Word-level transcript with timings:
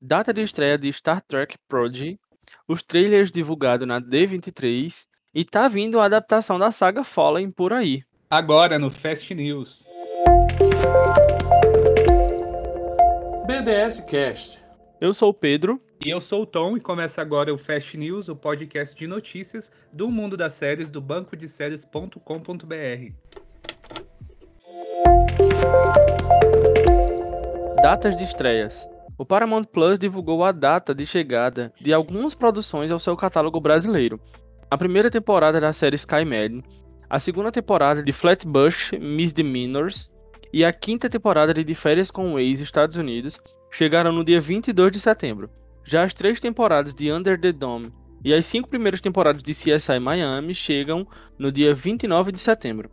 data 0.00 0.32
de 0.32 0.40
estreia 0.40 0.78
de 0.78 0.90
Star 0.92 1.20
Trek 1.20 1.56
Prodigy, 1.68 2.18
os 2.66 2.82
trailers 2.82 3.30
divulgados 3.30 3.86
na 3.86 4.00
D23 4.00 5.06
e 5.34 5.44
tá 5.44 5.68
vindo 5.68 6.00
a 6.00 6.06
adaptação 6.06 6.58
da 6.58 6.72
saga 6.72 7.04
Fallen 7.04 7.50
por 7.50 7.72
aí. 7.72 8.02
Agora 8.30 8.78
no 8.78 8.90
Fast 8.90 9.34
News. 9.34 9.84
BDS 13.46 14.00
Cast. 14.00 14.60
Eu 15.00 15.12
sou 15.12 15.30
o 15.30 15.34
Pedro. 15.34 15.78
E 16.04 16.10
eu 16.10 16.20
sou 16.20 16.42
o 16.42 16.46
Tom 16.46 16.76
e 16.76 16.80
começa 16.80 17.20
agora 17.20 17.52
o 17.52 17.58
Fast 17.58 17.96
News, 17.96 18.28
o 18.28 18.36
podcast 18.36 18.94
de 18.94 19.06
notícias 19.06 19.70
do 19.92 20.10
mundo 20.10 20.36
das 20.36 20.54
séries 20.54 20.90
do 20.90 21.00
banco 21.00 21.36
de 21.36 21.48
séries.com.br. 21.48 22.20
Datas 27.82 28.14
de 28.14 28.24
estreias. 28.24 28.86
O 29.20 29.26
Paramount 29.26 29.64
Plus 29.64 29.98
divulgou 29.98 30.42
a 30.42 30.50
data 30.50 30.94
de 30.94 31.04
chegada 31.04 31.74
de 31.78 31.92
algumas 31.92 32.32
produções 32.32 32.90
ao 32.90 32.98
seu 32.98 33.14
catálogo 33.14 33.60
brasileiro. 33.60 34.18
A 34.70 34.78
primeira 34.78 35.10
temporada 35.10 35.60
da 35.60 35.74
série 35.74 35.96
Sky 35.96 36.24
Med, 36.24 36.64
a 37.06 37.20
segunda 37.20 37.52
temporada 37.52 38.02
de 38.02 38.14
Flatbush 38.14 38.92
Misdemeanors 38.98 40.10
e 40.50 40.64
a 40.64 40.72
quinta 40.72 41.06
temporada 41.06 41.52
de 41.52 41.62
De 41.62 41.74
Férias 41.74 42.10
com 42.10 42.38
Ex 42.38 42.60
Estados 42.60 42.96
Unidos 42.96 43.38
chegaram 43.70 44.10
no 44.10 44.24
dia 44.24 44.40
22 44.40 44.90
de 44.90 45.00
setembro. 45.00 45.50
Já 45.84 46.02
as 46.02 46.14
três 46.14 46.40
temporadas 46.40 46.94
de 46.94 47.12
Under 47.12 47.38
the 47.38 47.52
Dome 47.52 47.92
e 48.24 48.32
as 48.32 48.46
cinco 48.46 48.70
primeiras 48.70 49.02
temporadas 49.02 49.42
de 49.42 49.52
CSI 49.52 50.00
Miami 50.00 50.54
chegam 50.54 51.06
no 51.38 51.52
dia 51.52 51.74
29 51.74 52.32
de 52.32 52.40
setembro. 52.40 52.90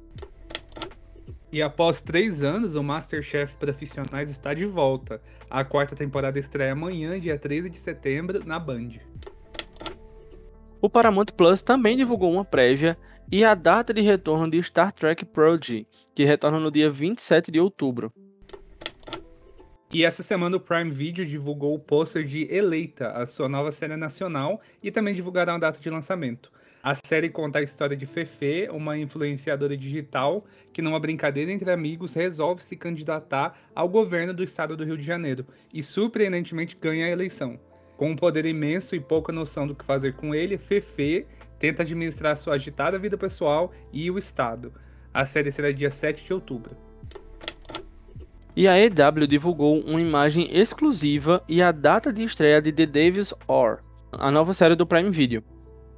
E 1.51 1.61
após 1.61 2.01
três 2.01 2.43
anos, 2.43 2.75
o 2.75 2.83
Masterchef 2.83 3.55
Profissionais 3.55 4.29
está 4.29 4.53
de 4.53 4.65
volta. 4.65 5.21
A 5.49 5.63
quarta 5.63 5.95
temporada 5.95 6.37
estreia 6.37 6.73
amanhã, 6.73 7.17
dia 7.19 7.39
13 7.39 7.69
de 7.69 7.77
setembro, 7.77 8.45
na 8.45 8.59
Band. 8.59 8.99
O 10.81 10.89
Paramount 10.89 11.27
Plus 11.35 11.61
também 11.61 11.95
divulgou 11.95 12.31
uma 12.31 12.43
prévia 12.43 12.97
e 13.31 13.45
a 13.45 13.55
data 13.55 13.93
de 13.93 14.01
retorno 14.01 14.49
de 14.49 14.61
Star 14.61 14.91
Trek 14.91 15.25
Prodigy, 15.25 15.87
que 16.13 16.25
retorna 16.25 16.59
no 16.59 16.69
dia 16.69 16.91
27 16.91 17.49
de 17.49 17.59
outubro. 17.59 18.11
E 19.91 20.03
essa 20.03 20.21
semana 20.21 20.57
o 20.57 20.59
Prime 20.59 20.91
Video 20.91 21.25
divulgou 21.25 21.73
o 21.73 21.79
pôster 21.79 22.25
de 22.25 22.43
Eleita, 22.53 23.11
a 23.11 23.25
sua 23.25 23.47
nova 23.47 23.71
série 23.71 23.95
nacional, 23.95 24.59
e 24.83 24.91
também 24.91 25.13
divulgará 25.13 25.55
a 25.55 25.57
data 25.57 25.79
de 25.79 25.89
lançamento. 25.89 26.51
A 26.87 26.95
série 27.05 27.27
conta 27.27 27.59
a 27.59 27.61
história 27.61 27.97
de 27.97 28.05
Fefe, 28.05 28.69
uma 28.71 28.97
influenciadora 28.97 29.75
digital 29.75 30.45
que, 30.71 30.81
numa 30.81 30.97
brincadeira 30.97 31.51
entre 31.51 31.69
amigos, 31.69 32.13
resolve 32.13 32.63
se 32.63 32.77
candidatar 32.77 33.59
ao 33.75 33.89
governo 33.89 34.33
do 34.33 34.41
estado 34.41 34.77
do 34.77 34.85
Rio 34.85 34.97
de 34.97 35.03
Janeiro 35.03 35.45
e, 35.73 35.83
surpreendentemente, 35.83 36.77
ganha 36.79 37.05
a 37.05 37.09
eleição. 37.09 37.59
Com 37.97 38.11
um 38.11 38.15
poder 38.15 38.45
imenso 38.45 38.95
e 38.95 39.01
pouca 39.01 39.33
noção 39.33 39.67
do 39.67 39.75
que 39.75 39.83
fazer 39.83 40.13
com 40.13 40.33
ele, 40.33 40.57
Fefe 40.57 41.25
tenta 41.59 41.83
administrar 41.83 42.37
sua 42.37 42.53
agitada 42.53 42.97
vida 42.97 43.17
pessoal 43.17 43.73
e 43.91 44.09
o 44.09 44.17
estado. 44.17 44.71
A 45.13 45.25
série 45.25 45.51
será 45.51 45.73
dia 45.73 45.89
7 45.89 46.23
de 46.23 46.33
outubro. 46.33 46.71
E 48.55 48.65
a 48.65 48.79
EW 48.79 49.27
divulgou 49.27 49.81
uma 49.81 49.99
imagem 49.99 50.57
exclusiva 50.57 51.43
e 51.49 51.61
a 51.61 51.73
data 51.73 52.13
de 52.13 52.23
estreia 52.23 52.61
de 52.61 52.71
The 52.71 52.85
Davis 52.85 53.33
Or, 53.45 53.79
a 54.09 54.31
nova 54.31 54.53
série 54.53 54.73
do 54.77 54.87
Prime 54.87 55.11
Video. 55.11 55.43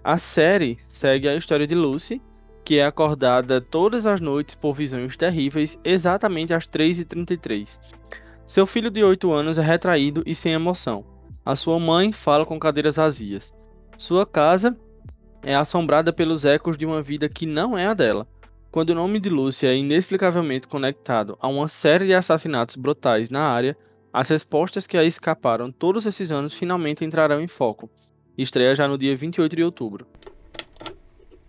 A 0.09 0.17
série 0.17 0.79
segue 0.87 1.29
a 1.29 1.35
história 1.35 1.67
de 1.67 1.75
Lucy, 1.75 2.19
que 2.65 2.79
é 2.79 2.83
acordada 2.83 3.61
todas 3.61 4.07
as 4.07 4.19
noites 4.19 4.55
por 4.55 4.73
visões 4.73 5.15
terríveis 5.15 5.79
exatamente 5.83 6.51
às 6.51 6.67
3h33. 6.67 7.79
Seu 8.43 8.65
filho 8.65 8.89
de 8.89 9.03
8 9.03 9.31
anos 9.31 9.59
é 9.59 9.61
retraído 9.61 10.23
e 10.25 10.33
sem 10.33 10.53
emoção. 10.53 11.05
A 11.45 11.55
sua 11.55 11.77
mãe 11.79 12.11
fala 12.11 12.43
com 12.43 12.57
cadeiras 12.57 12.95
vazias. 12.95 13.53
Sua 13.99 14.25
casa 14.25 14.75
é 15.43 15.53
assombrada 15.53 16.11
pelos 16.11 16.43
ecos 16.43 16.75
de 16.75 16.87
uma 16.87 17.03
vida 17.03 17.29
que 17.29 17.45
não 17.45 17.77
é 17.77 17.85
a 17.85 17.93
dela. 17.93 18.27
Quando 18.71 18.89
o 18.89 18.95
nome 18.95 19.19
de 19.19 19.29
Lucy 19.29 19.67
é 19.67 19.77
inexplicavelmente 19.77 20.67
conectado 20.67 21.37
a 21.39 21.47
uma 21.47 21.67
série 21.67 22.07
de 22.07 22.15
assassinatos 22.15 22.75
brutais 22.75 23.29
na 23.29 23.43
área, 23.43 23.77
as 24.11 24.27
respostas 24.27 24.87
que 24.87 24.97
a 24.97 25.03
escaparam 25.03 25.71
todos 25.71 26.07
esses 26.07 26.31
anos 26.31 26.55
finalmente 26.55 27.05
entrarão 27.05 27.39
em 27.39 27.47
foco. 27.47 27.87
Estreia 28.41 28.73
já 28.73 28.87
no 28.87 28.97
dia 28.97 29.13
28 29.13 29.53
de 29.53 29.63
outubro. 29.63 30.07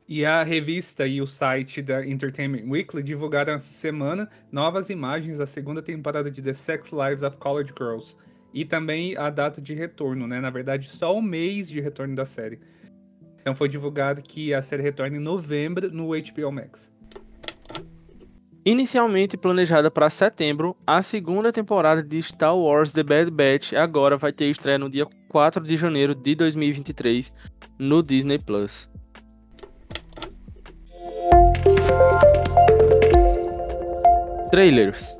E 0.09 0.25
a 0.25 0.43
revista 0.43 1.07
e 1.07 1.23
o 1.23 1.27
site 1.27 1.81
da 1.81 2.05
Entertainment 2.05 2.69
Weekly 2.69 3.01
divulgaram 3.01 3.53
essa 3.53 3.73
semana 3.73 4.29
novas 4.51 4.91
imagens 4.91 5.39
da 5.39 5.47
segunda 5.47 5.81
temporada 5.81 6.29
de 6.29 6.43
The 6.43 6.53
Sex 6.53 6.91
Lives 6.91 7.23
of 7.23 7.39
College 7.39 7.73
Girls. 7.79 8.17
E 8.53 8.65
também 8.65 9.17
a 9.17 9.31
data 9.31 9.61
de 9.61 9.73
retorno, 9.73 10.27
né? 10.27 10.41
Na 10.41 10.51
verdade, 10.51 10.91
só 10.91 11.17
o 11.17 11.23
mês 11.23 11.69
de 11.69 11.81
retorno 11.81 12.17
da 12.17 12.27
série. 12.27 12.59
Então 13.41 13.55
foi 13.55 13.69
divulgado 13.69 14.21
que 14.21 14.53
a 14.53 14.61
série 14.61 14.83
retorna 14.83 15.17
em 15.17 15.21
novembro 15.21 15.93
no 15.93 16.09
HBO 16.09 16.51
Max. 16.51 16.91
Inicialmente 18.65 19.39
planejada 19.39 19.91
para 19.91 20.11
setembro, 20.11 20.77
a 20.87 21.01
segunda 21.01 21.51
temporada 21.51 22.03
de 22.03 22.23
Star 22.23 22.55
Wars 22.55 22.93
The 22.93 23.03
Bad 23.03 23.31
Batch 23.31 23.73
agora 23.73 24.19
vai 24.19 24.35
ter 24.35 24.51
estreia 24.51 24.79
no 24.79 24.91
dia 24.91 25.07
4 25.31 25.65
de 25.65 25.79
janeiro 25.79 26.15
de 26.15 26.35
2023 26.35 27.33
no 27.79 28.03
Disney 28.03 28.39
Plus. 28.39 28.87
Trailers. 34.51 35.17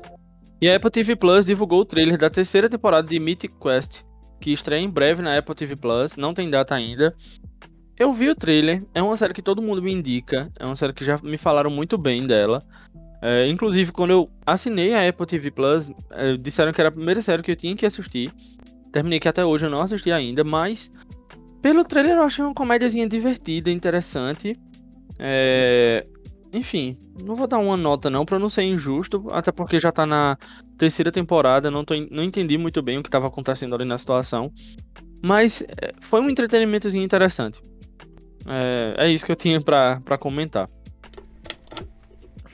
E 0.61 0.69
a 0.69 0.75
Apple 0.75 0.91
TV 0.91 1.15
Plus 1.15 1.43
divulgou 1.43 1.81
o 1.81 1.85
trailer 1.85 2.19
da 2.19 2.29
terceira 2.29 2.69
temporada 2.69 3.07
de 3.07 3.19
Mythic 3.19 3.55
Quest, 3.59 4.03
que 4.39 4.53
estreia 4.53 4.83
em 4.83 4.89
breve 4.89 5.23
na 5.23 5.35
Apple 5.35 5.55
TV 5.55 5.75
Plus, 5.75 6.15
não 6.15 6.35
tem 6.35 6.47
data 6.47 6.75
ainda. 6.75 7.15
Eu 7.97 8.13
vi 8.13 8.29
o 8.29 8.35
trailer, 8.35 8.83
é 8.93 9.01
uma 9.01 9.17
série 9.17 9.33
que 9.33 9.41
todo 9.41 9.63
mundo 9.63 9.81
me 9.81 9.91
indica, 9.91 10.51
é 10.59 10.65
uma 10.65 10.75
série 10.75 10.93
que 10.93 11.03
já 11.03 11.17
me 11.23 11.37
falaram 11.37 11.71
muito 11.71 11.97
bem 11.97 12.27
dela. 12.27 12.63
É, 13.21 13.47
inclusive, 13.47 13.91
quando 13.91 14.11
eu 14.11 14.29
assinei 14.45 14.95
a 14.95 15.07
Apple 15.07 15.25
TV 15.27 15.51
Plus, 15.51 15.91
é, 16.09 16.35
disseram 16.37 16.73
que 16.73 16.81
era 16.81 16.89
a 16.89 16.91
primeira 16.91 17.21
série 17.21 17.43
que 17.43 17.51
eu 17.51 17.55
tinha 17.55 17.75
que 17.75 17.85
assistir. 17.85 18.33
Terminei 18.91 19.19
que 19.19 19.27
até 19.27 19.45
hoje 19.45 19.65
eu 19.65 19.69
não 19.69 19.79
assisti 19.79 20.11
ainda, 20.11 20.43
mas 20.43 20.91
pelo 21.61 21.83
trailer 21.83 22.17
eu 22.17 22.23
achei 22.23 22.43
uma 22.43 22.53
comédiazinha 22.53 23.07
divertida, 23.07 23.69
interessante. 23.69 24.55
É... 25.19 26.05
Enfim, 26.51 26.97
não 27.23 27.35
vou 27.35 27.47
dar 27.47 27.59
uma 27.59 27.77
nota 27.77 28.09
não 28.09 28.25
para 28.25 28.39
não 28.39 28.49
ser 28.49 28.63
injusto, 28.63 29.25
até 29.31 29.51
porque 29.51 29.79
já 29.79 29.91
tá 29.91 30.05
na 30.05 30.37
terceira 30.77 31.11
temporada, 31.11 31.71
não, 31.71 31.85
tô, 31.85 31.93
não 32.09 32.23
entendi 32.23 32.57
muito 32.57 32.81
bem 32.81 32.97
o 32.97 33.03
que 33.03 33.07
estava 33.07 33.27
acontecendo 33.27 33.75
ali 33.75 33.85
na 33.85 33.97
situação. 33.97 34.51
Mas 35.23 35.61
é, 35.61 35.93
foi 36.01 36.19
um 36.19 36.29
entretenimentozinho 36.29 37.03
interessante. 37.03 37.61
É, 38.47 38.95
é 39.05 39.09
isso 39.09 39.25
que 39.25 39.31
eu 39.31 39.35
tinha 39.35 39.61
para 39.61 40.17
comentar. 40.19 40.67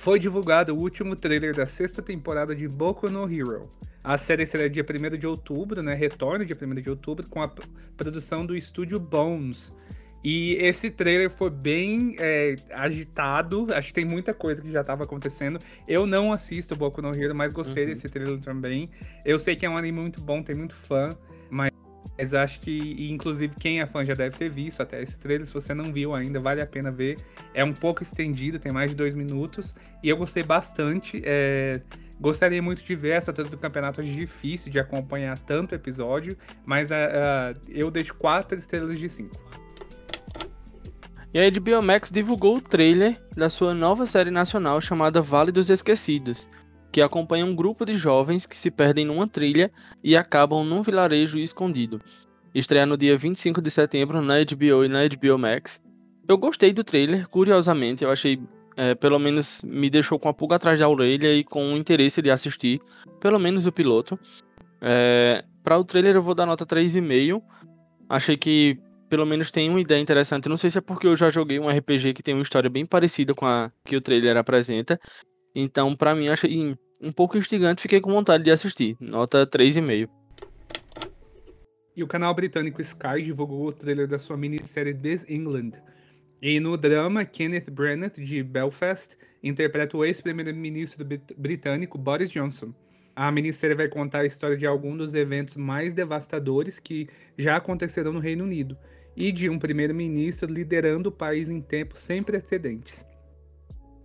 Foi 0.07 0.18
divulgado 0.18 0.73
o 0.73 0.79
último 0.79 1.18
trailer 1.18 1.53
da 1.53 1.66
sexta 1.66 2.01
temporada 2.01 2.56
de 2.56 2.66
Boku 2.66 3.09
no 3.09 3.29
Hero. 3.29 3.69
A 4.01 4.18
série 4.18 4.45
será 4.45 4.66
dia 4.69 4.81
1 4.81 5.18
de 5.18 5.28
outubro, 5.28 5.84
né? 5.84 5.94
Retorna 5.94 6.45
dia 6.45 6.56
1 6.56 6.75
de 6.75 6.90
outubro 6.90 7.28
com 7.28 7.41
a 7.41 7.51
produção 7.97 8.45
do 8.45 8.56
estúdio 8.56 9.01
Bones. 9.01 9.75
E 10.23 10.53
esse 10.62 10.90
trailer 10.90 11.29
foi 11.29 11.50
bem 11.50 12.16
é, 12.19 12.56
agitado. 12.72 13.68
Acho 13.73 13.90
que 13.90 13.95
tem 13.95 14.06
muita 14.06 14.34
coisa 14.34 14.62
que 14.62 14.72
já 14.72 14.79
estava 14.79 15.03
acontecendo. 15.03 15.59
Eu 15.85 16.07
não 16.07 16.31
assisto 16.31 16.74
Boku 16.74 17.01
no 17.01 17.13
Hero, 17.13 17.35
mas 17.35 17.51
gostei 17.51 17.84
uhum. 17.84 17.89
desse 17.89 18.07
trailer 18.07 18.39
também. 18.39 18.89
Eu 19.25 19.38
sei 19.38 19.57
que 19.57 19.66
é 19.66 19.69
um 19.69 19.75
anime 19.75 20.00
muito 20.00 20.22
bom, 20.22 20.41
tem 20.41 20.56
muito 20.56 20.74
fã, 20.74 21.09
mas 21.50 21.69
mas 22.17 22.33
acho 22.33 22.59
que, 22.59 23.09
inclusive, 23.11 23.53
quem 23.59 23.79
é 23.79 23.85
fã 23.85 24.03
já 24.03 24.16
deve 24.16 24.35
ter 24.35 24.50
visto 24.50 24.81
até 24.81 25.01
esse 25.01 25.17
trailer. 25.19 25.45
Se 25.45 25.53
você 25.53 25.73
não 25.73 25.94
viu 25.94 26.16
ainda, 26.16 26.39
vale 26.39 26.61
a 26.61 26.66
pena 26.66 26.91
ver. 26.91 27.17
É 27.53 27.63
um 27.63 27.73
pouco 27.73 28.01
estendido, 28.01 28.57
tem 28.57 28.72
mais 28.72 28.89
de 28.89 28.97
dois 28.97 29.13
minutos. 29.13 29.75
E 30.03 30.09
eu 30.09 30.17
gostei 30.17 30.41
bastante. 30.41 31.22
É... 31.23 31.79
Gostaria 32.19 32.61
muito 32.61 32.83
de 32.83 32.95
ver 32.95 33.11
essa 33.11 33.31
treta 33.31 33.51
do 33.51 33.57
campeonato. 33.57 34.01
É 34.01 34.03
difícil 34.03 34.72
de 34.72 34.79
acompanhar 34.79 35.38
tanto 35.38 35.75
episódio. 35.75 36.35
Mas 36.66 36.89
uh, 36.89 37.53
eu 37.69 37.91
deixo 37.91 38.15
quatro 38.15 38.57
estrelas 38.57 38.97
de 38.97 39.07
cinco. 39.07 39.39
E 41.31 41.39
a 41.39 41.51
HBO 41.51 41.83
Max 41.83 42.09
divulgou 42.09 42.57
o 42.57 42.62
trailer 42.62 43.21
da 43.36 43.47
sua 43.47 43.75
nova 43.75 44.07
série 44.07 44.31
nacional 44.31 44.81
chamada 44.81 45.21
Vale 45.21 45.51
dos 45.51 45.69
Esquecidos, 45.69 46.50
que 46.97 47.01
acompanha 47.03 47.45
um 47.45 47.55
grupo 47.55 47.85
de 47.85 47.95
jovens 47.95 48.47
que 48.47 48.57
se 48.57 48.71
perdem 48.71 49.05
numa 49.05 49.27
trilha 49.27 49.71
e 50.03 50.17
acabam 50.17 50.63
num 50.65 50.81
vilarejo 50.81 51.38
escondido. 51.38 52.01
Estreia 52.55 52.88
no 52.88 52.97
dia 52.97 53.15
25 53.15 53.61
de 53.61 53.69
setembro 53.69 54.19
na 54.19 54.33
HBO 54.44 54.83
e 54.83 54.88
na 54.88 55.07
HBO 55.07 55.38
Max. 55.38 55.79
Eu 56.27 56.39
gostei 56.39 56.73
do 56.73 56.83
trailer, 56.83 57.27
curiosamente, 57.29 58.03
eu 58.03 58.09
achei, 58.09 58.41
é, 58.75 58.95
pelo 58.95 59.19
menos 59.19 59.61
me 59.63 59.91
deixou 59.91 60.17
com 60.17 60.27
a 60.27 60.33
pulga 60.33 60.55
atrás 60.55 60.79
da 60.79 60.89
orelha 60.89 61.31
e 61.31 61.44
com 61.44 61.71
o 61.71 61.77
interesse 61.77 62.19
de 62.19 62.31
assistir, 62.31 62.81
pelo 63.19 63.38
menos 63.38 63.67
o 63.67 63.71
piloto. 63.71 64.19
É, 64.81 65.45
Para 65.63 65.77
o 65.77 65.83
trailer 65.83 66.15
eu 66.15 66.21
vou 66.23 66.33
dar 66.33 66.47
nota 66.47 66.65
3,5. 66.65 67.43
Achei 68.09 68.38
que 68.38 68.79
pelo 69.07 69.23
menos 69.23 69.51
tem 69.51 69.69
uma 69.69 69.79
ideia 69.79 70.01
interessante. 70.01 70.50
Não 70.50 70.57
sei 70.57 70.71
se 70.71 70.79
é 70.79 70.81
porque 70.81 71.05
eu 71.05 71.15
já 71.15 71.29
joguei 71.29 71.59
um 71.59 71.69
RPG 71.69 72.15
que 72.15 72.23
tem 72.23 72.33
uma 72.33 72.41
história 72.41 72.71
bem 72.71 72.88
parecida 72.88 73.35
com 73.35 73.45
a 73.45 73.71
que 73.85 73.95
o 73.95 74.01
trailer 74.01 74.35
apresenta. 74.35 75.00
Então, 75.59 75.95
para 75.95 76.13
mim, 76.13 76.27
achei 76.27 76.75
um 77.01 77.11
pouco 77.11 77.38
instigante, 77.38 77.81
fiquei 77.81 78.01
com 78.01 78.11
vontade 78.11 78.44
de 78.44 78.51
assistir. 78.51 78.95
Nota 78.99 79.45
3,5. 79.45 80.09
E 81.95 82.03
o 82.03 82.07
canal 82.07 82.33
britânico 82.33 82.81
Sky 82.81 83.23
divulgou 83.23 83.67
o 83.67 83.73
trailer 83.73 84.07
da 84.07 84.19
sua 84.19 84.38
minissérie 84.38 84.94
This 84.94 85.25
England. 85.27 85.71
E 86.39 86.59
no 86.59 86.77
drama, 86.77 87.25
Kenneth 87.25 87.71
Branagh, 87.71 88.13
de 88.17 88.44
Belfast, 88.44 89.17
interpreta 89.41 89.97
o 89.97 90.05
ex-primeiro-ministro 90.05 91.03
britânico 91.35 91.97
Boris 91.97 92.29
Johnson. 92.29 92.71
A 93.15 93.31
minissérie 93.31 93.75
vai 93.75 93.88
contar 93.88 94.19
a 94.19 94.25
história 94.27 94.55
de 94.55 94.67
alguns 94.67 94.97
dos 94.97 95.13
eventos 95.15 95.55
mais 95.55 95.95
devastadores 95.95 96.77
que 96.77 97.09
já 97.35 97.55
aconteceram 97.55 98.13
no 98.13 98.19
Reino 98.19 98.43
Unido 98.43 98.77
e 99.15 99.31
de 99.31 99.50
um 99.50 99.57
primeiro-ministro 99.57 100.47
liderando 100.47 101.09
o 101.09 101.11
país 101.11 101.50
em 101.50 101.59
tempos 101.59 102.01
sem 102.01 102.21
precedentes. 102.21 103.03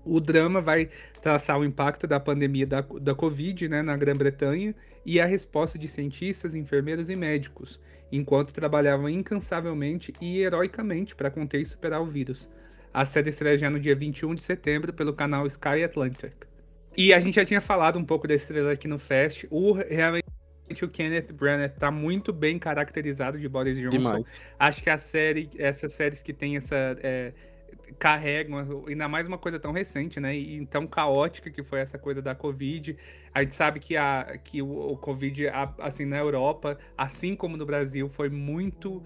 O 0.05 0.21
drama 0.21 0.61
vai 0.61 0.89
traçar 1.21 1.59
o 1.59 1.65
impacto 1.65 2.07
da 2.07 2.19
pandemia 2.19 2.67
da, 2.67 2.81
da 2.81 3.15
Covid 3.15 3.69
né, 3.69 3.83
na 3.83 3.97
Grã-Bretanha 3.97 4.75
e 5.05 5.21
a 5.21 5.27
resposta 5.27 5.79
de 5.79 5.87
cientistas, 5.89 6.55
enfermeiros 6.55 7.09
e 7.09 7.17
médicos, 7.17 7.81
enquanto 8.11 8.53
trabalhavam 8.53 9.09
incansavelmente 9.09 10.13
e 10.21 10.41
heroicamente 10.41 11.15
para 11.15 11.31
conter 11.31 11.61
e 11.61 11.67
superar 11.67 12.01
o 12.01 12.07
vírus. 12.07 12.51
A 12.93 13.07
série 13.07 13.31
estreia 13.31 13.57
já 13.57 13.71
no 13.71 13.81
dia 13.81 13.95
21 13.95 14.35
de 14.35 14.43
setembro 14.43 14.93
pelo 14.93 15.15
canal 15.15 15.47
Sky 15.47 15.83
Atlantic. 15.85 16.33
E 16.97 17.15
a 17.15 17.21
gente 17.21 17.37
já 17.37 17.45
tinha 17.45 17.61
falado 17.61 17.99
um 17.99 18.05
pouco 18.05 18.29
desse 18.29 18.49
trailer 18.49 18.75
aqui 18.75 18.87
no 18.87 18.99
Fest. 18.99 19.47
O, 19.51 19.73
realmente 19.73 20.25
o 20.83 20.89
Kenneth 20.89 21.33
Branagh 21.33 21.73
está 21.73 21.91
muito 21.91 22.33
bem 22.33 22.59
caracterizado 22.59 23.39
de 23.39 23.49
Boris 23.49 23.79
Johnson. 23.79 23.99
Demais. 23.99 24.43
Acho 24.59 24.83
que 24.83 24.91
a 24.91 24.99
série, 24.99 25.49
essas 25.57 25.93
séries 25.93 26.21
que 26.21 26.33
tem 26.33 26.57
essa... 26.57 26.77
É, 27.03 27.33
carregam, 27.99 28.85
ainda 28.87 29.09
mais 29.09 29.27
uma 29.27 29.39
coisa 29.39 29.59
tão 29.59 29.73
recente, 29.73 30.21
né? 30.21 30.37
E 30.37 30.65
tão 30.67 30.87
caótica 30.87 31.51
que 31.51 31.63
foi 31.63 31.81
essa 31.81 31.99
coisa 31.99 32.23
da 32.23 32.35
Covid. 32.35 32.97
A 33.35 33.43
gente 33.43 33.55
sabe 33.55 33.81
que, 33.81 33.97
a, 33.97 34.39
que 34.43 34.63
o, 34.63 34.93
o 34.93 34.97
Covid, 34.97 35.49
assim, 35.79 36.05
na 36.05 36.19
Europa, 36.19 36.79
assim 36.97 37.35
como 37.35 37.57
no 37.57 37.67
Brasil, 37.67 38.09
foi 38.09 38.29
muito 38.29 39.03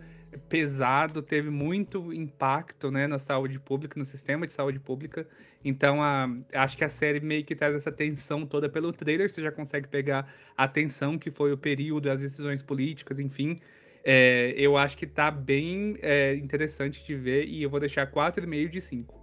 pesado, 0.49 1.23
teve 1.23 1.51
muito 1.51 2.13
impacto 2.13 2.91
né, 2.91 3.07
na 3.07 3.19
saúde 3.19 3.59
pública, 3.59 3.99
no 3.99 4.05
sistema 4.05 4.47
de 4.47 4.53
saúde 4.53 4.79
pública. 4.79 5.27
Então, 5.65 6.03
a, 6.03 6.29
acho 6.55 6.77
que 6.77 6.85
a 6.85 6.89
série 6.89 7.21
meio 7.21 7.45
que 7.45 7.55
traz 7.55 7.75
essa 7.75 7.91
tensão 7.91 8.47
toda 8.47 8.69
pelo 8.69 8.93
trailer. 8.93 9.29
Você 9.29 9.43
já 9.43 9.51
consegue 9.51 9.89
pegar 9.89 10.33
a 10.57 10.69
tensão 10.69 11.19
que 11.19 11.31
foi 11.31 11.53
o 11.53 11.59
período, 11.59 12.11
as 12.11 12.21
decisões 12.21 12.63
políticas, 12.63 13.19
enfim. 13.19 13.61
É, 14.09 14.55
eu 14.57 14.77
acho 14.77 14.97
que 14.97 15.05
tá 15.05 15.33
bem 15.33 15.97
é, 16.01 16.37
interessante 16.37 17.05
de 17.05 17.17
ver 17.17 17.45
e 17.47 17.65
eu 17.65 17.69
vou 17.69 17.81
deixar 17.81 18.07
4,5 18.07 18.69
de 18.69 18.81
5. 18.81 19.15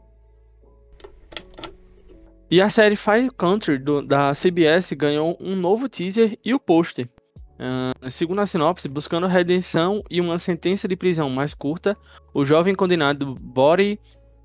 E 2.51 2.62
a 2.62 2.69
série 2.69 2.97
Fire 2.97 3.30
Country 3.31 3.77
do, 3.77 4.01
da 4.01 4.33
CBS 4.33 4.91
ganhou 4.91 5.38
um 5.39 5.56
novo 5.56 5.88
teaser 5.88 6.38
e 6.44 6.53
o 6.53 6.59
pôster. 6.59 7.07
Uh, 7.53 8.12
segundo 8.12 8.41
a 8.41 8.45
sinopse, 8.45 8.89
buscando 8.89 9.25
redenção 9.25 10.03
e 10.09 10.19
uma 10.19 10.38
sentença 10.38 10.85
de 10.85 10.97
prisão 10.97 11.30
mais 11.30 11.53
curta, 11.53 11.95
o 12.33 12.44
jovem 12.44 12.75
condenado 12.75 13.35
Body 13.39 13.97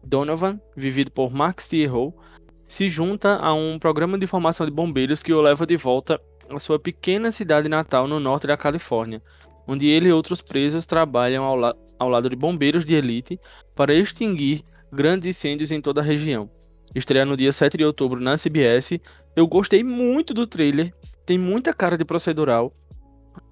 Donovan, 0.05 0.61
vivido 0.77 1.11
por 1.11 1.35
Max 1.35 1.67
Tyrrell, 1.67 2.15
se 2.65 2.89
junta 2.89 3.39
a 3.39 3.53
um 3.53 3.77
programa 3.77 4.17
de 4.17 4.27
formação 4.29 4.65
de 4.65 4.73
bombeiros 4.73 5.21
que 5.21 5.33
o 5.33 5.41
leva 5.41 5.67
de 5.67 5.77
volta 5.77 6.21
à 6.49 6.61
sua 6.61 6.79
pequena 6.79 7.33
cidade 7.33 7.69
natal 7.69 8.07
no 8.07 8.21
norte 8.21 8.47
da 8.47 8.57
Califórnia, 8.57 9.21
onde 9.69 9.87
ele 9.87 10.09
e 10.09 10.13
outros 10.13 10.41
presos 10.41 10.87
trabalham 10.87 11.45
ao, 11.45 11.55
la 11.55 11.77
ao 11.99 12.09
lado 12.09 12.31
de 12.31 12.37
bombeiros 12.37 12.85
de 12.85 12.95
elite 12.95 13.39
para 13.75 13.93
extinguir 13.93 14.63
grandes 14.91 15.29
incêndios 15.29 15.71
em 15.71 15.81
toda 15.81 16.01
a 16.01 16.05
região. 16.05 16.49
Estreia 16.95 17.25
no 17.25 17.37
dia 17.37 17.53
7 17.53 17.77
de 17.77 17.85
outubro 17.85 18.21
na 18.21 18.37
CBS. 18.37 18.99
Eu 19.37 19.47
gostei 19.47 19.85
muito 19.85 20.33
do 20.33 20.47
trailer, 20.47 20.95
tem 21.27 21.37
muita 21.37 21.75
cara 21.75 21.99
de 21.99 22.05
procedural. 22.05 22.73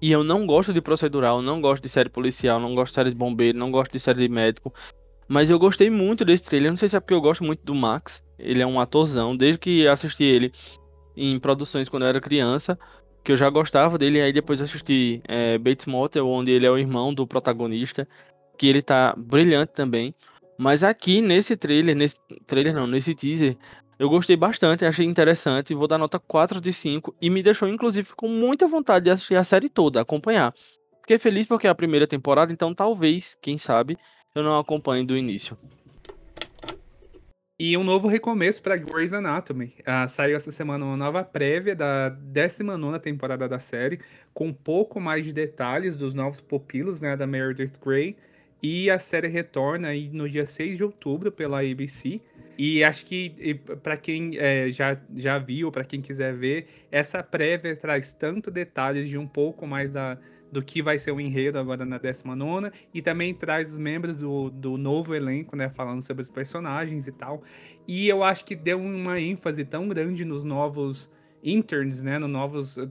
E 0.01 0.11
eu 0.11 0.23
não 0.23 0.45
gosto 0.45 0.73
de 0.73 0.81
procedural, 0.81 1.41
não 1.41 1.61
gosto 1.61 1.83
de 1.83 1.89
série 1.89 2.09
policial, 2.09 2.59
não 2.59 2.73
gosto 2.73 2.91
de 2.91 2.95
série 2.95 3.09
de 3.09 3.15
bombeiro, 3.15 3.57
não 3.57 3.69
gosto 3.69 3.91
de 3.91 3.99
série 3.99 4.19
de 4.19 4.29
médico. 4.29 4.73
Mas 5.27 5.49
eu 5.49 5.59
gostei 5.59 5.89
muito 5.89 6.25
desse 6.25 6.43
trailer. 6.43 6.71
Não 6.71 6.77
sei 6.77 6.87
se 6.87 6.95
é 6.95 6.99
porque 6.99 7.13
eu 7.13 7.21
gosto 7.21 7.43
muito 7.43 7.63
do 7.63 7.75
Max. 7.75 8.23
Ele 8.39 8.61
é 8.61 8.67
um 8.67 8.79
atorzão. 8.79 9.35
Desde 9.35 9.59
que 9.59 9.87
assisti 9.87 10.23
ele 10.23 10.51
em 11.15 11.39
produções 11.39 11.89
quando 11.89 12.03
eu 12.03 12.09
era 12.09 12.21
criança 12.21 12.77
que 13.27 13.33
eu 13.33 13.35
já 13.35 13.49
gostava 13.49 13.97
dele, 13.97 14.21
aí 14.21 14.31
depois 14.31 14.61
assisti 14.61 15.21
é, 15.27 15.57
Bates 15.57 15.85
Motel, 15.85 16.25
onde 16.25 16.49
ele 16.49 16.65
é 16.65 16.71
o 16.71 16.77
irmão 16.77 17.13
do 17.13 17.27
protagonista, 17.27 18.07
que 18.57 18.65
ele 18.65 18.81
tá 18.81 19.13
brilhante 19.17 19.73
também. 19.73 20.13
Mas 20.57 20.81
aqui 20.81 21.19
nesse 21.19 21.57
trailer, 21.57 21.93
nesse 21.93 22.15
trailer 22.45 22.73
não, 22.73 22.87
nesse 22.87 23.13
teaser, 23.13 23.57
eu 23.99 24.07
gostei 24.07 24.37
bastante, 24.37 24.85
achei 24.85 25.05
interessante, 25.05 25.73
vou 25.73 25.89
dar 25.89 25.97
nota 25.97 26.17
4 26.17 26.61
de 26.61 26.71
5 26.71 27.13
e 27.21 27.29
me 27.29 27.43
deixou 27.43 27.67
inclusive 27.67 28.13
com 28.15 28.29
muita 28.29 28.65
vontade 28.65 29.03
de 29.03 29.11
assistir 29.11 29.35
a 29.35 29.43
série 29.43 29.67
toda, 29.67 29.99
acompanhar. 29.99 30.53
Fiquei 31.01 31.19
feliz 31.19 31.45
porque 31.45 31.67
é 31.67 31.69
a 31.69 31.75
primeira 31.75 32.07
temporada, 32.07 32.53
então 32.53 32.73
talvez, 32.73 33.37
quem 33.41 33.57
sabe, 33.57 33.97
eu 34.33 34.41
não 34.41 34.57
acompanhe 34.57 35.05
do 35.05 35.17
início. 35.17 35.57
E 37.59 37.75
um 37.75 37.83
novo 37.83 38.07
recomeço 38.07 38.61
para 38.61 38.77
Grey's 38.77 39.13
Anatomy. 39.13 39.73
Uh, 39.79 40.07
saiu 40.07 40.35
essa 40.35 40.51
semana 40.51 40.85
uma 40.85 40.95
nova 40.95 41.23
prévia 41.23 41.75
da 41.75 42.09
19 42.09 42.99
temporada 42.99 43.49
da 43.49 43.57
série, 43.57 43.99
com 44.31 44.49
um 44.49 44.53
pouco 44.53 45.01
mais 45.01 45.25
de 45.25 45.33
detalhes 45.33 45.95
dos 45.95 46.13
novos 46.13 46.39
pupilos 46.39 47.01
né, 47.01 47.17
da 47.17 47.25
Meredith 47.25 47.73
Grey. 47.83 48.15
E 48.61 48.91
a 48.91 48.99
série 48.99 49.27
retorna 49.27 49.87
aí 49.87 50.07
no 50.07 50.29
dia 50.29 50.45
6 50.45 50.77
de 50.77 50.83
outubro 50.83 51.31
pela 51.31 51.61
ABC. 51.61 52.21
E 52.59 52.83
acho 52.83 53.03
que 53.03 53.55
para 53.81 53.97
quem 53.97 54.37
é, 54.37 54.71
já, 54.71 54.95
já 55.15 55.39
viu, 55.39 55.71
para 55.71 55.83
quem 55.83 55.99
quiser 55.99 56.35
ver, 56.35 56.67
essa 56.91 57.23
prévia 57.23 57.75
traz 57.75 58.11
tanto 58.11 58.51
detalhes 58.51 59.09
de 59.09 59.17
um 59.17 59.27
pouco 59.27 59.65
mais 59.65 59.93
da, 59.93 60.19
do 60.51 60.61
que 60.61 60.81
vai 60.81 60.97
ser 60.99 61.11
o 61.11 61.19
enredo 61.19 61.59
agora 61.59 61.85
na 61.85 61.97
19 61.97 62.71
e 62.93 63.01
também 63.01 63.33
traz 63.33 63.71
os 63.71 63.77
membros 63.77 64.17
do, 64.17 64.49
do 64.49 64.77
novo 64.77 65.13
elenco, 65.13 65.55
né, 65.55 65.69
falando 65.69 66.01
sobre 66.01 66.23
os 66.23 66.29
personagens 66.29 67.07
e 67.07 67.11
tal. 67.11 67.43
E 67.87 68.07
eu 68.07 68.23
acho 68.23 68.45
que 68.45 68.55
deu 68.55 68.79
uma 68.79 69.19
ênfase 69.19 69.63
tão 69.65 69.87
grande 69.87 70.23
nos 70.23 70.43
novos 70.43 71.09
interns, 71.43 72.01
né, 72.03 72.17
no 72.17 72.27
novos 72.27 72.77
uh, 72.77 72.87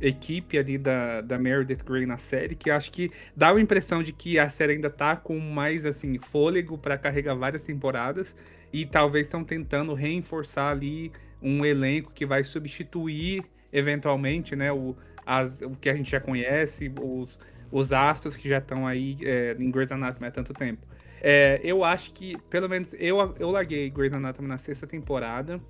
equipe 0.00 0.58
ali 0.58 0.78
da, 0.78 1.20
da 1.20 1.38
Meredith 1.38 1.84
Grey 1.84 2.06
na 2.06 2.16
série, 2.16 2.54
que 2.54 2.70
acho 2.70 2.90
que 2.90 3.10
dá 3.36 3.52
a 3.52 3.60
impressão 3.60 4.02
de 4.02 4.12
que 4.12 4.38
a 4.38 4.48
série 4.48 4.74
ainda 4.74 4.90
tá 4.90 5.16
com 5.16 5.38
mais 5.38 5.84
assim 5.84 6.18
fôlego 6.18 6.78
para 6.78 6.96
carregar 6.98 7.34
várias 7.34 7.64
temporadas 7.64 8.34
e 8.72 8.86
talvez 8.86 9.26
estão 9.26 9.44
tentando 9.44 9.94
reforçar 9.94 10.70
ali 10.70 11.12
um 11.40 11.64
elenco 11.64 12.12
que 12.12 12.24
vai 12.24 12.42
substituir 12.42 13.44
eventualmente, 13.72 14.54
né, 14.54 14.70
o 14.70 14.94
as, 15.24 15.60
o 15.62 15.70
que 15.70 15.88
a 15.88 15.94
gente 15.94 16.10
já 16.10 16.20
conhece, 16.20 16.92
os, 17.00 17.38
os 17.70 17.92
astros 17.92 18.36
que 18.36 18.48
já 18.48 18.58
estão 18.58 18.86
aí 18.86 19.16
é, 19.22 19.56
em 19.58 19.70
Grey's 19.70 19.92
Anatomy 19.92 20.28
há 20.28 20.30
tanto 20.30 20.52
tempo. 20.52 20.86
É, 21.20 21.60
eu 21.62 21.84
acho 21.84 22.12
que, 22.12 22.36
pelo 22.50 22.68
menos, 22.68 22.94
eu, 22.94 23.34
eu 23.38 23.50
larguei 23.50 23.88
Grey's 23.88 24.12
Anatomy 24.12 24.48
na 24.48 24.58
sexta 24.58 24.86
temporada, 24.86 25.60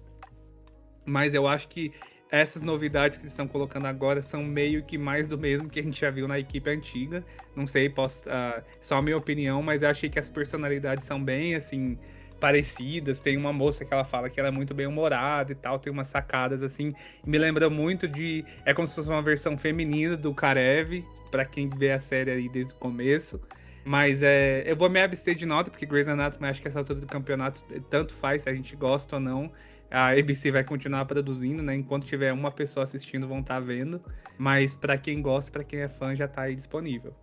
mas 1.05 1.35
eu 1.35 1.47
acho 1.47 1.69
que 1.69 1.93
essas 2.31 2.63
novidades 2.63 3.19
que 3.19 3.25
eles 3.25 3.33
estão 3.35 3.47
colocando 3.47 3.85
agora 3.85 4.23
são 4.23 4.43
meio 4.43 4.83
que 4.83 4.97
mais 4.97 5.29
do 5.29 5.37
mesmo 5.37 5.69
que 5.69 5.79
a 5.79 5.83
gente 5.83 6.01
já 6.01 6.11
viu 6.11 6.27
na 6.27 6.39
equipe 6.39 6.71
antiga. 6.71 7.23
Não 7.55 7.67
sei, 7.67 7.91
posso, 7.91 8.27
uh, 8.31 8.63
só 8.81 8.97
a 8.97 9.03
minha 9.03 9.19
opinião, 9.19 9.63
mas 9.63 9.83
eu 9.83 9.91
achei 9.91 10.09
que 10.09 10.19
as 10.19 10.31
personalidades 10.31 11.07
são 11.07 11.23
bem, 11.23 11.55
assim, 11.55 11.99
parecidas. 12.43 13.21
Tem 13.21 13.37
uma 13.37 13.53
moça 13.53 13.85
que 13.85 13.95
ela 13.95 14.05
fala 14.05 14.29
que 14.29 14.41
ela 14.41 14.49
é 14.49 14.51
muito 14.51 14.75
bem 14.75 14.85
humorada 14.85 15.53
e 15.53 15.55
tal, 15.55 15.79
tem 15.79 15.93
umas 15.93 16.09
sacadas 16.09 16.61
assim. 16.61 16.93
Me 17.25 17.39
lembra 17.39 17.71
muito 17.71 18.09
de. 18.09 18.45
É 18.65 18.75
como 18.75 18.85
se 18.85 18.97
fosse 18.97 19.09
uma 19.09 19.23
versão 19.23 19.57
feminina 19.57 20.17
do 20.17 20.35
Karev, 20.35 21.05
para 21.31 21.45
quem 21.45 21.69
vê 21.69 21.93
a 21.93 22.01
série 22.01 22.33
aí 22.33 22.49
desde 22.49 22.73
o 22.73 22.77
começo. 22.77 23.41
Mas 23.85 24.25
é, 24.25 24.65
eu 24.67 24.75
vou 24.75 24.91
me 24.91 25.01
abster 25.01 25.37
de 25.37 25.47
nota, 25.47 25.71
porque 25.71 25.87
Grey's 25.87 26.09
Anatomy, 26.09 26.49
acho 26.49 26.61
que 26.61 26.67
essa 26.67 26.81
altura 26.81 26.99
do 27.01 27.07
campeonato 27.07 27.63
tanto 27.89 28.13
faz 28.13 28.43
se 28.43 28.49
a 28.49 28.55
gente 28.55 28.75
gosta 28.75 29.17
ou 29.17 29.21
não. 29.21 29.53
A 29.89 30.11
ABC 30.19 30.51
vai 30.51 30.65
continuar 30.65 31.05
produzindo, 31.05 31.63
né? 31.63 31.77
Enquanto 31.77 32.07
tiver 32.07 32.33
uma 32.33 32.51
pessoa 32.51 32.83
assistindo, 32.83 33.29
vão 33.29 33.39
estar 33.39 33.55
tá 33.55 33.61
vendo. 33.61 34.03
Mas 34.37 34.75
para 34.75 34.99
quem 34.99 35.23
gosta, 35.23 35.53
para 35.53 35.63
quem 35.63 35.81
é 35.81 35.89
fã, 35.89 36.13
já 36.17 36.27
tá 36.27 36.43
aí 36.43 36.57
disponível. 36.57 37.15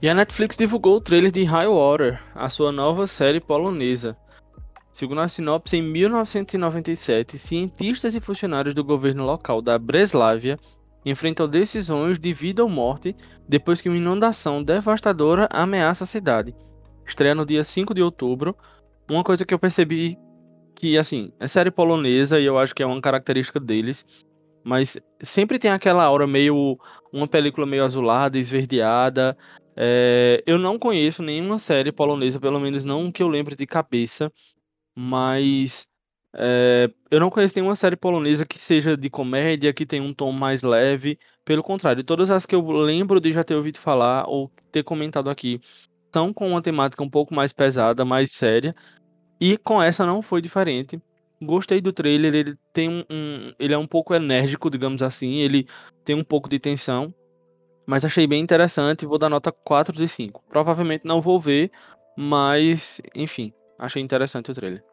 E 0.00 0.08
a 0.08 0.14
Netflix 0.14 0.56
divulgou 0.56 0.94
o 0.94 1.00
trailer 1.00 1.32
de 1.32 1.42
High 1.42 1.66
Water, 1.66 2.22
a 2.32 2.48
sua 2.48 2.70
nova 2.70 3.04
série 3.08 3.40
polonesa. 3.40 4.16
Segundo 4.92 5.20
a 5.20 5.28
sinopse, 5.28 5.76
em 5.76 5.82
1997, 5.82 7.36
cientistas 7.36 8.14
e 8.14 8.20
funcionários 8.20 8.74
do 8.74 8.84
governo 8.84 9.24
local 9.24 9.60
da 9.60 9.76
Breslávia 9.76 10.56
enfrentam 11.04 11.48
decisões 11.48 12.16
de 12.16 12.32
vida 12.32 12.62
ou 12.62 12.68
morte 12.68 13.16
depois 13.48 13.80
que 13.80 13.88
uma 13.88 13.98
inundação 13.98 14.62
devastadora 14.62 15.48
ameaça 15.50 16.04
a 16.04 16.06
cidade. 16.06 16.54
Estreia 17.04 17.34
no 17.34 17.44
dia 17.44 17.64
5 17.64 17.92
de 17.92 18.00
outubro. 18.00 18.56
Uma 19.10 19.24
coisa 19.24 19.44
que 19.44 19.52
eu 19.52 19.58
percebi 19.58 20.16
que, 20.76 20.96
assim, 20.96 21.32
é 21.40 21.48
série 21.48 21.72
polonesa 21.72 22.38
e 22.38 22.44
eu 22.44 22.56
acho 22.56 22.72
que 22.72 22.84
é 22.84 22.86
uma 22.86 23.00
característica 23.00 23.58
deles, 23.58 24.06
mas 24.62 24.96
sempre 25.20 25.58
tem 25.58 25.72
aquela 25.72 26.04
aura 26.04 26.24
meio. 26.24 26.78
uma 27.12 27.26
película 27.26 27.66
meio 27.66 27.84
azulada, 27.84 28.38
esverdeada, 28.38 29.36
é, 29.78 30.42
eu 30.46 30.58
não 30.58 30.78
conheço 30.78 31.22
nenhuma 31.22 31.58
série 31.58 31.92
polonesa, 31.92 32.40
pelo 32.40 32.60
menos 32.60 32.84
não 32.84 33.12
que 33.12 33.22
eu 33.22 33.28
lembre 33.28 33.56
de 33.56 33.66
cabeça, 33.66 34.32
mas 34.96 35.86
É, 36.34 36.90
eu 37.10 37.20
não 37.20 37.30
conheço 37.30 37.54
nenhuma 37.56 37.76
série 37.76 37.96
polonesa 37.96 38.46
que 38.46 38.58
seja 38.58 38.96
de 38.96 39.10
comédia, 39.10 39.72
que 39.74 39.86
tenha 39.86 40.02
um 40.02 40.14
tom 40.14 40.32
mais 40.32 40.62
leve. 40.62 41.18
Pelo 41.44 41.62
contrário, 41.62 42.04
todas 42.04 42.30
as 42.30 42.46
que 42.46 42.54
eu 42.54 42.62
lembro 42.70 43.20
de 43.20 43.32
já 43.32 43.44
ter 43.44 43.54
ouvido 43.56 43.78
falar 43.80 44.26
ou 44.28 44.52
ter 44.72 44.84
comentado 44.84 45.30
aqui 45.30 45.60
são 46.14 46.32
com 46.34 46.48
uma 46.50 46.62
temática 46.62 47.02
um 47.04 47.10
pouco 47.10 47.34
mais 47.34 47.52
pesada, 47.52 48.04
mais 48.04 48.32
séria. 48.32 48.74
E 49.40 49.56
com 49.58 49.82
essa 49.82 50.04
não 50.06 50.22
foi 50.22 50.42
diferente. 50.42 51.00
Gostei 51.42 51.80
do 51.80 51.92
trailer, 51.92 52.34
ele 52.34 52.56
tem 52.72 52.88
um, 52.88 53.04
um 53.10 53.52
ele 53.58 53.74
é 53.74 53.78
um 53.78 53.86
pouco 53.86 54.14
enérgico, 54.14 54.70
digamos 54.70 55.02
assim, 55.02 55.36
ele 55.36 55.66
tem 56.04 56.16
um 56.16 56.24
pouco 56.24 56.48
de 56.48 56.58
tensão, 56.58 57.14
mas 57.88 58.04
achei 58.04 58.26
bem 58.26 58.42
interessante, 58.42 59.06
vou 59.06 59.16
dar 59.16 59.30
nota 59.30 59.50
4 59.50 59.96
de 59.96 60.06
5. 60.06 60.44
Provavelmente 60.50 61.06
não 61.06 61.22
vou 61.22 61.40
ver, 61.40 61.70
mas 62.14 63.00
enfim, 63.14 63.50
achei 63.78 64.02
interessante 64.02 64.50
o 64.50 64.54
trailer. 64.54 64.84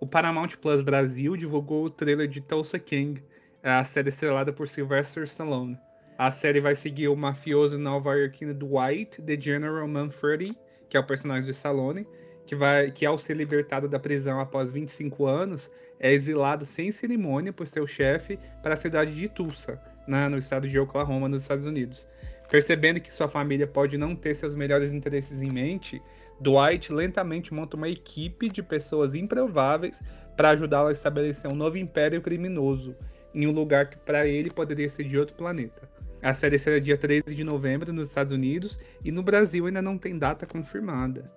O 0.00 0.06
Paramount 0.06 0.56
Plus 0.62 0.80
Brasil 0.80 1.36
divulgou 1.36 1.84
o 1.84 1.90
trailer 1.90 2.28
de 2.28 2.40
Tulsa 2.40 2.78
King, 2.78 3.22
a 3.62 3.84
série 3.84 4.08
estrelada 4.08 4.54
por 4.54 4.70
Sylvester 4.70 5.24
Stallone. 5.24 5.76
A 6.16 6.30
série 6.30 6.60
vai 6.60 6.74
seguir 6.74 7.08
o 7.08 7.16
mafioso 7.16 7.76
nova-iorquino 7.76 8.54
Dwight, 8.54 9.20
The 9.20 9.38
General 9.38 9.86
Manfredi, 9.86 10.56
que 10.88 10.96
é 10.96 11.00
o 11.00 11.06
personagem 11.06 11.44
de 11.44 11.50
Stallone, 11.50 12.06
que, 12.46 12.56
vai, 12.56 12.90
que 12.90 13.04
ao 13.04 13.18
ser 13.18 13.36
libertado 13.36 13.86
da 13.86 13.98
prisão 13.98 14.40
após 14.40 14.70
25 14.70 15.26
anos, 15.26 15.70
é 16.00 16.10
exilado 16.10 16.64
sem 16.64 16.90
cerimônia 16.90 17.52
por 17.52 17.66
seu 17.66 17.86
chefe 17.86 18.38
para 18.62 18.72
a 18.72 18.78
cidade 18.78 19.14
de 19.14 19.28
Tulsa, 19.28 19.78
na, 20.06 20.28
no 20.28 20.38
estado 20.38 20.68
de 20.68 20.78
Oklahoma, 20.78 21.28
nos 21.28 21.42
Estados 21.42 21.64
Unidos. 21.64 22.06
Percebendo 22.50 23.00
que 23.00 23.12
sua 23.12 23.28
família 23.28 23.66
pode 23.66 23.96
não 23.96 24.14
ter 24.14 24.34
seus 24.34 24.54
melhores 24.54 24.92
interesses 24.92 25.40
em 25.42 25.50
mente, 25.50 26.00
Dwight 26.40 26.92
lentamente 26.92 27.54
monta 27.54 27.76
uma 27.76 27.88
equipe 27.88 28.48
de 28.48 28.62
pessoas 28.62 29.14
improváveis 29.14 30.02
para 30.36 30.50
ajudá-lo 30.50 30.88
a 30.88 30.92
estabelecer 30.92 31.50
um 31.50 31.54
novo 31.54 31.78
império 31.78 32.20
criminoso 32.20 32.96
em 33.34 33.46
um 33.46 33.52
lugar 33.52 33.88
que 33.88 33.96
para 33.96 34.26
ele 34.26 34.50
poderia 34.50 34.88
ser 34.88 35.04
de 35.04 35.18
outro 35.18 35.34
planeta. 35.34 35.88
A 36.22 36.32
série 36.34 36.58
será 36.58 36.78
dia 36.78 36.96
13 36.96 37.34
de 37.34 37.44
novembro 37.44 37.92
nos 37.92 38.08
Estados 38.08 38.32
Unidos 38.32 38.78
e 39.04 39.10
no 39.10 39.22
Brasil 39.22 39.66
ainda 39.66 39.82
não 39.82 39.98
tem 39.98 40.18
data 40.18 40.46
confirmada 40.46 41.30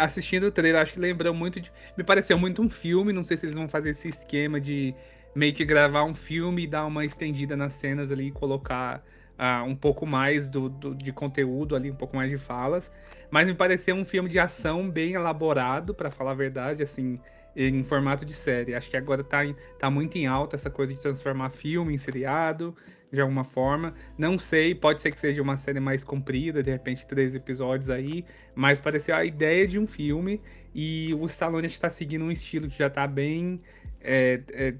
assistindo 0.00 0.46
o 0.46 0.50
trailer, 0.50 0.82
acho 0.82 0.94
que 0.94 1.00
lembrou 1.00 1.32
muito 1.32 1.60
de. 1.60 1.70
Me 1.96 2.02
pareceu 2.02 2.38
muito 2.38 2.60
um 2.62 2.68
filme. 2.68 3.12
Não 3.12 3.22
sei 3.22 3.36
se 3.36 3.46
eles 3.46 3.56
vão 3.56 3.68
fazer 3.68 3.90
esse 3.90 4.08
esquema 4.08 4.60
de 4.60 4.94
meio 5.36 5.52
que 5.52 5.66
gravar 5.66 6.02
um 6.04 6.14
filme 6.14 6.64
e 6.64 6.66
dar 6.66 6.86
uma 6.86 7.04
estendida 7.04 7.54
nas 7.54 7.74
cenas 7.74 8.10
ali 8.10 8.28
e 8.28 8.32
colocar 8.32 9.04
uh, 9.38 9.62
um 9.64 9.76
pouco 9.76 10.06
mais 10.06 10.48
do, 10.48 10.70
do, 10.70 10.94
de 10.94 11.12
conteúdo 11.12 11.76
ali, 11.76 11.90
um 11.90 11.94
pouco 11.94 12.16
mais 12.16 12.30
de 12.30 12.38
falas. 12.38 12.90
Mas 13.30 13.46
me 13.46 13.52
pareceu 13.52 13.94
um 13.94 14.04
filme 14.04 14.30
de 14.30 14.38
ação 14.38 14.90
bem 14.90 15.12
elaborado, 15.12 15.94
para 15.94 16.10
falar 16.10 16.30
a 16.30 16.34
verdade, 16.34 16.82
assim, 16.82 17.20
em 17.54 17.84
formato 17.84 18.24
de 18.24 18.32
série. 18.32 18.74
Acho 18.74 18.88
que 18.88 18.96
agora 18.96 19.22
tá, 19.22 19.40
tá 19.78 19.90
muito 19.90 20.16
em 20.16 20.26
alta 20.26 20.56
essa 20.56 20.70
coisa 20.70 20.94
de 20.94 21.00
transformar 21.00 21.50
filme 21.50 21.92
em 21.92 21.98
seriado 21.98 22.74
de 23.12 23.20
alguma 23.20 23.44
forma. 23.44 23.92
Não 24.16 24.38
sei, 24.38 24.74
pode 24.74 25.02
ser 25.02 25.10
que 25.10 25.20
seja 25.20 25.42
uma 25.42 25.58
série 25.58 25.80
mais 25.80 26.02
comprida, 26.02 26.62
de 26.62 26.70
repente 26.70 27.06
três 27.06 27.34
episódios 27.34 27.90
aí, 27.90 28.24
mas 28.54 28.80
pareceu 28.80 29.14
a 29.14 29.24
ideia 29.24 29.66
de 29.66 29.78
um 29.78 29.86
filme 29.86 30.40
e 30.74 31.14
o 31.14 31.26
Stallone 31.26 31.66
está 31.66 31.90
seguindo 31.90 32.24
um 32.24 32.30
estilo 32.30 32.68
que 32.68 32.78
já 32.78 32.86
está 32.86 33.06
bem 33.06 33.60
é, 34.00 34.40
é, 34.52 34.74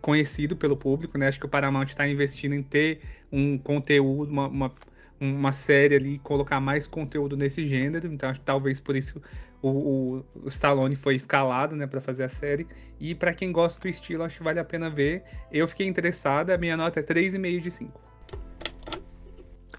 conhecido 0.00 0.56
pelo 0.56 0.76
público, 0.76 1.16
né? 1.18 1.28
Acho 1.28 1.38
que 1.38 1.46
o 1.46 1.48
Paramount 1.48 1.86
está 1.86 2.06
investindo 2.08 2.54
em 2.54 2.62
ter 2.62 3.00
um 3.30 3.58
conteúdo, 3.58 4.30
uma, 4.30 4.48
uma 4.48 4.72
uma 5.20 5.52
série 5.52 5.94
ali, 5.94 6.18
colocar 6.18 6.60
mais 6.60 6.86
conteúdo 6.86 7.36
nesse 7.36 7.66
gênero. 7.66 8.06
Então, 8.06 8.28
acho 8.28 8.40
que 8.40 8.46
talvez 8.46 8.80
por 8.80 8.96
isso 8.96 9.20
o, 9.62 9.68
o, 9.68 10.24
o 10.44 10.48
Stallone 10.48 10.94
foi 10.94 11.16
escalado, 11.16 11.74
né, 11.74 11.86
para 11.86 12.00
fazer 12.00 12.24
a 12.24 12.28
série. 12.28 12.66
E 13.00 13.14
para 13.14 13.32
quem 13.32 13.50
gosta 13.50 13.80
do 13.80 13.88
estilo, 13.88 14.22
acho 14.22 14.36
que 14.36 14.42
vale 14.42 14.60
a 14.60 14.64
pena 14.64 14.90
ver. 14.90 15.24
Eu 15.50 15.66
fiquei 15.66 15.86
interessado, 15.86 16.50
a 16.50 16.58
minha 16.58 16.76
nota 16.76 17.00
é 17.00 17.02
3,5 17.02 17.60
de 17.60 17.70
5. 17.70 18.00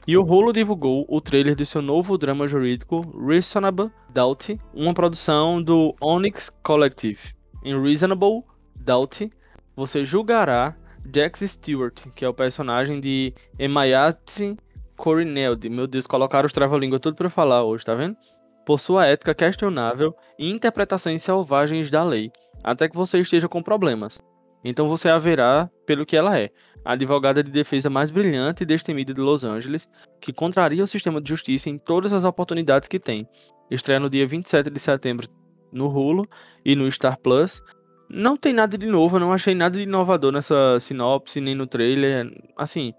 E 0.07 0.15
o 0.15 0.23
Hulu 0.23 0.53
divulgou 0.53 1.05
o 1.09 1.19
trailer 1.19 1.53
do 1.53 1.65
seu 1.65 1.81
novo 1.81 2.17
drama 2.17 2.47
jurídico 2.47 3.01
Reasonable 3.27 3.91
Doubt, 4.09 4.57
uma 4.73 4.93
produção 4.93 5.61
do 5.61 5.93
Onyx 6.01 6.49
Collective. 6.63 7.35
Em 7.61 7.79
Reasonable 7.79 8.43
Doubt, 8.73 9.29
você 9.77 10.03
julgará 10.03 10.75
Jax 11.13 11.41
Stewart, 11.41 12.07
que 12.15 12.25
é 12.25 12.27
o 12.27 12.34
personagem 12.34 13.00
de 13.00 13.31
Emayatsi 13.60 14.57
Corineldi. 14.98 15.69
Meu 15.69 15.86
Deus, 15.86 16.07
colocaram 16.07 16.48
os 16.48 16.51
trava-língua 16.51 17.00
tudo 17.00 17.15
para 17.15 17.29
falar 17.29 17.63
hoje, 17.63 17.86
tá 17.86 17.93
vendo? 17.93 18.17
Por 18.65 18.79
sua 18.79 19.05
ética 19.05 19.36
questionável 19.36 20.15
e 20.38 20.50
interpretações 20.50 21.22
selvagens 21.22 21.91
da 21.91 22.03
lei, 22.03 22.31
até 22.63 22.89
que 22.89 22.96
você 22.96 23.19
esteja 23.19 23.48
com 23.48 23.62
problemas. 23.62 24.19
Então 24.63 24.89
você 24.89 25.10
a 25.10 25.19
verá 25.19 25.69
pelo 25.86 26.07
que 26.07 26.17
ela 26.17 26.38
é, 26.38 26.50
a 26.84 26.93
advogada 26.93 27.43
de 27.43 27.51
defesa 27.51 27.88
mais 27.88 28.10
brilhante 28.10 28.63
e 28.63 28.65
destemida 28.65 29.13
de 29.13 29.22
Los 29.22 29.46
Angeles, 29.46 29.88
que 30.19 30.34
contraria 30.34 30.84
o 30.84 30.88
sistema 30.88 31.22
de 31.22 31.29
justiça 31.29 31.69
em 31.69 31.77
todas 31.77 32.12
as 32.13 32.24
oportunidades 32.24 32.89
que 32.89 33.00
tem. 33.00 33.29
Estreia 33.69 34.00
no 34.00 34.10
dia 34.10 34.25
27 34.25 34.72
de 34.72 34.79
setembro 34.79 35.27
no 35.72 35.88
Hulu 35.88 36.27
e 36.65 36.75
no 36.75 36.91
Star 36.91 37.19
Plus. 37.19 37.62
Não 38.09 38.37
tem 38.37 38.53
nada 38.53 38.77
de 38.77 38.85
novo, 38.85 39.17
eu 39.17 39.19
não 39.19 39.33
achei 39.33 39.53
nada 39.53 39.77
de 39.77 39.83
inovador 39.83 40.31
nessa 40.31 40.79
sinopse 40.79 41.41
nem 41.41 41.53
no 41.53 41.67
trailer. 41.67 42.31
Assim, 42.55 42.93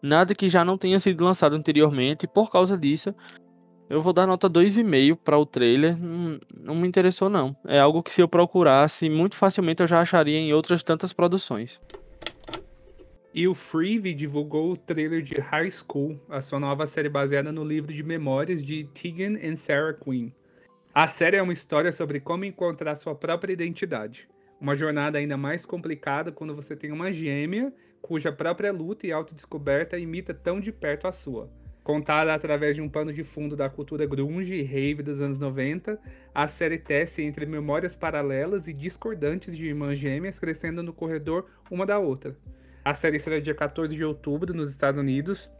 nada 0.00 0.34
que 0.34 0.48
já 0.48 0.64
não 0.64 0.78
tenha 0.78 1.00
sido 1.00 1.24
lançado 1.24 1.56
anteriormente. 1.56 2.28
Por 2.28 2.50
causa 2.50 2.78
disso, 2.78 3.14
eu 3.90 4.00
vou 4.00 4.12
dar 4.12 4.26
nota 4.26 4.48
2,5 4.48 5.16
para 5.16 5.38
o 5.38 5.44
trailer. 5.44 5.96
Não, 6.00 6.38
não, 6.56 6.74
me 6.74 6.86
interessou, 6.86 7.28
não. 7.28 7.56
É 7.66 7.80
algo 7.80 8.02
que, 8.02 8.12
se 8.12 8.22
eu 8.22 8.28
procurasse, 8.28 9.10
muito 9.10 9.34
facilmente 9.36 9.82
eu 9.82 9.86
já 9.86 10.00
acharia 10.00 10.38
em 10.38 10.52
outras 10.52 10.82
tantas 10.82 11.12
produções. 11.12 11.80
E 13.34 13.48
o 13.48 13.54
Freevee 13.54 14.14
divulgou 14.14 14.70
o 14.70 14.76
trailer 14.76 15.20
de 15.20 15.34
High 15.34 15.72
School, 15.72 16.20
a 16.30 16.40
sua 16.40 16.60
nova 16.60 16.86
série 16.86 17.08
baseada 17.08 17.50
no 17.50 17.64
livro 17.64 17.92
de 17.92 18.02
memórias 18.04 18.62
de 18.62 18.84
Tegan 18.94 19.36
e 19.40 19.56
Sarah 19.56 19.94
Quinn. 19.94 20.30
A 20.94 21.08
série 21.08 21.36
é 21.36 21.42
uma 21.42 21.52
história 21.52 21.90
sobre 21.90 22.20
como 22.20 22.44
encontrar 22.44 22.94
sua 22.94 23.16
própria 23.16 23.52
identidade. 23.52 24.28
Uma 24.64 24.74
jornada 24.74 25.18
ainda 25.18 25.36
mais 25.36 25.66
complicada 25.66 26.32
quando 26.32 26.54
você 26.54 26.74
tem 26.74 26.90
uma 26.90 27.12
gêmea 27.12 27.70
cuja 28.00 28.32
própria 28.32 28.72
luta 28.72 29.06
e 29.06 29.12
autodescoberta 29.12 29.98
imita 29.98 30.32
tão 30.32 30.58
de 30.58 30.72
perto 30.72 31.06
a 31.06 31.12
sua. 31.12 31.50
Contada 31.82 32.32
através 32.32 32.74
de 32.74 32.80
um 32.80 32.88
pano 32.88 33.12
de 33.12 33.22
fundo 33.22 33.54
da 33.54 33.68
cultura 33.68 34.06
grunge 34.06 34.54
e 34.54 34.62
rave 34.62 35.02
dos 35.02 35.20
anos 35.20 35.38
90, 35.38 36.00
a 36.34 36.48
série 36.48 36.78
tece 36.78 37.22
entre 37.22 37.44
memórias 37.44 37.94
paralelas 37.94 38.66
e 38.66 38.72
discordantes 38.72 39.54
de 39.54 39.66
irmãs 39.66 39.98
gêmeas 39.98 40.38
crescendo 40.38 40.82
no 40.82 40.94
corredor 40.94 41.44
uma 41.70 41.84
da 41.84 41.98
outra. 41.98 42.34
A 42.82 42.94
série 42.94 43.20
será 43.20 43.38
dia 43.38 43.54
14 43.54 43.94
de 43.94 44.02
outubro 44.02 44.54
nos 44.54 44.70
Estados 44.70 44.98
Unidos 44.98 45.50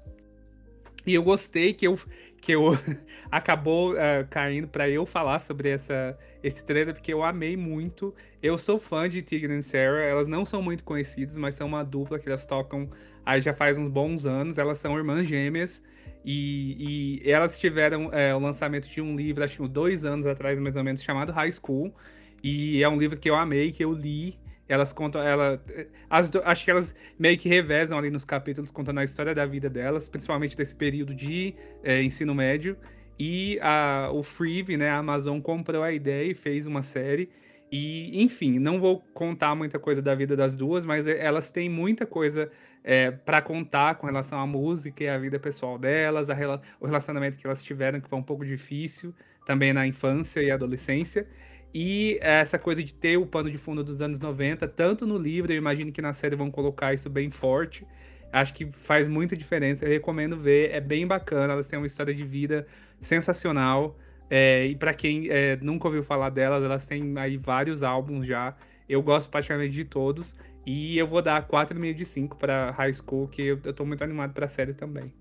e 1.07 1.15
eu 1.15 1.23
gostei 1.23 1.73
que 1.73 1.87
eu 1.87 1.99
que 2.41 2.53
eu 2.53 2.73
acabou 3.31 3.93
uh, 3.95 4.27
caindo 4.29 4.69
para 4.69 4.89
eu 4.89 5.07
falar 5.07 5.39
sobre 5.39 5.71
essa 5.71 6.17
esse 6.43 6.65
trailer 6.65 6.95
porque 6.95 7.13
eu 7.13 7.23
amei 7.23 7.57
muito. 7.57 8.15
Eu 8.43 8.59
sou 8.59 8.79
fã 8.79 9.09
de 9.09 9.23
Tigran 9.23 9.59
e 9.59 9.63
Sarah, 9.63 10.05
elas 10.05 10.29
não 10.29 10.45
são 10.45 10.63
muito 10.63 10.85
conhecidas, 10.85 11.37
mas 11.39 11.55
são 11.55 11.67
uma 11.67 11.83
dupla 11.83 12.19
que 12.19 12.29
elas 12.29 12.45
tocam 12.45 12.91
aí 13.25 13.41
já 13.41 13.55
faz 13.55 13.79
uns 13.79 13.89
bons 13.89 14.27
anos. 14.27 14.59
Elas 14.59 14.79
são 14.79 14.97
irmãs 14.97 15.27
gêmeas 15.27 15.83
e, 16.25 17.21
e 17.23 17.31
elas 17.31 17.59
tiveram 17.59 18.11
é, 18.13 18.35
o 18.35 18.39
lançamento 18.39 18.89
de 18.89 19.01
um 19.01 19.17
livro, 19.17 19.45
acho 19.45 19.63
que 19.63 19.69
dois 19.69 20.05
anos 20.05 20.27
atrás 20.27 20.59
mais 20.59 20.77
ou 20.77 20.85
menos, 20.85 21.03
chamado 21.03 21.33
High 21.33 21.53
School. 21.53 21.95
E 22.43 22.83
é 22.83 22.89
um 22.89 22.99
livro 22.99 23.19
que 23.19 23.29
eu 23.29 23.35
amei, 23.35 23.73
que 23.73 23.83
eu 23.83 23.93
li 23.93 24.39
elas 24.69 24.93
contam, 24.93 25.23
ela, 25.23 25.63
as, 26.09 26.31
acho 26.45 26.65
que 26.65 26.71
elas 26.71 26.95
meio 27.19 27.37
que 27.37 27.49
revezam 27.49 27.99
ali 27.99 28.11
nos 28.11 28.25
capítulos 28.25 28.71
contando 28.71 29.01
a 29.01 29.05
história 29.05 29.35
da 29.35 29.45
vida 29.45 29.69
delas, 29.69 30.09
principalmente 30.09 30.57
desse 30.57 30.75
período 30.75 31.15
de 31.15 31.55
é, 31.83 32.03
ensino 32.03 32.35
médio. 32.35 32.77
E 33.19 33.59
a, 33.63 34.11
o 34.13 34.23
Freeve, 34.23 34.77
né, 34.77 34.89
a 34.89 34.97
Amazon 34.97 35.41
comprou 35.41 35.83
a 35.83 35.93
ideia 35.93 36.31
e 36.31 36.35
fez 36.35 36.67
uma 36.67 36.83
série. 36.83 37.29
E, 37.71 38.23
enfim, 38.23 38.59
não 38.59 38.81
vou 38.81 39.01
contar 39.13 39.55
muita 39.55 39.79
coisa 39.79 40.01
da 40.01 40.15
vida 40.15 40.37
das 40.37 40.57
duas, 40.57 40.85
mas 40.85 41.07
elas 41.07 41.51
têm 41.51 41.69
muita 41.69 42.07
coisa 42.07 42.51
é, 42.83 43.11
para 43.11 43.43
contar 43.43 43.97
com 43.97 44.07
relação 44.07 44.39
à 44.39 44.47
música 44.47 45.03
e 45.03 45.09
à 45.09 45.19
vida 45.19 45.39
pessoal 45.39 45.79
delas, 45.79 46.31
a, 46.31 46.37
o 46.81 46.87
relacionamento 46.87 47.37
que 47.37 47.47
elas 47.47 47.63
tiveram, 47.63 48.01
que 48.01 48.09
foi 48.09 48.19
um 48.19 48.23
pouco 48.23 48.45
difícil 48.45 49.15
também 49.45 49.73
na 49.73 49.87
infância 49.87 50.41
e 50.41 50.51
adolescência. 50.51 51.27
E 51.75 52.19
essa 52.23 52.57
coisa 52.57 52.85
de 52.85 52.95
ter 52.95 53.17
o 53.17 53.27
pano 53.27 53.51
de 53.51 53.59
fundo 53.59 53.83
dos 53.83 54.01
anos 54.01 54.21
90, 54.21 54.69
tanto 54.69 55.05
no 55.05 55.19
livro, 55.19 55.53
eu 55.53 55.57
imagino 55.57 55.91
que 55.91 56.01
na 56.01 56.13
série 56.13 56.37
vão 56.37 56.49
colocar 56.49 56.95
isso 56.95 57.11
bem 57.11 57.31
forte. 57.31 57.85
Acho 58.33 58.55
que 58.55 58.67
faz 58.73 59.09
muita 59.09 59.37
diferença. 59.37 59.85
Eu 59.85 59.91
recomendo 59.91 60.37
ver, 60.37 60.71
é 60.71 60.81
bem 60.81 61.05
bacana. 61.05 61.53
Elas 61.53 61.67
têm 61.67 61.77
uma 61.77 61.87
história 61.87 62.15
de 62.15 62.23
vida 62.23 62.65
sensacional. 63.01 63.99
É, 64.31 64.67
e 64.67 64.77
para 64.77 64.95
quem 64.95 65.29
é, 65.29 65.57
nunca 65.57 65.89
ouviu 65.89 66.05
falar 66.05 66.31
delas, 66.31 66.63
elas 66.63 66.87
têm 66.87 67.19
aí 67.19 67.37
vários 67.37 67.83
álbuns 67.83 68.25
já. 68.25 68.55
Eu 68.89 69.03
gosto 69.03 69.29
praticamente 69.29 69.73
de 69.73 69.85
todos. 69.85 70.35
E 70.65 70.97
eu 70.97 71.09
vou 71.09 71.21
dar 71.21 71.47
4,5 71.47 71.95
de 71.95 72.07
5 72.07 72.37
para 72.37 72.71
High 72.71 72.95
School, 72.95 73.27
que 73.27 73.43
eu, 73.43 73.61
eu 73.65 73.73
tô 73.73 73.85
muito 73.85 74.05
animado 74.05 74.33
para 74.33 74.47
a 74.47 74.49
série 74.49 74.75
também. 74.75 75.13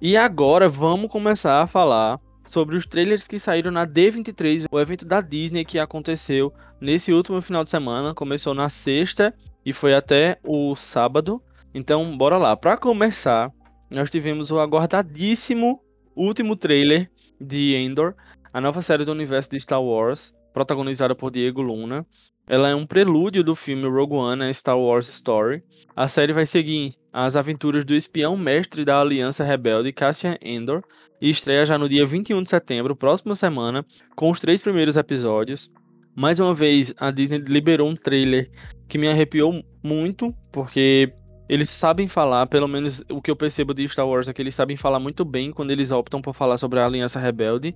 E 0.00 0.16
agora 0.16 0.68
vamos 0.68 1.10
começar 1.10 1.60
a 1.60 1.66
falar 1.66 2.20
sobre 2.48 2.76
os 2.76 2.86
trailers 2.86 3.26
que 3.26 3.38
saíram 3.38 3.70
na 3.70 3.86
D23, 3.86 4.66
o 4.70 4.80
evento 4.80 5.04
da 5.04 5.20
Disney 5.20 5.64
que 5.64 5.78
aconteceu 5.78 6.52
nesse 6.80 7.12
último 7.12 7.40
final 7.40 7.64
de 7.64 7.70
semana. 7.70 8.14
Começou 8.14 8.54
na 8.54 8.68
sexta 8.68 9.34
e 9.64 9.72
foi 9.72 9.94
até 9.94 10.38
o 10.44 10.74
sábado. 10.74 11.42
Então, 11.74 12.16
bora 12.16 12.38
lá. 12.38 12.56
Para 12.56 12.76
começar, 12.76 13.52
nós 13.90 14.10
tivemos 14.10 14.50
o 14.50 14.58
aguardadíssimo 14.58 15.80
último 16.16 16.56
trailer 16.56 17.10
de 17.40 17.74
Endor, 17.76 18.14
a 18.52 18.60
nova 18.60 18.82
série 18.82 19.04
do 19.04 19.12
universo 19.12 19.50
de 19.50 19.60
Star 19.60 19.82
Wars, 19.82 20.34
protagonizada 20.52 21.14
por 21.14 21.30
Diego 21.30 21.62
Luna. 21.62 22.06
Ela 22.48 22.70
é 22.70 22.74
um 22.74 22.86
prelúdio 22.86 23.44
do 23.44 23.54
filme 23.54 23.86
Rogue 23.86 24.14
One, 24.14 24.44
a 24.44 24.54
Star 24.54 24.78
Wars 24.78 25.06
Story. 25.06 25.62
A 25.94 26.08
série 26.08 26.32
vai 26.32 26.46
seguir 26.46 26.94
as 27.12 27.36
aventuras 27.36 27.84
do 27.84 27.94
espião 27.94 28.38
mestre 28.38 28.86
da 28.86 28.98
Aliança 28.98 29.44
Rebelde, 29.44 29.92
Cassian 29.92 30.38
Endor, 30.40 30.82
e 31.20 31.28
estreia 31.28 31.66
já 31.66 31.76
no 31.76 31.86
dia 31.86 32.06
21 32.06 32.42
de 32.42 32.48
setembro, 32.48 32.96
próxima 32.96 33.34
semana, 33.34 33.84
com 34.16 34.30
os 34.30 34.40
três 34.40 34.62
primeiros 34.62 34.96
episódios. 34.96 35.70
Mais 36.16 36.40
uma 36.40 36.54
vez, 36.54 36.94
a 36.98 37.10
Disney 37.10 37.38
liberou 37.38 37.86
um 37.86 37.94
trailer 37.94 38.48
que 38.88 38.96
me 38.96 39.08
arrepiou 39.08 39.62
muito, 39.84 40.34
porque 40.50 41.12
eles 41.50 41.68
sabem 41.68 42.08
falar, 42.08 42.46
pelo 42.46 42.66
menos 42.66 43.04
o 43.10 43.20
que 43.20 43.30
eu 43.30 43.36
percebo 43.36 43.74
de 43.74 43.86
Star 43.88 44.08
Wars 44.08 44.26
é 44.26 44.32
que 44.32 44.40
eles 44.40 44.54
sabem 44.54 44.76
falar 44.76 44.98
muito 44.98 45.22
bem 45.22 45.50
quando 45.50 45.70
eles 45.70 45.90
optam 45.90 46.22
por 46.22 46.34
falar 46.34 46.56
sobre 46.56 46.80
a 46.80 46.86
Aliança 46.86 47.20
Rebelde, 47.20 47.74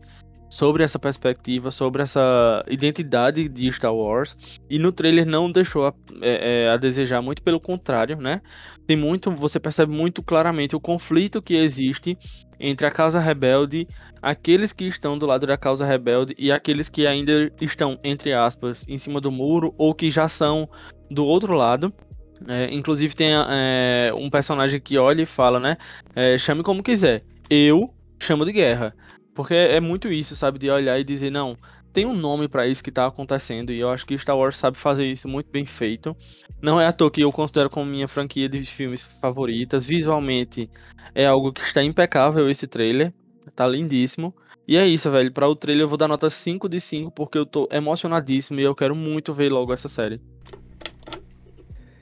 sobre 0.53 0.85
essa 0.85 0.99
perspectiva, 0.99 1.71
sobre 1.71 2.03
essa 2.03 2.63
identidade 2.69 3.49
de 3.49 3.73
Star 3.73 3.95
Wars. 3.95 4.37
E 4.69 4.79
no 4.79 4.93
trailer 4.93 5.25
não 5.25 5.51
deixou 5.51 5.87
a, 5.87 5.95
é, 6.21 6.67
é, 6.67 6.69
a 6.69 6.77
desejar, 6.77 7.23
muito 7.23 7.43
pelo 7.43 7.59
contrário, 7.59 8.19
né? 8.19 8.43
Tem 8.87 8.95
muito, 8.95 9.31
você 9.31 9.59
percebe 9.59 9.95
muito 9.95 10.23
claramente 10.23 10.77
o 10.77 10.81
conflito 10.81 11.41
que 11.41 11.55
existe 11.55 12.19
entre 12.61 12.87
a 12.87 12.91
causa 12.91 13.19
rebelde, 13.19 13.89
aqueles 14.21 14.75
que 14.75 14.85
estão 14.85 15.17
do 15.17 15.25
lado 15.25 15.47
da 15.47 15.57
causa 15.57 15.87
rebelde 15.87 16.35
e 16.39 16.53
aqueles 16.53 16.91
que 16.91 17.07
ainda 17.07 17.51
estão, 17.59 17.99
entre 18.05 18.35
aspas, 18.35 18.87
em 18.87 18.99
cima 18.99 19.23
do 19.23 19.33
muro 19.33 19.73
ou 19.79 19.95
que 19.95 20.11
já 20.11 20.29
são 20.29 20.69
do 21.11 21.25
outro 21.25 21.55
lado. 21.55 21.91
É, 22.47 22.69
inclusive 22.75 23.17
tem 23.17 23.31
é, 23.33 24.13
um 24.15 24.29
personagem 24.29 24.79
que 24.79 24.99
olha 24.99 25.23
e 25.23 25.27
fala, 25.27 25.59
né? 25.59 25.79
É, 26.15 26.37
chame 26.37 26.63
como 26.63 26.83
quiser. 26.83 27.25
Eu 27.49 27.89
chamo 28.21 28.45
de 28.45 28.53
guerra. 28.53 28.95
Porque 29.35 29.55
é 29.55 29.81
muito 29.81 30.11
isso, 30.13 30.37
sabe? 30.37 30.59
De 30.59 30.71
olhar 30.71 30.99
e 30.99 31.05
dizer, 31.05 31.31
não, 31.31 31.57
tem 31.93 32.07
um 32.07 32.15
nome 32.15 32.49
para 32.49 32.67
isso 32.67 32.83
que 32.83 32.91
tá 32.91 33.07
acontecendo. 33.07 33.73
E 33.73 33.79
eu 33.79 33.91
acho 33.91 34.07
que 34.07 34.17
Star 34.17 34.37
Wars 34.37 34.57
sabe 34.57 34.79
fazer 34.79 35.07
isso 35.07 35.29
muito 35.29 35.51
bem 35.51 35.67
feito. 35.67 36.17
Não 36.61 36.81
é 36.81 36.87
à 36.87 36.93
toa 36.93 37.11
que 37.11 37.23
eu 37.23 37.31
considero 37.31 37.69
como 37.69 37.91
minha 37.91 38.09
franquia 38.09 38.49
de 38.49 38.63
filmes 38.63 39.03
favoritas. 39.03 39.87
Visualmente 39.87 40.71
é 41.15 41.27
algo 41.27 41.53
que 41.53 41.61
está 41.61 41.83
impecável 41.83 42.49
esse 42.51 42.67
trailer. 42.67 43.13
Tá 43.55 43.67
lindíssimo. 43.67 44.35
E 44.67 44.77
é 44.77 44.87
isso, 44.87 45.11
velho. 45.11 45.33
Para 45.33 45.49
o 45.49 45.57
trailer 45.57 45.85
eu 45.85 45.89
vou 45.89 45.99
dar 45.99 46.09
nota 46.09 46.31
5 46.31 46.69
de 46.69 46.81
5 46.81 47.11
porque 47.11 47.37
eu 47.37 47.45
tô 47.45 47.69
emocionadíssimo 47.71 48.61
e 48.61 48.63
eu 48.63 48.75
quero 48.75 48.95
muito 48.95 49.35
ver 49.35 49.51
logo 49.51 49.73
essa 49.73 49.89
série. 49.89 50.21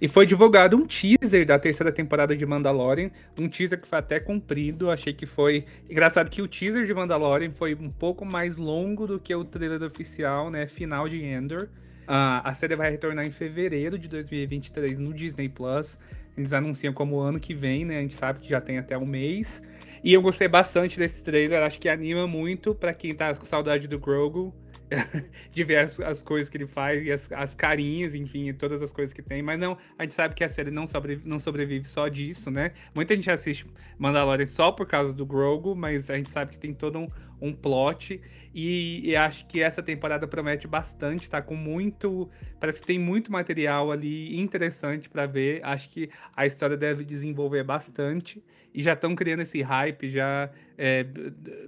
E 0.01 0.09
foi 0.09 0.25
divulgado 0.25 0.77
um 0.77 0.87
teaser 0.87 1.45
da 1.45 1.59
terceira 1.59 1.93
temporada 1.93 2.35
de 2.35 2.47
Mandalorian, 2.47 3.11
um 3.39 3.49
teaser 3.49 3.79
que 3.79 3.87
foi 3.87 3.99
até 3.99 4.19
comprido, 4.19 4.91
achei 4.91 5.13
que 5.13 5.27
foi 5.27 5.67
engraçado 5.91 6.31
que 6.31 6.41
o 6.41 6.49
teaser 6.49 6.87
de 6.87 6.95
Mandalorian 6.95 7.51
foi 7.53 7.75
um 7.75 7.91
pouco 7.91 8.25
mais 8.25 8.57
longo 8.57 9.07
do 9.07 9.21
que 9.21 9.35
o 9.35 9.45
trailer 9.45 9.83
oficial, 9.83 10.51
né, 10.51 10.67
final 10.67 11.07
de 11.07 11.23
Endor. 11.23 11.69
Uh, 12.11 12.43
a 12.43 12.55
série 12.55 12.75
vai 12.75 12.91
retornar 12.91 13.25
em 13.27 13.31
fevereiro 13.31 13.99
de 13.99 14.09
2023 14.09 14.99
no 14.99 15.13
Disney 15.13 15.49
Plus. 15.49 15.99
Eles 16.37 16.53
anunciam 16.53 16.93
como 16.93 17.21
ano 17.21 17.39
que 17.39 17.55
vem, 17.55 17.85
né? 17.85 17.99
A 17.99 18.01
gente 18.01 18.17
sabe 18.17 18.41
que 18.41 18.49
já 18.49 18.61
tem 18.61 18.79
até 18.79 18.99
um 18.99 19.07
mês. 19.07 19.63
E 20.03 20.13
eu 20.13 20.21
gostei 20.21 20.49
bastante 20.49 20.99
desse 20.99 21.23
trailer, 21.23 21.63
acho 21.63 21.79
que 21.79 21.89
anima 21.89 22.27
muito 22.27 22.75
para 22.75 22.93
quem 22.95 23.15
tá 23.15 23.33
com 23.35 23.45
saudade 23.45 23.87
do 23.87 23.99
Grogu. 23.99 24.53
de 25.53 25.65
ver 25.65 25.77
as, 25.77 26.01
as, 26.01 26.23
coisas 26.23 26.49
que 26.49 26.57
ele 26.57 26.67
faz 26.67 27.05
e 27.05 27.13
as, 27.13 27.31
as 27.33 27.55
carinhas, 27.55 28.15
enfim, 28.15 28.53
todas 28.53 28.83
as 28.83 28.93
coisas 28.93 29.13
que 29.13 29.23
tem. 29.23 29.43
Mas 29.43 29.59
não, 29.59 29.77
a 29.99 30.03
gente 30.03 30.15
sabe 30.15 30.35
que 30.35 30.43
a 30.43 30.49
série 30.49 30.71
não, 30.71 30.87
sobre, 30.87 31.21
não 31.25 31.39
sobrevive 31.39 31.87
só 31.87 32.09
disso, 32.09 32.51
né? 32.51 32.73
Muita 32.95 33.15
gente 33.15 33.31
assiste 33.31 33.67
Mandalorian 33.99 34.47
só 34.47 34.73
por 34.73 34.87
causa 34.87 35.13
do 35.13 35.25
Grogu, 35.25 35.75
mas 35.75 36.11
a 36.11 36.17
gente 36.17 36.31
sabe 36.31 36.53
que 36.53 36.59
tem 36.59 36.75
todo 36.75 36.99
um, 36.99 37.09
um 37.41 37.53
plot. 37.53 38.21
E, 38.53 39.09
e, 39.09 39.15
acho 39.15 39.47
que 39.47 39.61
essa 39.61 39.81
temporada 39.83 40.27
promete 40.27 40.67
bastante, 40.67 41.31
tá 41.31 41.41
com 41.41 41.55
muito. 41.55 42.29
Parece 42.59 42.81
que 42.81 42.87
tem 42.87 42.99
muito 42.99 43.31
material 43.31 43.93
ali 43.93 44.41
interessante 44.41 45.09
para 45.09 45.25
ver. 45.27 45.61
Acho 45.65 45.89
que 45.89 46.11
a 46.35 46.47
história 46.47 46.77
deve 46.77 47.05
desenvolver 47.05 47.63
bastante. 47.63 48.43
E 48.75 48.83
já 48.83 48.93
estão 48.93 49.15
criando 49.15 49.41
esse 49.41 49.63
hype 49.63 50.09
já 50.09 50.51
é, 50.79 51.05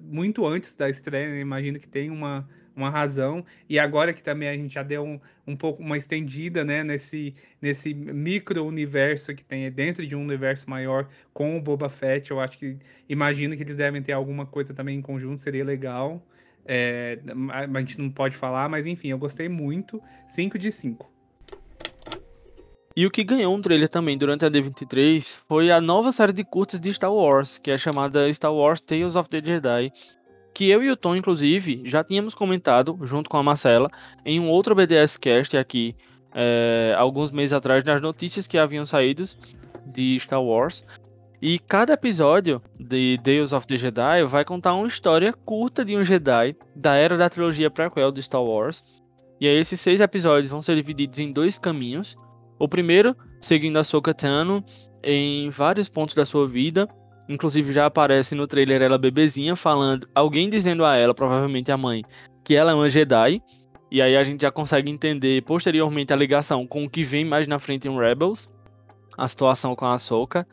muito 0.01 0.47
antes 0.47 0.75
da 0.75 0.91
estreia. 0.91 1.31
Né? 1.31 1.41
Imagino 1.41 1.79
que 1.79 1.89
tem 1.89 2.11
uma 2.11 2.49
uma 2.75 2.91
razão. 2.91 3.45
E 3.69 3.79
agora 3.79 4.13
que 4.13 4.23
também 4.23 4.49
a 4.49 4.55
gente 4.55 4.75
já 4.75 4.83
deu 4.83 5.03
um, 5.03 5.21
um 5.47 5.57
pouco 5.57 5.83
uma 5.83 5.97
estendida 5.97 6.65
né, 6.65 6.83
nesse, 6.83 7.35
nesse 7.61 7.95
micro-universo 7.95 9.35
que 9.35 9.45
tem 9.45 9.71
dentro 9.71 10.07
de 10.07 10.17
um 10.17 10.23
universo 10.23 10.69
maior 10.69 11.09
com 11.33 11.57
o 11.57 11.61
Boba 11.61 11.89
Fett, 11.89 12.31
eu 12.31 12.41
acho 12.41 12.59
que 12.59 12.77
imagino 13.09 13.57
que 13.57 13.63
eles 13.63 13.77
devem 13.77 14.03
ter 14.03 14.13
alguma 14.13 14.47
coisa 14.47 14.73
também 14.75 14.99
em 14.99 15.03
conjunto, 15.03 15.43
seria 15.43 15.65
legal. 15.65 16.25
É, 16.65 17.19
a 17.51 17.81
gente 17.81 17.99
não 17.99 18.11
pode 18.11 18.37
falar, 18.37 18.69
mas 18.69 18.87
enfim, 18.87 19.09
eu 19.09 19.19
gostei 19.19 19.49
muito. 19.49 20.01
5 20.29 20.59
de 20.59 20.71
5. 20.71 21.13
E 22.95 23.07
o 23.07 23.11
que 23.11 23.25
ganhou 23.25 23.55
um 23.55 23.63
trailer 23.63 23.89
também 23.89 24.19
durante 24.19 24.45
a 24.45 24.51
D23 24.51 25.43
foi 25.49 25.71
a 25.71 25.81
nova 25.81 26.13
série 26.13 26.33
de 26.33 26.45
curtas 26.45 26.79
de 26.79 26.93
Star 26.93 27.13
Wars, 27.13 27.57
que 27.57 27.71
é 27.71 27.79
chamada 27.79 28.33
Star 28.35 28.53
Wars 28.53 28.83
Tales 28.83 29.17
of 29.17 29.31
the 29.31 29.43
Jedi, 29.43 29.91
que 30.55 30.69
eu 30.69 30.83
e 30.83 30.91
o 30.91 30.97
Tom, 30.97 31.17
inclusive, 31.17 31.83
já 31.85 32.05
tínhamos 32.05 32.35
comentado, 32.35 32.99
junto 33.03 33.31
com 33.31 33.37
a 33.37 33.43
Marcela, 33.43 33.91
em 34.25 34.39
um 34.39 34.49
outro 34.49 34.75
BDS 34.75 35.17
Cast 35.17 35.57
aqui, 35.57 35.95
é, 36.35 36.95
alguns 36.99 37.31
meses 37.31 37.53
atrás, 37.53 37.85
nas 37.85 38.01
notícias 38.01 38.47
que 38.47 38.59
haviam 38.59 38.85
saído 38.85 39.25
de 39.87 40.19
Star 40.21 40.43
Wars. 40.43 40.85
E 41.41 41.59
cada 41.59 41.95
episódio 41.95 42.63
de 42.79 43.19
Tales 43.23 43.53
of 43.53 43.67
the 43.67 43.77
Jedi 43.77 44.25
vai 44.25 44.45
contar 44.45 44.75
uma 44.75 44.87
história 44.87 45.33
curta 45.33 45.85
de 45.85 45.97
um 45.97 46.05
Jedi 46.05 46.57
da 46.77 46.95
era 46.95 47.17
da 47.17 47.29
trilogia 47.29 47.69
prequel 47.69 48.13
de 48.13 48.23
Star 48.23 48.43
Wars. 48.43 48.83
E 49.41 49.49
aí 49.49 49.57
esses 49.57 49.81
seis 49.81 50.01
episódios 50.01 50.51
vão 50.51 50.63
ser 50.63 50.77
divididos 50.77 51.19
em 51.19 51.33
dois 51.33 51.59
caminhos. 51.59 52.17
O 52.61 52.69
primeiro, 52.69 53.17
seguindo 53.41 53.77
a 53.77 53.83
Soka 53.83 54.15
Tano 54.15 54.65
em 55.03 55.51
vários 55.51 55.89
pontos 55.89 56.15
da 56.15 56.25
sua 56.25 56.47
vida, 56.47 56.89
Inclusive 57.29 57.73
já 57.73 57.87
aparece 57.87 58.35
no 58.35 58.47
trailer 58.47 58.83
ela 58.83 58.99
bebezinha 58.99 59.55
falando, 59.55 60.09
alguém 60.15 60.49
dizendo 60.49 60.85
a 60.85 60.97
ela, 60.97 61.15
provavelmente 61.15 61.71
a 61.71 61.77
mãe, 61.77 62.05
que 62.45 62.55
ela 62.55 62.73
é 62.73 62.75
uma 62.75 62.89
Jedi. 62.89 63.41
E 63.91 64.01
aí 64.01 64.17
a 64.17 64.25
gente 64.25 64.41
já 64.43 64.51
consegue 64.51 64.91
entender 64.91 65.43
posteriormente 65.43 66.13
a 66.13 66.17
ligação 66.17 66.67
com 66.67 66.85
o 66.85 66.91
que 66.91 67.05
vem 67.05 67.25
mais 67.25 67.47
na 67.47 67.59
frente 67.59 67.87
em 67.87 67.97
Rebels, 67.97 68.49
a 69.17 69.29
situação 69.29 69.77
com 69.77 69.85
a 69.85 69.95
Ahsoka. 69.95 70.47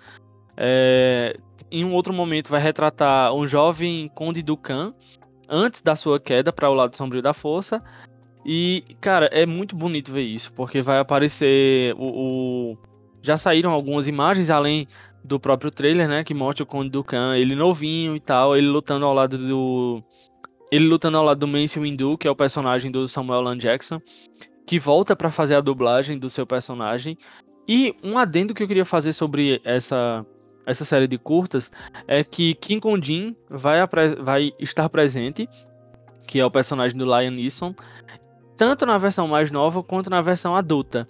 É... 0.58 1.38
Em 1.72 1.86
um 1.86 1.94
outro 1.94 2.14
momento 2.14 2.50
vai 2.50 2.60
retratar 2.60 3.34
um 3.34 3.48
jovem 3.48 4.10
Conde 4.10 4.42
Dukan 4.42 4.94
antes 5.48 5.82
da 5.82 5.96
sua 5.96 6.20
queda 6.20 6.52
para 6.52 6.70
o 6.70 6.74
lado 6.74 6.96
sombrio 6.98 7.22
da 7.22 7.34
força. 7.34 7.82
E, 8.46 8.84
cara, 9.00 9.28
é 9.32 9.46
muito 9.46 9.76
bonito 9.76 10.12
ver 10.12 10.24
isso, 10.24 10.52
porque 10.54 10.82
vai 10.82 11.00
aparecer 11.00 11.94
o, 11.98 12.74
o... 12.74 12.78
Já 13.22 13.38
saíram 13.38 13.72
algumas 13.72 14.08
imagens, 14.08 14.50
além 14.50 14.88
do 15.24 15.40
próprio 15.40 15.72
trailer, 15.72 16.08
né? 16.08 16.24
Que 16.24 16.34
mostra 16.34 16.64
o 16.64 16.68
Conde 16.68 16.90
Dukan, 16.90 17.36
ele 17.38 17.56
novinho 17.56 18.16
e 18.16 18.20
tal, 18.20 18.56
ele 18.56 18.68
lutando 18.68 19.06
ao 19.06 19.14
lado 19.14 19.38
do. 19.38 20.04
Ele 20.72 20.86
lutando 20.86 21.18
ao 21.18 21.24
lado 21.24 21.40
do 21.40 21.48
Mace 21.48 21.80
Windu, 21.80 22.18
que 22.18 22.28
é 22.28 22.32
o 22.32 22.36
personagem 22.36 22.92
do 22.92 23.08
Samuel 23.08 23.48
L. 23.48 23.58
Jackson, 23.58 24.00
que 24.68 24.78
volta 24.78 25.16
para 25.16 25.32
fazer 25.32 25.56
a 25.56 25.62
dublagem 25.62 26.18
do 26.18 26.30
seu 26.30 26.46
personagem. 26.46 27.18
E 27.68 27.96
um 28.04 28.18
adendo 28.18 28.54
que 28.54 28.62
eu 28.62 28.68
queria 28.68 28.86
fazer 28.86 29.14
sobre 29.14 29.60
essa, 29.64 30.26
essa 30.66 30.86
série 30.86 31.08
de 31.08 31.18
curtas 31.18 31.72
é 32.08 32.24
que 32.24 32.54
Kim 32.56 32.80
Kondin 32.80 33.36
vai, 33.50 33.80
vai 34.20 34.52
estar 34.60 34.88
presente, 34.90 35.50
que 36.28 36.40
é 36.40 36.46
o 36.46 36.52
personagem 36.52 36.98
do 36.98 37.06
Lion 37.06 37.32
Neeson, 37.32 37.74
tanto 38.56 38.86
na 38.86 38.98
versão 38.98 39.28
mais 39.28 39.50
nova 39.50 39.82
quanto 39.82 40.10
na 40.10 40.22
versão 40.22 40.56
adulta. 40.56 41.08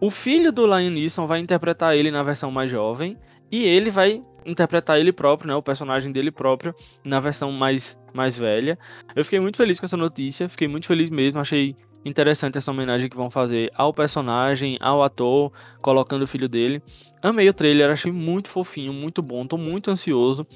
O 0.00 0.10
filho 0.10 0.52
do 0.52 0.66
Lion 0.66 0.90
Neeson 0.90 1.26
vai 1.26 1.38
interpretar 1.38 1.96
ele 1.96 2.10
na 2.10 2.22
versão 2.22 2.50
mais 2.50 2.70
jovem 2.70 3.16
e 3.50 3.64
ele 3.64 3.90
vai 3.90 4.22
interpretar 4.44 4.98
ele 4.98 5.12
próprio, 5.12 5.48
né, 5.48 5.54
o 5.54 5.62
personagem 5.62 6.10
dele 6.10 6.30
próprio, 6.30 6.74
na 7.04 7.20
versão 7.20 7.52
mais, 7.52 7.98
mais 8.14 8.36
velha. 8.36 8.78
Eu 9.14 9.24
fiquei 9.24 9.40
muito 9.40 9.56
feliz 9.56 9.78
com 9.78 9.86
essa 9.86 9.96
notícia, 9.96 10.48
fiquei 10.48 10.66
muito 10.66 10.86
feliz 10.86 11.10
mesmo, 11.10 11.38
achei 11.38 11.76
interessante 12.04 12.56
essa 12.56 12.70
homenagem 12.70 13.08
que 13.08 13.16
vão 13.16 13.30
fazer 13.30 13.70
ao 13.74 13.92
personagem, 13.92 14.78
ao 14.80 15.02
ator, 15.02 15.52
colocando 15.82 16.22
o 16.22 16.26
filho 16.26 16.48
dele. 16.48 16.82
Amei 17.22 17.48
o 17.48 17.52
trailer, 17.52 17.90
achei 17.90 18.10
muito 18.10 18.48
fofinho, 18.48 18.92
muito 18.92 19.20
bom, 19.22 19.46
tô 19.46 19.58
muito 19.58 19.90
ansioso. 19.90 20.46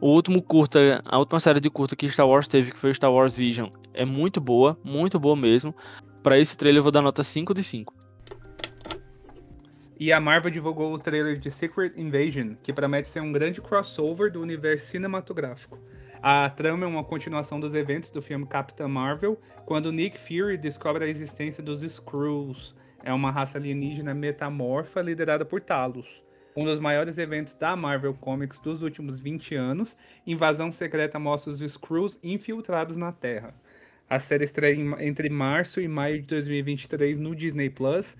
O 0.00 0.08
último 0.08 0.42
curta, 0.42 1.02
a 1.04 1.18
última 1.18 1.38
série 1.40 1.60
de 1.60 1.70
curta 1.70 1.94
que 1.94 2.08
Star 2.08 2.26
Wars 2.26 2.48
teve, 2.48 2.72
que 2.72 2.78
foi 2.78 2.92
Star 2.94 3.12
Wars 3.12 3.36
Vision, 3.36 3.68
é 3.92 4.04
muito 4.04 4.40
boa, 4.40 4.78
muito 4.84 5.18
boa 5.18 5.36
mesmo. 5.36 5.74
Para 6.22 6.38
esse 6.38 6.56
trailer 6.56 6.80
eu 6.80 6.82
vou 6.82 6.92
dar 6.92 7.02
nota 7.02 7.22
5 7.22 7.54
de 7.54 7.62
5. 7.62 7.99
E 10.00 10.14
a 10.14 10.18
Marvel 10.18 10.50
divulgou 10.50 10.94
o 10.94 10.98
trailer 10.98 11.38
de 11.38 11.50
Secret 11.50 11.92
Invasion, 11.94 12.54
que 12.62 12.72
promete 12.72 13.06
ser 13.06 13.20
um 13.20 13.30
grande 13.30 13.60
crossover 13.60 14.32
do 14.32 14.40
universo 14.40 14.86
cinematográfico. 14.86 15.78
A 16.22 16.48
trama 16.48 16.86
é 16.86 16.88
uma 16.88 17.04
continuação 17.04 17.60
dos 17.60 17.74
eventos 17.74 18.10
do 18.10 18.22
filme 18.22 18.46
Capitã 18.46 18.88
Marvel, 18.88 19.38
quando 19.66 19.92
Nick 19.92 20.18
Fury 20.18 20.56
descobre 20.56 21.04
a 21.04 21.06
existência 21.06 21.62
dos 21.62 21.82
Skrulls. 21.82 22.74
É 23.04 23.12
uma 23.12 23.30
raça 23.30 23.58
alienígena 23.58 24.14
metamorfa 24.14 25.02
liderada 25.02 25.44
por 25.44 25.60
Talos. 25.60 26.24
Um 26.56 26.64
dos 26.64 26.80
maiores 26.80 27.18
eventos 27.18 27.52
da 27.52 27.76
Marvel 27.76 28.14
Comics 28.14 28.58
dos 28.58 28.80
últimos 28.80 29.20
20 29.20 29.54
anos, 29.54 29.98
Invasão 30.26 30.72
Secreta 30.72 31.18
mostra 31.18 31.52
os 31.52 31.60
Skrulls 31.60 32.18
infiltrados 32.22 32.96
na 32.96 33.12
Terra. 33.12 33.54
A 34.08 34.18
série 34.18 34.44
estreia 34.44 34.74
entre 35.06 35.28
março 35.28 35.80
e 35.80 35.86
maio 35.86 36.20
de 36.20 36.26
2023 36.26 37.18
no 37.18 37.36
Disney 37.36 37.70
Plus 37.70 38.16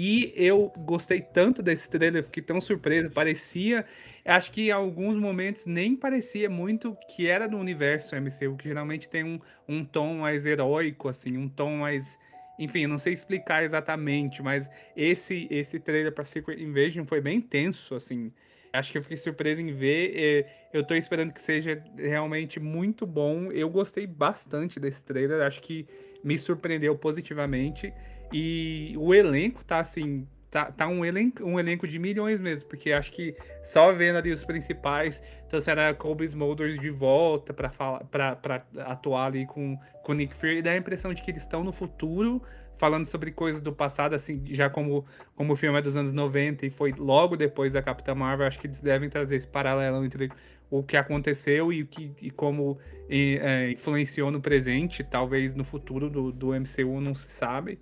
e 0.00 0.32
eu 0.36 0.72
gostei 0.76 1.20
tanto 1.20 1.60
desse 1.60 1.90
trailer, 1.90 2.22
fiquei 2.22 2.40
tão 2.40 2.60
surpreso. 2.60 3.10
Parecia, 3.10 3.84
acho 4.24 4.52
que 4.52 4.68
em 4.68 4.70
alguns 4.70 5.16
momentos 5.16 5.66
nem 5.66 5.96
parecia 5.96 6.48
muito 6.48 6.96
que 7.08 7.26
era 7.26 7.48
do 7.48 7.56
universo 7.56 8.14
MCU, 8.14 8.56
que 8.56 8.68
geralmente 8.68 9.08
tem 9.08 9.24
um, 9.24 9.40
um 9.68 9.84
tom 9.84 10.18
mais 10.18 10.46
heróico, 10.46 11.08
assim, 11.08 11.36
um 11.36 11.48
tom 11.48 11.78
mais. 11.78 12.16
Enfim, 12.60 12.86
não 12.86 12.96
sei 12.96 13.12
explicar 13.12 13.64
exatamente, 13.64 14.40
mas 14.40 14.70
esse 14.96 15.48
esse 15.50 15.80
trailer 15.80 16.12
para 16.12 16.24
Secret 16.24 16.62
Invasion 16.62 17.04
foi 17.04 17.20
bem 17.20 17.40
tenso, 17.40 17.96
assim. 17.96 18.32
Acho 18.72 18.92
que 18.92 18.98
eu 18.98 19.02
fiquei 19.02 19.16
surpreso 19.16 19.60
em 19.60 19.72
ver. 19.72 20.46
Eu 20.72 20.84
tô 20.86 20.94
esperando 20.94 21.32
que 21.32 21.42
seja 21.42 21.82
realmente 21.96 22.60
muito 22.60 23.04
bom. 23.04 23.50
Eu 23.50 23.68
gostei 23.68 24.06
bastante 24.06 24.78
desse 24.78 25.04
trailer, 25.04 25.42
acho 25.42 25.60
que 25.60 25.88
me 26.22 26.38
surpreendeu 26.38 26.96
positivamente. 26.96 27.92
E 28.32 28.94
o 28.96 29.14
elenco 29.14 29.64
tá 29.64 29.78
assim. 29.78 30.26
Tá, 30.50 30.72
tá 30.72 30.88
um, 30.88 31.04
elenco, 31.04 31.44
um 31.44 31.60
elenco 31.60 31.86
de 31.86 31.98
milhões 31.98 32.40
mesmo, 32.40 32.70
porque 32.70 32.90
acho 32.90 33.12
que 33.12 33.36
só 33.62 33.92
vendo 33.92 34.16
ali 34.16 34.32
os 34.32 34.44
principais, 34.44 35.22
trouxeram 35.46 35.90
a 35.90 35.92
Colby 35.92 36.24
Smulders 36.24 36.80
de 36.80 36.88
volta 36.88 37.52
para 37.52 37.68
para 37.68 38.64
atuar 38.78 39.26
ali 39.26 39.44
com, 39.44 39.78
com 40.02 40.14
Nick 40.14 40.34
Fury, 40.34 40.62
dá 40.62 40.70
a 40.70 40.76
impressão 40.78 41.12
de 41.12 41.20
que 41.20 41.30
eles 41.30 41.42
estão 41.42 41.62
no 41.62 41.70
futuro, 41.70 42.42
falando 42.78 43.04
sobre 43.04 43.30
coisas 43.32 43.60
do 43.60 43.72
passado, 43.72 44.14
assim, 44.14 44.42
já 44.46 44.70
como, 44.70 45.04
como 45.34 45.52
o 45.52 45.56
filme 45.56 45.78
é 45.78 45.82
dos 45.82 45.96
anos 45.96 46.14
90 46.14 46.64
e 46.64 46.70
foi 46.70 46.94
logo 46.96 47.36
depois 47.36 47.74
da 47.74 47.82
Capitã 47.82 48.14
Marvel, 48.14 48.46
acho 48.46 48.58
que 48.58 48.66
eles 48.66 48.80
devem 48.80 49.10
trazer 49.10 49.36
esse 49.36 49.48
paralelo 49.48 50.02
entre 50.04 50.30
o 50.70 50.82
que 50.82 50.96
aconteceu 50.96 51.72
e, 51.72 51.82
o 51.82 51.86
que, 51.86 52.12
e 52.22 52.30
como 52.30 52.78
e, 53.08 53.38
é, 53.42 53.70
influenciou 53.72 54.30
no 54.30 54.40
presente, 54.40 55.02
talvez 55.02 55.54
no 55.54 55.64
futuro 55.64 56.08
do, 56.08 56.30
do 56.30 56.48
MCU, 56.48 57.00
não 57.00 57.14
se 57.14 57.30
sabe. 57.30 57.78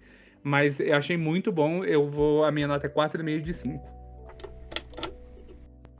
Mas 0.47 0.79
eu 0.79 0.95
achei 0.95 1.17
muito 1.17 1.51
bom. 1.51 1.83
Eu 1.83 2.09
vou. 2.09 2.45
A 2.45 2.53
minha 2.53 2.69
nota 2.69 2.87
é 2.87 2.89
4,5 2.89 3.41
de 3.41 3.53
5. 3.53 3.85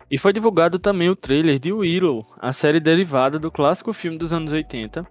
E 0.09 0.17
foi 0.17 0.33
divulgado 0.33 0.79
também 0.79 1.11
o 1.11 1.17
trailer 1.17 1.59
de 1.59 1.73
Willow, 1.73 2.25
a 2.39 2.53
série 2.53 2.79
derivada 2.79 3.41
do 3.41 3.51
clássico 3.51 3.93
filme 3.93 4.17
dos 4.17 4.33
anos 4.33 4.53
80. 4.53 5.05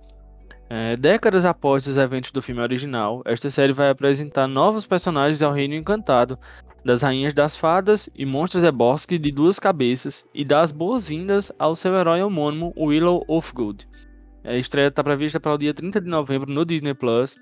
É, 0.70 0.96
décadas 0.96 1.44
após 1.44 1.86
os 1.86 1.98
eventos 1.98 2.32
do 2.32 2.42
filme 2.42 2.62
original, 2.62 3.22
esta 3.26 3.50
série 3.50 3.74
vai 3.74 3.90
apresentar 3.90 4.48
novos 4.48 4.88
personagens 4.88 5.44
ao 5.44 5.52
Reino 5.52 5.76
Encantado, 5.76 6.40
das 6.86 7.02
Rainhas 7.02 7.34
das 7.34 7.58
Fadas 7.58 8.10
e 8.16 8.26
monstros 8.26 8.64
é 8.64 8.72
bosque 8.72 9.18
de 9.18 9.32
duas 9.32 9.60
cabeças, 9.60 10.24
e 10.34 10.46
dar 10.46 10.62
as 10.62 10.72
boas-vindas 10.72 11.52
ao 11.60 11.76
seu 11.76 11.94
herói 11.94 12.24
homônimo 12.24 12.74
Willow 12.78 13.26
of 13.28 13.52
Good. 13.54 13.86
A 14.46 14.56
estreia 14.56 14.88
está 14.88 15.04
prevista 15.04 15.42
para 15.42 15.54
o 15.54 15.58
dia 15.58 15.74
30 15.74 16.00
de 16.00 16.08
novembro 16.08 16.50
no 16.50 16.64
Disney 16.64 16.94
Plus 16.94 17.36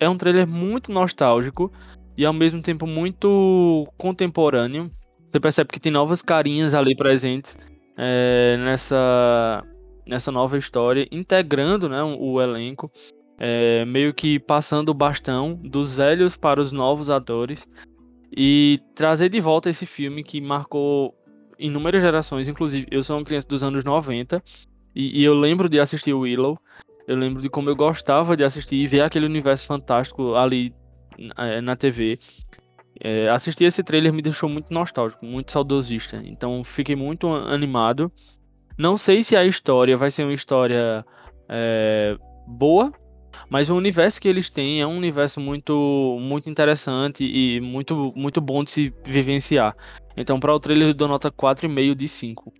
é 0.00 0.08
um 0.08 0.16
trailer 0.16 0.48
muito 0.48 0.90
nostálgico 0.90 1.70
e 2.16 2.24
ao 2.24 2.32
mesmo 2.32 2.62
tempo 2.62 2.86
muito 2.86 3.86
contemporâneo. 3.98 4.90
Você 5.28 5.38
percebe 5.38 5.70
que 5.70 5.78
tem 5.78 5.92
novas 5.92 6.22
carinhas 6.22 6.74
ali 6.74 6.96
presentes 6.96 7.56
é, 7.96 8.56
nessa, 8.64 9.62
nessa 10.06 10.32
nova 10.32 10.56
história, 10.58 11.06
integrando 11.12 11.88
né, 11.88 12.02
o, 12.02 12.40
elenco, 12.40 12.90
é, 13.38 13.84
meio 13.84 14.12
que 14.14 14.40
passando 14.40 14.88
o 14.88 14.94
bastão 14.94 15.54
dos 15.62 15.94
velhos 15.94 16.36
para 16.36 16.60
os 16.60 16.72
novos 16.72 17.10
atores 17.10 17.68
e 18.34 18.80
trazer 18.94 19.28
de 19.28 19.40
volta 19.40 19.68
esse 19.68 19.84
filme 19.86 20.24
que 20.24 20.40
marcou 20.40 21.14
inúmeras 21.58 22.02
gerações, 22.02 22.48
inclusive 22.48 22.86
eu 22.90 23.02
sou 23.02 23.18
uma 23.18 23.24
criança 23.24 23.46
dos 23.46 23.62
anos 23.62 23.84
90 23.84 24.42
e, 24.94 25.20
e 25.20 25.24
eu 25.24 25.34
lembro 25.34 25.68
de 25.68 25.78
assistir 25.78 26.14
Willow 26.14 26.58
eu 27.06 27.16
lembro 27.16 27.40
de 27.40 27.48
como 27.48 27.68
eu 27.68 27.76
gostava 27.76 28.36
de 28.36 28.44
assistir 28.44 28.76
e 28.76 28.86
ver 28.86 29.02
aquele 29.02 29.26
universo 29.26 29.66
fantástico 29.66 30.34
ali 30.34 30.74
é, 31.36 31.60
na 31.60 31.76
TV. 31.76 32.18
É, 33.02 33.28
assistir 33.30 33.64
esse 33.64 33.82
trailer 33.82 34.12
me 34.12 34.22
deixou 34.22 34.48
muito 34.48 34.72
nostálgico, 34.72 35.24
muito 35.24 35.52
saudosista. 35.52 36.20
Então 36.24 36.62
fiquei 36.64 36.96
muito 36.96 37.28
animado. 37.28 38.12
Não 38.78 38.96
sei 38.96 39.22
se 39.22 39.36
a 39.36 39.44
história 39.44 39.96
vai 39.96 40.10
ser 40.10 40.24
uma 40.24 40.32
história 40.32 41.04
é, 41.48 42.16
boa, 42.46 42.92
mas 43.48 43.70
o 43.70 43.76
universo 43.76 44.20
que 44.20 44.28
eles 44.28 44.50
têm 44.50 44.80
é 44.80 44.86
um 44.86 44.96
universo 44.96 45.40
muito, 45.40 46.18
muito 46.20 46.48
interessante 46.48 47.24
e 47.24 47.60
muito, 47.60 48.12
muito 48.16 48.40
bom 48.40 48.64
de 48.64 48.70
se 48.70 48.94
vivenciar. 49.04 49.76
Então, 50.16 50.38
para 50.38 50.54
o 50.54 50.60
trailer, 50.60 50.88
eu 50.88 50.94
dou 50.94 51.08
nota 51.08 51.30
4,5 51.30 51.94
de 51.94 52.08
5. 52.08 52.52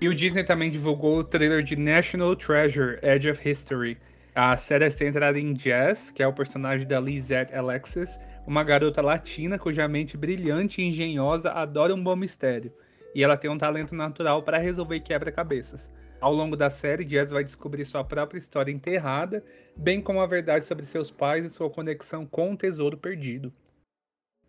E 0.00 0.08
o 0.08 0.14
Disney 0.14 0.42
também 0.42 0.70
divulgou 0.70 1.18
o 1.18 1.24
trailer 1.24 1.62
de 1.62 1.76
National 1.76 2.34
Treasure 2.34 2.98
Edge 3.02 3.30
of 3.30 3.48
History. 3.48 3.98
A 4.34 4.56
série 4.56 4.86
é 4.86 4.90
centrada 4.90 5.38
em 5.38 5.54
Jess, 5.54 6.10
que 6.10 6.22
é 6.22 6.26
o 6.26 6.32
personagem 6.32 6.86
da 6.86 6.98
Lizette 6.98 7.54
Alexis, 7.54 8.18
uma 8.46 8.64
garota 8.64 9.02
latina 9.02 9.58
cuja 9.58 9.86
mente 9.86 10.16
brilhante 10.16 10.80
e 10.80 10.86
engenhosa 10.86 11.50
adora 11.50 11.94
um 11.94 12.02
bom 12.02 12.16
mistério. 12.16 12.72
E 13.14 13.22
ela 13.22 13.36
tem 13.36 13.50
um 13.50 13.58
talento 13.58 13.94
natural 13.94 14.42
para 14.42 14.56
resolver 14.56 15.00
quebra-cabeças. 15.00 15.90
Ao 16.18 16.32
longo 16.32 16.56
da 16.56 16.70
série, 16.70 17.06
Jess 17.06 17.30
vai 17.30 17.44
descobrir 17.44 17.84
sua 17.84 18.02
própria 18.02 18.38
história 18.38 18.72
enterrada, 18.72 19.44
bem 19.76 20.00
como 20.00 20.20
a 20.20 20.26
verdade 20.26 20.64
sobre 20.64 20.86
seus 20.86 21.10
pais 21.10 21.44
e 21.44 21.50
sua 21.50 21.68
conexão 21.68 22.24
com 22.24 22.52
o 22.52 22.56
tesouro 22.56 22.96
perdido. 22.96 23.52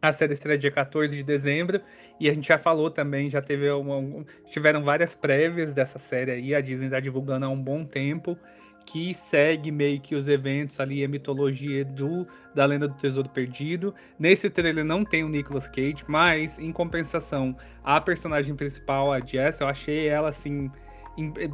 A 0.03 0.11
série 0.11 0.33
estreia 0.33 0.57
dia 0.57 0.69
14 0.69 1.15
de 1.15 1.23
dezembro 1.23 1.79
e 2.19 2.29
a 2.29 2.33
gente 2.33 2.45
já 2.45 2.57
falou 2.57 2.91
também, 2.91 3.29
já 3.29 3.41
teve 3.41 3.71
uma, 3.71 4.25
tiveram 4.47 4.83
várias 4.83 5.15
prévias 5.15 5.73
dessa 5.73 5.97
série 5.97 6.29
aí, 6.29 6.53
a 6.53 6.59
Disney 6.59 6.87
está 6.87 6.99
divulgando 6.99 7.45
há 7.45 7.49
um 7.49 7.63
bom 7.63 7.85
tempo, 7.85 8.37
que 8.85 9.13
segue 9.13 9.71
meio 9.71 10.01
que 10.01 10.13
os 10.13 10.27
eventos 10.27 10.81
ali, 10.81 11.05
a 11.05 11.07
mitologia 11.07 11.85
do 11.85 12.27
da 12.53 12.65
Lenda 12.65 12.85
do 12.85 12.95
Tesouro 12.95 13.29
Perdido. 13.29 13.95
Nesse 14.19 14.49
trailer 14.49 14.83
não 14.83 15.05
tem 15.05 15.23
o 15.23 15.29
Nicolas 15.29 15.67
Cage, 15.67 16.03
mas 16.05 16.59
em 16.59 16.73
compensação, 16.73 17.55
a 17.81 18.01
personagem 18.01 18.57
principal, 18.57 19.09
a 19.13 19.21
Jess, 19.21 19.61
eu 19.61 19.67
achei 19.67 20.09
ela 20.09 20.27
assim, 20.27 20.69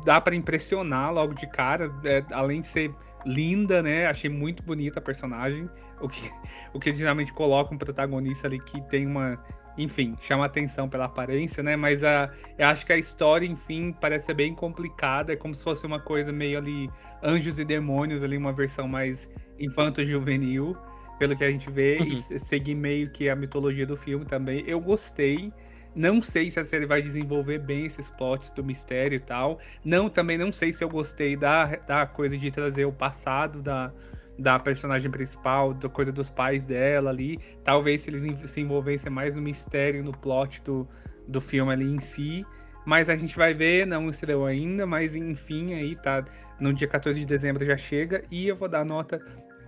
dá 0.03 0.19
para 0.19 0.35
impressionar 0.35 1.13
logo 1.13 1.35
de 1.35 1.45
cara, 1.45 1.93
é, 2.03 2.25
além 2.31 2.61
de 2.61 2.67
ser 2.67 2.91
linda, 3.25 3.81
né? 3.81 4.07
Achei 4.07 4.29
muito 4.29 4.63
bonita 4.63 4.99
a 4.99 5.01
personagem. 5.01 5.69
O 5.99 6.07
que, 6.07 6.31
o 6.73 6.79
que 6.79 6.93
geralmente 6.93 7.33
coloca 7.33 7.73
um 7.73 7.77
protagonista 7.77 8.47
ali 8.47 8.59
que 8.59 8.81
tem 8.83 9.05
uma. 9.05 9.39
Enfim, 9.77 10.17
chama 10.21 10.45
atenção 10.45 10.89
pela 10.89 11.05
aparência, 11.05 11.63
né? 11.63 11.75
Mas 11.75 12.03
a, 12.03 12.29
eu 12.57 12.67
acho 12.67 12.85
que 12.85 12.91
a 12.91 12.97
história, 12.97 13.45
enfim, 13.45 13.95
parece 13.99 14.25
ser 14.25 14.33
bem 14.33 14.53
complicada. 14.53 15.31
É 15.31 15.35
como 15.35 15.55
se 15.55 15.63
fosse 15.63 15.85
uma 15.85 15.99
coisa 15.99 16.31
meio 16.31 16.57
ali. 16.57 16.89
Anjos 17.21 17.59
e 17.59 17.65
demônios, 17.65 18.23
ali, 18.23 18.37
uma 18.37 18.53
versão 18.53 18.87
mais 18.87 19.29
infanto-juvenil, 19.59 20.75
pelo 21.17 21.35
que 21.35 21.43
a 21.43 21.51
gente 21.51 21.69
vê. 21.69 21.97
Uhum. 21.99 22.07
E 22.07 22.39
seguir 22.39 22.75
meio 22.75 23.09
que 23.09 23.29
a 23.29 23.35
mitologia 23.35 23.85
do 23.85 23.95
filme 23.95 24.25
também. 24.25 24.63
Eu 24.67 24.79
gostei. 24.79 25.53
Não 25.95 26.21
sei 26.21 26.51
se 26.51 26.59
a 26.59 26.65
série 26.65 26.85
vai 26.85 27.01
desenvolver 27.01 27.59
bem 27.59 27.85
esses 27.85 28.09
plots 28.11 28.51
do 28.51 28.63
mistério 28.63 29.15
e 29.15 29.19
tal. 29.19 29.59
Não, 29.83 30.09
também 30.09 30.37
não 30.37 30.51
sei 30.51 30.71
se 30.71 30.83
eu 30.83 30.89
gostei 30.89 31.35
da, 31.35 31.65
da 31.77 32.05
coisa 32.05 32.37
de 32.37 32.51
trazer 32.51 32.85
o 32.85 32.91
passado 32.91 33.61
da, 33.61 33.91
da 34.37 34.59
personagem 34.59 35.09
principal, 35.09 35.73
da 35.73 35.89
coisa 35.89 36.11
dos 36.11 36.29
pais 36.29 36.65
dela 36.65 37.09
ali. 37.09 37.39
Talvez 37.63 38.03
se 38.03 38.09
eles 38.09 38.23
se 38.49 38.61
envolvessem 38.61 39.11
mais 39.11 39.35
no 39.35 39.41
mistério, 39.41 40.03
no 40.03 40.15
plot 40.15 40.61
do, 40.61 40.87
do 41.27 41.41
filme 41.41 41.71
ali 41.71 41.85
em 41.85 41.99
si. 41.99 42.45
Mas 42.85 43.09
a 43.09 43.15
gente 43.15 43.35
vai 43.35 43.53
ver, 43.53 43.85
não 43.85 44.09
estreou 44.09 44.45
ainda, 44.45 44.85
mas 44.85 45.15
enfim, 45.15 45.73
aí 45.73 45.95
tá. 45.95 46.23
No 46.59 46.73
dia 46.73 46.87
14 46.87 47.17
de 47.17 47.25
dezembro 47.25 47.65
já 47.65 47.77
chega 47.77 48.23
e 48.29 48.47
eu 48.47 48.55
vou 48.55 48.67
dar 48.67 48.83
nota 48.83 49.17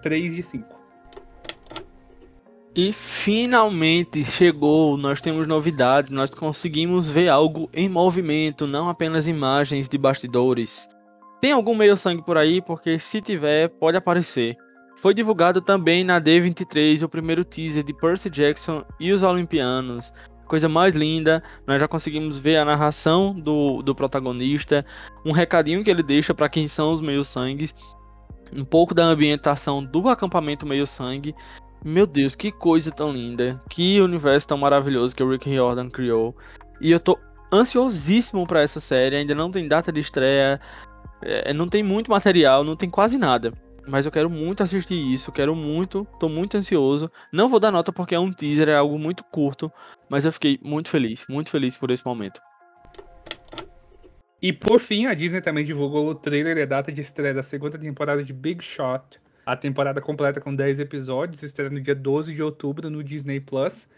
3 0.02 0.36
de 0.36 0.44
5. 0.44 0.81
E 2.74 2.94
finalmente 2.94 4.24
chegou, 4.24 4.96
nós 4.96 5.20
temos 5.20 5.46
novidades, 5.46 6.10
nós 6.10 6.30
conseguimos 6.30 7.10
ver 7.10 7.28
algo 7.28 7.70
em 7.74 7.90
movimento, 7.90 8.66
não 8.66 8.88
apenas 8.88 9.28
imagens 9.28 9.90
de 9.90 9.98
bastidores. 9.98 10.88
Tem 11.42 11.52
algum 11.52 11.76
meio 11.76 11.98
sangue 11.98 12.24
por 12.24 12.38
aí? 12.38 12.62
Porque 12.62 12.98
se 12.98 13.20
tiver, 13.20 13.68
pode 13.68 13.98
aparecer. 13.98 14.56
Foi 14.96 15.14
divulgado 15.14 15.60
também 15.60 16.06
na 16.06 16.22
D23 16.22 17.04
o 17.04 17.10
primeiro 17.10 17.44
teaser 17.44 17.84
de 17.84 17.94
Percy 17.94 18.30
Jackson 18.30 18.86
e 18.98 19.12
os 19.12 19.22
Olimpianos. 19.22 20.14
Coisa 20.48 20.70
mais 20.70 20.94
linda, 20.94 21.44
nós 21.68 21.78
já 21.78 21.90
conseguimos 21.90 22.40
ver 22.40 22.56
a 22.56 22.64
narração 22.64 23.38
do, 23.38 23.82
do 23.82 23.94
protagonista, 23.94 24.86
um 25.26 25.34
recadinho 25.34 25.84
que 25.84 25.90
ele 25.90 26.04
deixa 26.04 26.34
para 26.34 26.48
quem 26.48 26.70
são 26.70 26.94
os 26.94 27.02
meio 27.02 27.26
sangues, 27.26 27.76
um 28.56 28.64
pouco 28.64 28.94
da 28.94 29.04
ambientação 29.04 29.84
do 29.84 30.08
acampamento 30.08 30.66
meio 30.66 30.88
sangue 30.88 31.36
meu 31.84 32.06
Deus, 32.06 32.36
que 32.36 32.52
coisa 32.52 32.92
tão 32.92 33.12
linda. 33.12 33.62
Que 33.70 34.00
universo 34.02 34.48
tão 34.48 34.58
maravilhoso 34.58 35.16
que 35.16 35.24
o 35.24 35.30
Rick 35.30 35.50
Riordan 35.50 35.90
criou. 35.90 36.36
E 36.80 36.92
eu 36.92 37.00
tô 37.00 37.18
ansiosíssimo 37.52 38.46
para 38.46 38.62
essa 38.62 38.80
série. 38.80 39.16
Ainda 39.16 39.36
não 39.36 39.50
tem 39.50 39.68
data 39.68 39.92
de 39.92 40.00
estreia, 40.00 40.60
é, 41.22 41.54
não 41.54 41.68
tem 41.68 41.84
muito 41.84 42.12
material, 42.12 42.64
não 42.64 42.76
tem 42.76 42.90
quase 42.90 43.18
nada. 43.18 43.54
Mas 43.88 44.06
eu 44.06 44.12
quero 44.12 44.30
muito 44.30 44.62
assistir 44.62 44.96
isso, 44.96 45.32
quero 45.32 45.56
muito, 45.56 46.08
tô 46.20 46.30
muito 46.30 46.56
ansioso. 46.56 47.12
Não 47.32 47.50
vou 47.50 47.60
dar 47.60 47.72
nota 47.72 47.92
porque 47.92 48.14
é 48.14 48.20
um 48.20 48.32
teaser, 48.32 48.70
é 48.70 48.76
algo 48.76 48.98
muito 48.98 49.24
curto, 49.24 49.72
mas 50.08 50.24
eu 50.24 50.32
fiquei 50.32 50.60
muito 50.62 50.90
feliz, 50.90 51.26
muito 51.28 51.50
feliz 51.50 51.78
por 51.78 51.90
esse 51.90 52.06
momento. 52.06 52.40
E 54.42 54.52
por 54.52 54.80
fim, 54.80 55.06
a 55.06 55.14
Disney 55.14 55.42
também 55.42 55.64
divulgou 55.64 56.10
o 56.10 56.16
trailer 56.16 56.58
e 56.58 56.64
a 56.64 56.66
data 56.66 56.92
de 56.92 57.02
estreia 57.02 57.34
da 57.34 57.44
segunda 57.44 57.78
temporada 57.78 58.24
de 58.24 58.34
Big 58.34 58.64
Shot. 58.64 59.21
A 59.46 59.56
temporada 59.56 60.00
completa 60.00 60.40
com 60.40 60.56
10 60.56 60.80
episódios, 60.80 61.44
estreia 61.44 61.70
no 61.70 61.82
dia 61.82 61.96
12 61.96 62.34
de 62.34 62.44
outubro 62.44 62.90
no 62.90 63.04
Disney 63.04 63.40
Plus. 63.40 63.90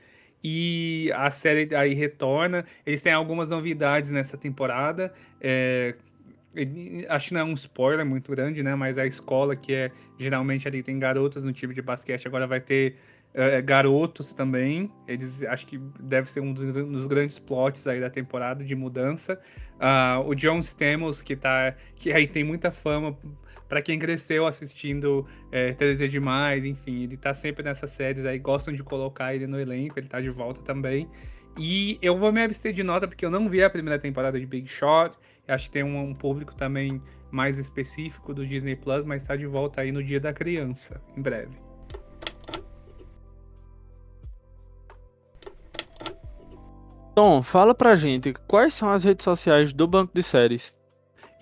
E 0.44 1.12
a 1.16 1.32
série 1.32 1.74
aí 1.76 1.94
retorna. 1.94 2.66
Eles 2.86 3.02
têm 3.02 3.14
algumas 3.14 3.50
novidades 3.50 4.12
nessa 4.12 4.38
temporada. 4.38 5.14
É, 5.40 5.96
acho 7.10 7.30
que 7.30 7.34
não 7.34 7.42
é 7.42 7.44
um 7.44 7.54
spoiler 7.54 8.06
muito 8.06 8.32
grande, 8.32 8.62
né? 8.62 8.76
Mas 8.76 8.98
a 8.98 9.06
escola, 9.06 9.56
que 9.56 9.74
é 9.74 9.92
geralmente 10.20 10.68
ali 10.68 10.84
tem 10.84 11.00
garotas 11.00 11.44
no 11.44 11.54
time 11.54 11.74
de 11.74 11.82
basquete, 11.82 12.28
agora 12.28 12.46
vai 12.46 12.60
ter 12.60 12.98
é, 13.34 13.62
garotos 13.62 14.34
também. 14.34 14.92
Eles 15.08 15.44
acho 15.44 15.66
que 15.66 15.78
deve 16.00 16.30
ser 16.30 16.42
um 16.42 16.54
dos, 16.54 16.74
dos, 16.74 17.08
grandes 17.08 17.40
plots 17.40 17.86
aí 17.88 18.00
da 18.00 18.10
temporada 18.10 18.64
de 18.64 18.76
mudança. 18.76 19.40
Uh, 19.76 20.28
o 20.30 20.36
John 20.36 20.60
Stamos, 20.60 21.22
que 21.22 21.36
tá. 21.36 21.74
que 21.96 22.12
aí 22.12 22.28
tem 22.28 22.44
muita 22.44 22.72
fama 22.72 23.18
para 23.74 23.82
quem 23.82 23.98
cresceu 23.98 24.46
assistindo 24.46 25.26
é, 25.52 25.74
3D 25.74 26.08
Demais, 26.08 26.64
enfim, 26.64 27.06
ele 27.06 27.18
tá 27.18 27.34
sempre 27.34 27.64
nessas 27.64 27.90
séries 27.90 28.24
aí, 28.24 28.38
gostam 28.38 28.72
de 28.72 28.84
colocar 28.84 29.34
ele 29.34 29.48
no 29.48 29.60
elenco, 29.60 29.98
ele 29.98 30.08
tá 30.08 30.22
de 30.22 30.30
volta 30.30 30.62
também. 30.62 31.10
E 31.58 31.98
eu 32.00 32.16
vou 32.16 32.32
me 32.32 32.44
abster 32.44 32.72
de 32.72 32.84
nota 32.84 33.08
porque 33.08 33.26
eu 33.26 33.32
não 33.32 33.50
vi 33.50 33.64
a 33.64 33.70
primeira 33.72 33.98
temporada 33.98 34.40
de 34.40 34.46
Big 34.46 34.68
Shot. 34.68 35.18
Acho 35.48 35.66
que 35.66 35.72
tem 35.72 35.82
um, 35.82 36.10
um 36.10 36.14
público 36.14 36.54
também 36.54 37.02
mais 37.32 37.58
específico 37.58 38.32
do 38.32 38.46
Disney 38.46 38.76
Plus, 38.76 39.04
mas 39.06 39.24
tá 39.24 39.36
de 39.36 39.48
volta 39.48 39.82
aí 39.82 39.92
no 39.92 40.04
Dia 40.04 40.20
da 40.20 40.32
Criança, 40.32 41.02
em 41.18 41.22
breve. 41.24 41.58
Tom, 47.16 47.42
fala 47.42 47.74
pra 47.74 47.96
gente 47.96 48.34
quais 48.48 48.76
são 48.76 48.92
as 48.92 49.04
redes 49.04 49.24
sociais 49.24 49.74
do 49.74 49.88
Banco 49.88 50.14
de 50.14 50.22
Séries. 50.22 50.76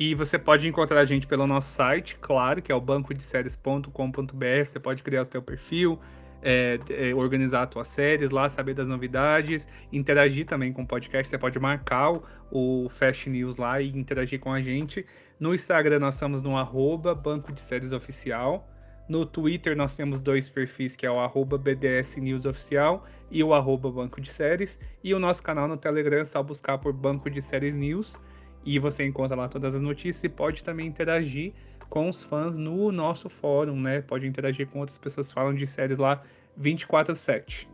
E 0.03 0.15
você 0.15 0.39
pode 0.39 0.67
encontrar 0.67 0.99
a 0.99 1.05
gente 1.05 1.27
pelo 1.27 1.45
nosso 1.45 1.75
site, 1.75 2.17
claro, 2.19 2.59
que 2.59 2.71
é 2.71 2.75
o 2.75 2.81
bancodeséries.com.br. 2.81 4.65
Você 4.65 4.79
pode 4.79 5.03
criar 5.03 5.21
o 5.21 5.31
seu 5.31 5.43
perfil, 5.43 5.99
é, 6.41 6.79
é, 6.89 7.13
organizar 7.13 7.67
as 7.67 7.71
suas 7.71 7.87
séries 7.87 8.31
lá, 8.31 8.49
saber 8.49 8.73
das 8.73 8.87
novidades, 8.87 9.67
interagir 9.93 10.47
também 10.47 10.73
com 10.73 10.81
o 10.81 10.87
podcast. 10.87 11.29
Você 11.29 11.37
pode 11.37 11.59
marcar 11.59 12.13
o, 12.13 12.23
o 12.49 12.89
Fast 12.89 13.29
News 13.29 13.57
lá 13.57 13.79
e 13.79 13.89
interagir 13.89 14.39
com 14.39 14.51
a 14.51 14.59
gente. 14.59 15.05
No 15.39 15.53
Instagram 15.53 15.99
nós 15.99 16.15
estamos 16.15 16.41
no 16.41 16.57
arroba 16.57 17.13
Banco 17.13 17.51
de 17.51 17.61
Séries 17.61 17.91
Oficial. 17.91 18.67
No 19.07 19.23
Twitter 19.23 19.77
nós 19.77 19.95
temos 19.95 20.19
dois 20.19 20.49
perfis, 20.49 20.95
que 20.95 21.05
é 21.05 21.11
o 21.11 21.19
arroba 21.19 21.59
BDS 21.59 22.15
News 22.15 22.45
Oficial 22.45 23.05
e 23.29 23.43
o 23.43 23.53
arroba 23.53 23.91
Banco 23.91 24.19
de 24.19 24.31
Séries. 24.31 24.79
E 25.03 25.13
o 25.13 25.19
nosso 25.19 25.43
canal 25.43 25.67
no 25.67 25.77
Telegram 25.77 26.21
é 26.21 26.25
só 26.25 26.41
buscar 26.41 26.79
por 26.79 26.91
Banco 26.91 27.29
de 27.29 27.39
Séries 27.39 27.77
News 27.77 28.19
e 28.65 28.79
você 28.79 29.05
encontra 29.05 29.35
lá 29.35 29.47
todas 29.47 29.75
as 29.75 29.81
notícias 29.81 30.23
e 30.23 30.29
pode 30.29 30.63
também 30.63 30.87
interagir 30.87 31.53
com 31.89 32.09
os 32.09 32.23
fãs 32.23 32.55
no 32.57 32.91
nosso 32.91 33.29
fórum, 33.29 33.79
né? 33.79 34.01
Pode 34.01 34.25
interagir 34.25 34.67
com 34.67 34.79
outras 34.79 34.97
pessoas 34.97 35.27
que 35.27 35.33
falam 35.33 35.53
de 35.53 35.67
séries 35.67 35.97
lá 35.97 36.21
24/7. 36.57 37.67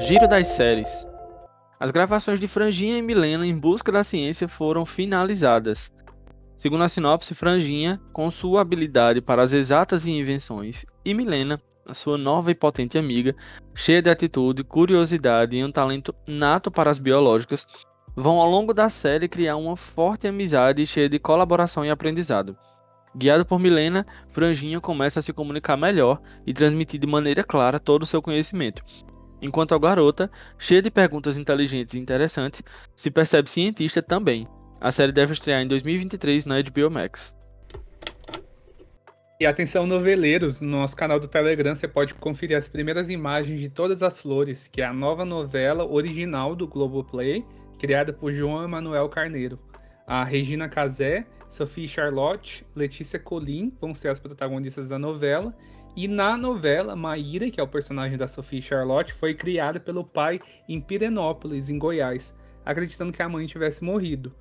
Giro 0.00 0.28
das 0.28 0.48
séries. 0.48 1.06
As 1.80 1.90
gravações 1.90 2.38
de 2.38 2.46
Franjinha 2.46 2.98
e 2.98 3.02
Milena 3.02 3.46
em 3.46 3.58
busca 3.58 3.90
da 3.90 4.04
ciência 4.04 4.46
foram 4.46 4.86
finalizadas. 4.86 5.92
Segundo 6.56 6.84
a 6.84 6.88
sinopse, 6.88 7.34
Franjinha, 7.34 8.00
com 8.12 8.30
sua 8.30 8.60
habilidade 8.60 9.20
para 9.20 9.42
as 9.42 9.52
exatas 9.52 10.06
e 10.06 10.10
invenções, 10.12 10.86
e 11.04 11.12
Milena, 11.12 11.60
sua 11.92 12.16
nova 12.16 12.50
e 12.50 12.54
potente 12.54 12.96
amiga, 12.96 13.34
cheia 13.74 14.00
de 14.00 14.08
atitude, 14.08 14.64
curiosidade 14.64 15.56
e 15.56 15.64
um 15.64 15.70
talento 15.70 16.14
nato 16.26 16.70
para 16.70 16.90
as 16.90 16.98
biológicas, 16.98 17.66
vão 18.16 18.40
ao 18.40 18.48
longo 18.48 18.72
da 18.72 18.88
série 18.88 19.28
criar 19.28 19.56
uma 19.56 19.76
forte 19.76 20.26
amizade 20.26 20.86
cheia 20.86 21.08
de 21.08 21.18
colaboração 21.18 21.84
e 21.84 21.90
aprendizado. 21.90 22.56
Guiado 23.16 23.46
por 23.46 23.60
Milena, 23.60 24.06
Franjinha 24.30 24.80
começa 24.80 25.20
a 25.20 25.22
se 25.22 25.32
comunicar 25.32 25.76
melhor 25.76 26.20
e 26.46 26.52
transmitir 26.52 26.98
de 26.98 27.06
maneira 27.06 27.44
clara 27.44 27.78
todo 27.78 28.02
o 28.02 28.06
seu 28.06 28.20
conhecimento. 28.20 28.82
Enquanto 29.40 29.74
a 29.74 29.78
garota, 29.78 30.30
cheia 30.58 30.80
de 30.80 30.90
perguntas 30.90 31.36
inteligentes 31.36 31.94
e 31.94 31.98
interessantes, 31.98 32.62
se 32.96 33.10
percebe 33.10 33.50
cientista 33.50 34.02
também. 34.02 34.48
A 34.80 34.90
série 34.90 35.12
deve 35.12 35.32
estrear 35.32 35.60
em 35.60 35.68
2023 35.68 36.44
na 36.46 36.56
HBO 36.60 36.90
Max. 36.90 37.34
E 39.40 39.44
atenção 39.44 39.84
noveleiros, 39.84 40.60
no 40.60 40.70
nosso 40.70 40.96
canal 40.96 41.18
do 41.18 41.26
Telegram 41.26 41.74
você 41.74 41.88
pode 41.88 42.14
conferir 42.14 42.56
as 42.56 42.68
primeiras 42.68 43.10
imagens 43.10 43.58
de 43.60 43.68
Todas 43.68 44.00
as 44.00 44.20
Flores, 44.20 44.68
que 44.68 44.80
é 44.80 44.84
a 44.84 44.92
nova 44.92 45.24
novela 45.24 45.84
original 45.84 46.54
do 46.54 46.68
Globoplay, 46.68 47.44
criada 47.76 48.12
por 48.12 48.32
João 48.32 48.62
Emanuel 48.62 49.08
Carneiro. 49.08 49.58
A 50.06 50.22
Regina 50.22 50.68
Casé, 50.68 51.26
Sophie 51.48 51.88
Charlotte, 51.88 52.64
Letícia 52.76 53.18
Colim 53.18 53.72
vão 53.80 53.92
ser 53.92 54.06
as 54.08 54.20
protagonistas 54.20 54.88
da 54.88 55.00
novela. 55.00 55.52
E 55.96 56.06
na 56.06 56.36
novela, 56.36 56.94
Maíra, 56.94 57.50
que 57.50 57.58
é 57.58 57.62
o 57.62 57.68
personagem 57.68 58.16
da 58.16 58.28
Sophie 58.28 58.62
Charlotte, 58.62 59.12
foi 59.14 59.34
criada 59.34 59.80
pelo 59.80 60.04
pai 60.04 60.40
em 60.68 60.80
Pirenópolis, 60.80 61.68
em 61.68 61.76
Goiás, 61.76 62.32
acreditando 62.64 63.12
que 63.12 63.22
a 63.22 63.28
mãe 63.28 63.48
tivesse 63.48 63.82
morrido. 63.82 64.32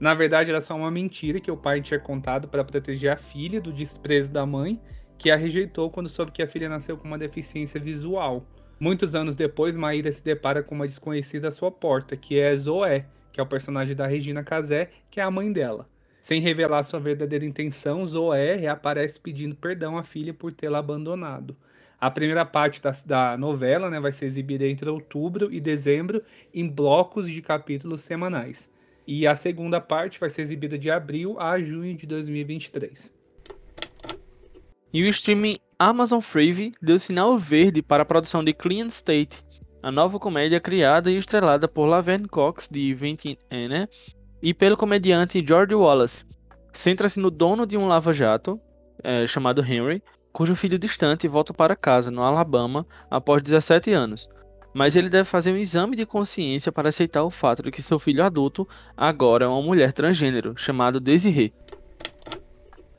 Na 0.00 0.14
verdade, 0.14 0.50
era 0.50 0.62
só 0.62 0.74
uma 0.74 0.90
mentira 0.90 1.38
que 1.38 1.50
o 1.50 1.56
pai 1.58 1.82
tinha 1.82 2.00
contado 2.00 2.48
para 2.48 2.64
proteger 2.64 3.12
a 3.12 3.16
filha 3.16 3.60
do 3.60 3.70
desprezo 3.70 4.32
da 4.32 4.46
mãe, 4.46 4.80
que 5.18 5.30
a 5.30 5.36
rejeitou 5.36 5.90
quando 5.90 6.08
soube 6.08 6.32
que 6.32 6.42
a 6.42 6.48
filha 6.48 6.70
nasceu 6.70 6.96
com 6.96 7.06
uma 7.06 7.18
deficiência 7.18 7.78
visual. 7.78 8.46
Muitos 8.80 9.14
anos 9.14 9.36
depois, 9.36 9.76
Maíra 9.76 10.10
se 10.10 10.24
depara 10.24 10.62
com 10.62 10.74
uma 10.74 10.88
desconhecida 10.88 11.48
à 11.48 11.50
sua 11.50 11.70
porta, 11.70 12.16
que 12.16 12.40
é 12.40 12.56
Zoé, 12.56 13.04
que 13.30 13.38
é 13.38 13.42
o 13.42 13.46
personagem 13.46 13.94
da 13.94 14.06
Regina 14.06 14.42
Casé, 14.42 14.88
que 15.10 15.20
é 15.20 15.22
a 15.22 15.30
mãe 15.30 15.52
dela. 15.52 15.86
Sem 16.18 16.40
revelar 16.40 16.82
sua 16.82 16.98
verdadeira 16.98 17.44
intenção, 17.44 18.06
Zoé 18.06 18.54
reaparece 18.54 19.20
pedindo 19.20 19.54
perdão 19.54 19.98
à 19.98 20.02
filha 20.02 20.32
por 20.32 20.50
tê-la 20.50 20.78
abandonado. 20.78 21.54
A 22.00 22.10
primeira 22.10 22.46
parte 22.46 22.80
da, 22.80 22.92
da 23.04 23.36
novela 23.36 23.90
né, 23.90 24.00
vai 24.00 24.12
ser 24.12 24.24
exibida 24.24 24.66
entre 24.66 24.88
outubro 24.88 25.52
e 25.52 25.60
dezembro 25.60 26.22
em 26.54 26.66
blocos 26.66 27.28
de 27.28 27.42
capítulos 27.42 28.00
semanais. 28.00 28.70
E 29.06 29.26
a 29.26 29.34
segunda 29.34 29.80
parte 29.80 30.18
vai 30.18 30.30
ser 30.30 30.42
exibida 30.42 30.78
de 30.78 30.90
abril 30.90 31.38
a 31.40 31.60
junho 31.60 31.96
de 31.96 32.06
2023. 32.06 33.12
E 34.92 35.02
o 35.02 35.08
streaming 35.08 35.56
Amazon 35.78 36.20
Freevee 36.20 36.72
deu 36.80 36.98
sinal 36.98 37.38
verde 37.38 37.82
para 37.82 38.02
a 38.02 38.06
produção 38.06 38.44
de 38.44 38.52
Clean 38.52 38.86
State, 38.88 39.44
a 39.82 39.90
nova 39.90 40.18
comédia 40.18 40.60
criada 40.60 41.10
e 41.10 41.16
estrelada 41.16 41.66
por 41.66 41.86
Laverne 41.86 42.28
Cox, 42.28 42.68
de 42.70 42.92
20 42.92 43.38
né? 43.68 43.88
e 44.42 44.52
pelo 44.52 44.76
comediante 44.76 45.44
George 45.46 45.74
Wallace. 45.74 46.24
Centra-se 46.72 47.18
no 47.18 47.30
dono 47.30 47.66
de 47.66 47.76
um 47.76 47.86
lava-jato, 47.88 48.60
é, 49.02 49.26
chamado 49.26 49.62
Henry, 49.62 50.02
cujo 50.32 50.54
filho 50.54 50.78
distante 50.78 51.26
volta 51.26 51.54
para 51.54 51.74
casa, 51.74 52.10
no 52.10 52.22
Alabama, 52.22 52.86
após 53.10 53.42
17 53.42 53.92
anos 53.92 54.28
mas 54.72 54.96
ele 54.96 55.08
deve 55.08 55.24
fazer 55.24 55.52
um 55.52 55.56
exame 55.56 55.96
de 55.96 56.06
consciência 56.06 56.70
para 56.70 56.88
aceitar 56.88 57.22
o 57.22 57.30
fato 57.30 57.62
de 57.62 57.70
que 57.70 57.82
seu 57.82 57.98
filho 57.98 58.24
adulto 58.24 58.68
agora 58.96 59.44
é 59.44 59.48
uma 59.48 59.62
mulher 59.62 59.92
transgênero, 59.92 60.54
chamado 60.56 61.00
Desiree. 61.00 61.52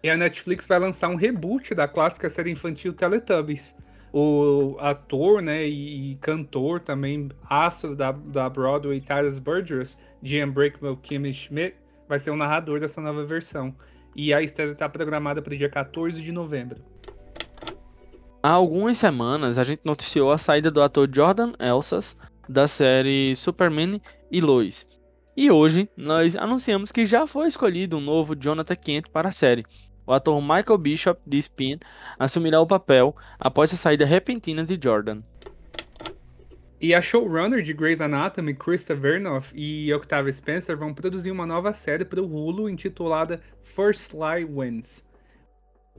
E 0.03 0.09
a 0.09 0.17
Netflix 0.17 0.67
vai 0.67 0.79
lançar 0.79 1.09
um 1.09 1.15
reboot 1.15 1.75
da 1.75 1.87
clássica 1.87 2.29
série 2.29 2.51
infantil 2.51 2.93
Teletubbies. 2.93 3.75
O 4.11 4.75
ator 4.79 5.41
né, 5.41 5.65
e, 5.65 6.17
cantor 6.19 6.81
também, 6.81 7.29
astro 7.49 7.95
da, 7.95 8.11
da 8.11 8.49
Broadway, 8.49 8.99
Tyrus 8.99 9.39
Burgess, 9.39 9.97
de 10.21 10.43
Unbreakable 10.43 10.97
Kimmy 11.01 11.33
Schmidt, 11.33 11.77
vai 12.09 12.19
ser 12.19 12.31
o 12.31 12.35
narrador 12.35 12.79
dessa 12.79 12.99
nova 12.99 13.23
versão. 13.23 13.73
E 14.13 14.33
a 14.33 14.41
estreia 14.41 14.71
está 14.71 14.89
programada 14.89 15.41
para 15.41 15.53
o 15.53 15.57
dia 15.57 15.69
14 15.69 16.21
de 16.21 16.31
novembro. 16.31 16.83
Há 18.43 18.49
algumas 18.49 18.97
semanas 18.97 19.59
a 19.59 19.63
gente 19.63 19.81
noticiou 19.85 20.31
a 20.31 20.37
saída 20.37 20.71
do 20.71 20.81
ator 20.81 21.07
Jordan 21.13 21.53
Elsas 21.59 22.17
da 22.49 22.67
série 22.67 23.35
Superman 23.35 24.01
e 24.31 24.41
Lois. 24.41 24.87
E 25.37 25.51
hoje 25.51 25.87
nós 25.95 26.35
anunciamos 26.35 26.91
que 26.91 27.05
já 27.05 27.27
foi 27.27 27.47
escolhido 27.47 27.97
um 27.97 28.01
novo 28.01 28.35
Jonathan 28.35 28.75
Kent 28.75 29.09
para 29.11 29.29
a 29.29 29.31
série. 29.31 29.63
O 30.07 30.11
ator 30.11 30.41
Michael 30.41 30.79
Bishop 30.79 31.21
de 31.23 31.37
Spin 31.37 31.77
assumirá 32.17 32.59
o 32.59 32.65
papel 32.65 33.15
após 33.39 33.71
a 33.73 33.77
saída 33.77 34.05
repentina 34.05 34.65
de 34.65 34.79
Jordan. 34.83 35.21
E 36.81 36.95
a 36.95 37.01
showrunner 37.01 37.61
de 37.61 37.73
Grey's 37.73 38.01
Anatomy, 38.01 38.55
Krista 38.55 38.95
Vernoff 38.95 39.53
e 39.55 39.93
Octavia 39.93 40.31
Spencer 40.31 40.75
vão 40.75 40.95
produzir 40.95 41.29
uma 41.29 41.45
nova 41.45 41.73
série 41.73 42.03
para 42.03 42.19
o 42.19 42.25
Hulu 42.25 42.67
intitulada 42.67 43.39
First 43.63 44.13
Lie 44.13 44.45
Wins. 44.45 45.10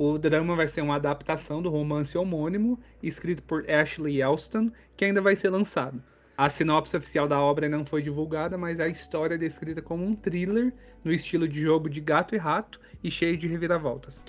O 0.05 0.19
drama 0.19 0.57
vai 0.57 0.67
ser 0.67 0.81
uma 0.81 0.97
adaptação 0.97 1.63
do 1.63 1.71
romance 1.71 2.19
homônimo, 2.19 2.77
escrito 3.01 3.41
por 3.45 3.65
Ashley 3.71 4.21
Elston, 4.21 4.73
que 4.97 5.05
ainda 5.05 5.21
vai 5.21 5.37
ser 5.37 5.49
lançado. 5.49 6.03
A 6.37 6.51
sinopse 6.51 6.97
oficial 6.97 7.29
da 7.29 7.39
obra 7.39 7.69
não 7.69 7.85
foi 7.85 8.03
divulgada, 8.03 8.59
mas 8.59 8.81
a 8.81 8.89
história 8.89 9.37
é 9.37 9.39
descrita 9.39 9.81
como 9.81 10.05
um 10.05 10.13
thriller 10.13 10.75
no 11.05 11.13
estilo 11.13 11.47
de 11.47 11.63
jogo 11.63 11.89
de 11.89 12.01
gato 12.01 12.35
e 12.35 12.39
rato 12.39 12.81
e 13.01 13.13
cheio 13.13 13.37
de 13.37 13.47
reviravoltas. 13.47 14.25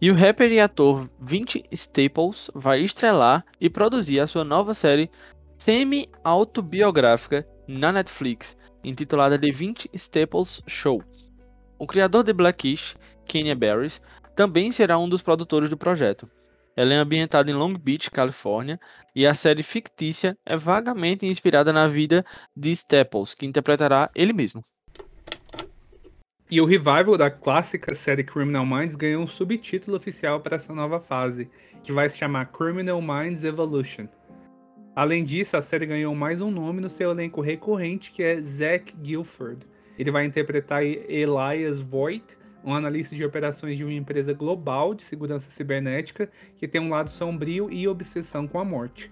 E 0.00 0.08
o 0.08 0.14
rapper 0.14 0.52
e 0.52 0.60
ator 0.60 1.10
Vince 1.20 1.64
Staples 1.72 2.52
vai 2.54 2.82
estrelar 2.82 3.44
e 3.60 3.68
produzir 3.68 4.20
a 4.20 4.28
sua 4.28 4.44
nova 4.44 4.74
série 4.74 5.10
semi-autobiográfica 5.58 7.44
na 7.66 7.90
Netflix, 7.90 8.56
intitulada 8.84 9.36
The 9.36 9.50
Vince 9.50 9.90
Staples 9.92 10.62
Show. 10.68 11.02
O 11.80 11.86
criador 11.86 12.22
de 12.22 12.32
Blackish, 12.32 12.94
Kenya 13.26 13.56
Barris, 13.56 14.00
também 14.40 14.72
será 14.72 14.98
um 14.98 15.06
dos 15.06 15.20
produtores 15.20 15.68
do 15.68 15.76
projeto. 15.76 16.26
Ela 16.74 16.94
é 16.94 16.96
ambientada 16.96 17.50
em 17.50 17.54
Long 17.54 17.74
Beach, 17.74 18.10
Califórnia, 18.10 18.80
e 19.14 19.26
a 19.26 19.34
série 19.34 19.62
fictícia 19.62 20.34
é 20.46 20.56
vagamente 20.56 21.26
inspirada 21.26 21.74
na 21.74 21.86
vida 21.86 22.24
de 22.56 22.70
Staples, 22.70 23.34
que 23.34 23.44
interpretará 23.44 24.08
ele 24.14 24.32
mesmo. 24.32 24.64
E 26.50 26.58
o 26.58 26.64
revival 26.64 27.18
da 27.18 27.30
clássica 27.30 27.94
série 27.94 28.24
Criminal 28.24 28.64
Minds 28.64 28.96
ganhou 28.96 29.22
um 29.22 29.26
subtítulo 29.26 29.98
oficial 29.98 30.40
para 30.40 30.56
essa 30.56 30.74
nova 30.74 30.98
fase, 30.98 31.50
que 31.82 31.92
vai 31.92 32.08
se 32.08 32.16
chamar 32.16 32.46
Criminal 32.46 33.02
Minds 33.02 33.44
Evolution. 33.44 34.08
Além 34.96 35.22
disso, 35.22 35.58
a 35.58 35.60
série 35.60 35.84
ganhou 35.84 36.14
mais 36.14 36.40
um 36.40 36.50
nome 36.50 36.80
no 36.80 36.88
seu 36.88 37.10
elenco 37.10 37.42
recorrente, 37.42 38.10
que 38.10 38.22
é 38.22 38.40
Zach 38.40 38.90
Guilford. 39.02 39.66
Ele 39.98 40.10
vai 40.10 40.24
interpretar 40.24 40.82
Elias 40.82 41.78
Voigt, 41.78 42.39
um 42.64 42.74
analista 42.74 43.14
de 43.14 43.24
operações 43.24 43.76
de 43.76 43.84
uma 43.84 43.92
empresa 43.92 44.32
global 44.32 44.94
de 44.94 45.02
segurança 45.02 45.50
cibernética 45.50 46.30
que 46.56 46.68
tem 46.68 46.80
um 46.80 46.90
lado 46.90 47.10
sombrio 47.10 47.70
e 47.70 47.88
obsessão 47.88 48.46
com 48.46 48.58
a 48.58 48.64
morte. 48.64 49.10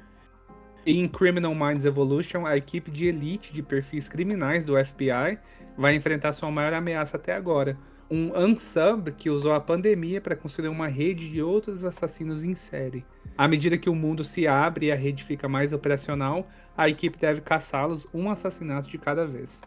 Em 0.87 1.07
Criminal 1.09 1.55
Minds 1.55 1.85
Evolution, 1.85 2.47
a 2.47 2.57
equipe 2.57 2.91
de 2.91 3.07
elite 3.07 3.53
de 3.53 3.63
perfis 3.63 4.09
criminais 4.09 4.65
do 4.65 4.75
FBI 4.83 5.39
vai 5.77 5.95
enfrentar 5.95 6.33
sua 6.33 6.51
maior 6.51 6.73
ameaça 6.73 7.17
até 7.17 7.35
agora, 7.35 7.77
um 8.11 8.33
unsub 8.35 9.13
que 9.13 9.29
usou 9.29 9.53
a 9.53 9.61
pandemia 9.61 10.21
para 10.21 10.35
construir 10.35 10.69
uma 10.69 10.89
rede 10.89 11.31
de 11.31 11.43
outros 11.43 11.85
assassinos 11.85 12.43
em 12.43 12.55
série. 12.55 13.05
À 13.37 13.47
medida 13.47 13.77
que 13.77 13.91
o 13.91 13.95
mundo 13.95 14.25
se 14.25 14.49
abre 14.49 14.87
e 14.87 14.93
a 14.93 14.97
rede 14.97 15.23
fica 15.23 15.49
mais 15.49 15.73
operacional, 15.73 16.49
a 16.77 16.89
equipe 16.89 17.19
deve 17.19 17.41
caçá-los 17.41 18.07
um 18.13 18.31
assassinato 18.31 18.89
de 18.89 18.99
cada 18.99 19.27
vez. 19.27 19.61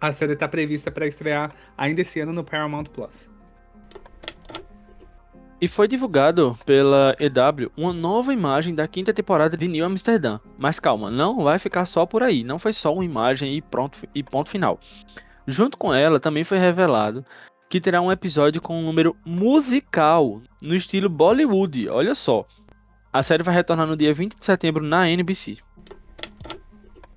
A 0.00 0.12
série 0.12 0.32
está 0.32 0.48
prevista 0.48 0.90
para 0.90 1.06
estrear 1.06 1.52
ainda 1.76 2.00
esse 2.00 2.20
ano 2.20 2.32
no 2.32 2.42
Paramount 2.42 2.84
Plus. 2.84 3.30
E 5.60 5.68
foi 5.68 5.86
divulgado 5.86 6.58
pela 6.64 7.14
EW 7.20 7.70
uma 7.76 7.92
nova 7.92 8.32
imagem 8.32 8.74
da 8.74 8.88
quinta 8.88 9.12
temporada 9.12 9.58
de 9.58 9.68
New 9.68 9.84
Amsterdã. 9.84 10.40
Mas 10.56 10.80
calma, 10.80 11.10
não 11.10 11.44
vai 11.44 11.58
ficar 11.58 11.84
só 11.84 12.06
por 12.06 12.22
aí. 12.22 12.42
Não 12.42 12.58
foi 12.58 12.72
só 12.72 12.94
uma 12.94 13.04
imagem 13.04 13.54
e, 13.54 13.60
pronto, 13.60 13.98
e 14.14 14.22
ponto 14.22 14.48
final. 14.48 14.80
Junto 15.46 15.76
com 15.76 15.92
ela 15.92 16.18
também 16.18 16.44
foi 16.44 16.56
revelado 16.56 17.24
que 17.68 17.80
terá 17.80 18.00
um 18.00 18.10
episódio 18.10 18.60
com 18.60 18.80
um 18.80 18.84
número 18.84 19.14
musical 19.24 20.40
no 20.62 20.74
estilo 20.74 21.10
Bollywood. 21.10 21.88
Olha 21.90 22.14
só. 22.14 22.46
A 23.12 23.22
série 23.22 23.42
vai 23.42 23.54
retornar 23.54 23.86
no 23.86 23.96
dia 23.96 24.14
20 24.14 24.38
de 24.38 24.44
setembro 24.44 24.82
na 24.82 25.08
NBC. 25.08 25.58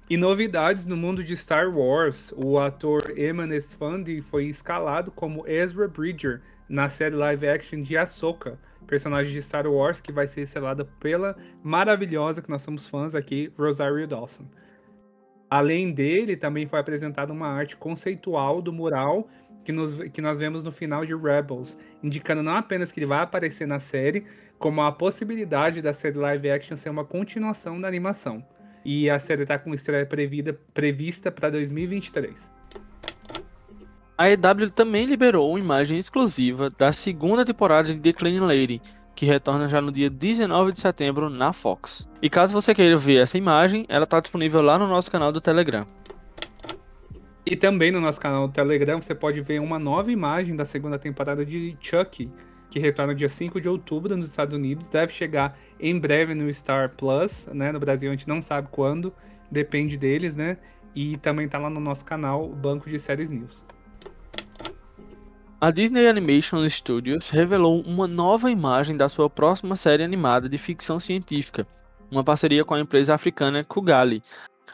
E 0.10 0.18
novidades 0.18 0.86
no 0.86 0.98
mundo 0.98 1.24
de 1.24 1.36
Star 1.36 1.74
Wars, 1.74 2.34
o 2.36 2.60
ator 2.60 3.18
Eman 3.18 3.56
Esfandi 3.56 4.22
foi 4.22 4.48
escalado 4.48 5.10
como 5.10 5.48
Ezra 5.48 5.88
Bridger 5.88 6.42
na 6.68 6.90
série 6.90 7.16
live 7.16 7.48
action 7.48 7.82
de 7.82 7.96
Ahsoka, 7.96 8.60
personagem 8.86 9.32
de 9.32 9.42
Star 9.42 9.66
Wars 9.66 10.02
que 10.02 10.12
vai 10.12 10.28
ser 10.28 10.42
estrelada 10.42 10.84
pela 10.84 11.38
maravilhosa, 11.64 12.42
que 12.42 12.50
nós 12.50 12.62
somos 12.62 12.86
fãs 12.86 13.16
aqui, 13.16 13.50
Rosario 13.58 14.06
Dawson. 14.06 14.44
Além 15.50 15.94
dele, 15.94 16.36
também 16.36 16.68
foi 16.68 16.80
apresentada 16.80 17.32
uma 17.32 17.48
arte 17.48 17.78
conceitual 17.78 18.62
do 18.62 18.74
mural 18.74 19.30
que, 19.64 19.72
nos, 19.72 19.96
que 20.10 20.22
nós 20.22 20.38
vemos 20.38 20.66
no 20.66 20.72
final 20.72 21.06
de 21.06 21.16
Rebels, 21.16 21.80
indicando 22.04 22.44
não 22.44 22.58
apenas 22.58 22.92
que 22.92 23.00
ele 23.00 23.08
vai 23.08 23.20
aparecer 23.20 23.66
na 23.66 23.80
série, 23.80 24.26
como 24.60 24.82
a 24.82 24.92
possibilidade 24.92 25.82
da 25.82 25.94
série 25.94 26.18
live 26.18 26.52
action 26.52 26.76
ser 26.76 26.90
uma 26.90 27.06
continuação 27.06 27.80
da 27.80 27.88
animação 27.88 28.46
e 28.86 29.10
a 29.10 29.20
série 29.20 29.44
está 29.44 29.58
com 29.58 29.74
estreia 29.74 30.06
previda, 30.06 30.58
prevista 30.74 31.32
para 31.32 31.50
2023. 31.50 32.52
A 34.18 34.30
EW 34.30 34.70
também 34.74 35.06
liberou 35.06 35.50
uma 35.50 35.60
imagem 35.60 35.98
exclusiva 35.98 36.70
da 36.70 36.92
segunda 36.92 37.44
temporada 37.44 37.94
de 37.94 38.00
The 38.00 38.14
Clean 38.14 38.46
Lady, 38.46 38.82
que 39.16 39.26
retorna 39.26 39.68
já 39.68 39.82
no 39.82 39.92
dia 39.92 40.10
19 40.10 40.72
de 40.72 40.80
setembro 40.80 41.30
na 41.30 41.52
Fox. 41.52 42.08
E 42.22 42.30
caso 42.30 42.54
você 42.54 42.76
queira 42.76 42.98
ver 42.98 43.24
essa 43.24 43.38
imagem, 43.38 43.86
ela 43.90 44.04
está 44.04 44.20
disponível 44.20 44.62
lá 44.62 44.78
no 44.78 44.88
nosso 44.88 45.10
canal 45.10 45.32
do 45.32 45.42
Telegram. 45.42 45.88
E 47.46 47.56
também 47.56 47.92
no 47.92 48.00
nosso 48.00 48.22
canal 48.22 48.48
do 48.48 48.54
Telegram 48.54 49.02
você 49.02 49.14
pode 49.14 49.42
ver 49.42 49.60
uma 49.60 49.78
nova 49.78 50.12
imagem 50.12 50.56
da 50.56 50.64
segunda 50.64 50.98
temporada 50.98 51.46
de 51.46 51.76
Chucky, 51.82 52.30
que 52.74 52.80
retorna 52.80 53.14
dia 53.14 53.30
5 53.30 53.62
de 53.62 53.70
outubro 53.70 54.18
nos 54.18 54.28
Estados 54.28 54.58
Unidos, 54.58 54.90
deve 54.90 55.14
chegar 55.14 55.56
em 55.80 56.00
breve 56.00 56.34
no 56.34 56.52
Star 56.52 56.90
Plus, 56.90 57.46
né? 57.54 57.72
No 57.72 57.80
Brasil 57.80 58.10
a 58.10 58.16
gente 58.16 58.28
não 58.28 58.42
sabe 58.42 58.68
quando, 58.72 59.14
depende 59.52 59.96
deles, 59.96 60.36
né? 60.36 60.58
E 60.96 61.16
também 61.18 61.48
tá 61.48 61.60
lá 61.60 61.70
no 61.70 61.80
nosso 61.80 62.04
canal, 62.04 62.50
Banco 62.50 62.90
de 62.90 62.98
Séries 62.98 63.30
News. 63.30 63.64
A 65.62 65.70
Disney 65.70 66.08
Animation 66.08 66.68
Studios 66.68 67.30
revelou 67.30 67.80
uma 67.82 68.08
nova 68.08 68.50
imagem 68.50 68.98
da 68.98 69.08
sua 69.08 69.30
próxima 69.30 69.76
série 69.76 70.02
animada 70.02 70.50
de 70.50 70.58
ficção 70.58 71.00
científica, 71.00 71.68
uma 72.10 72.24
parceria 72.24 72.66
com 72.66 72.74
a 72.74 72.80
empresa 72.80 73.14
africana 73.14 73.64
Kugali. 73.64 74.24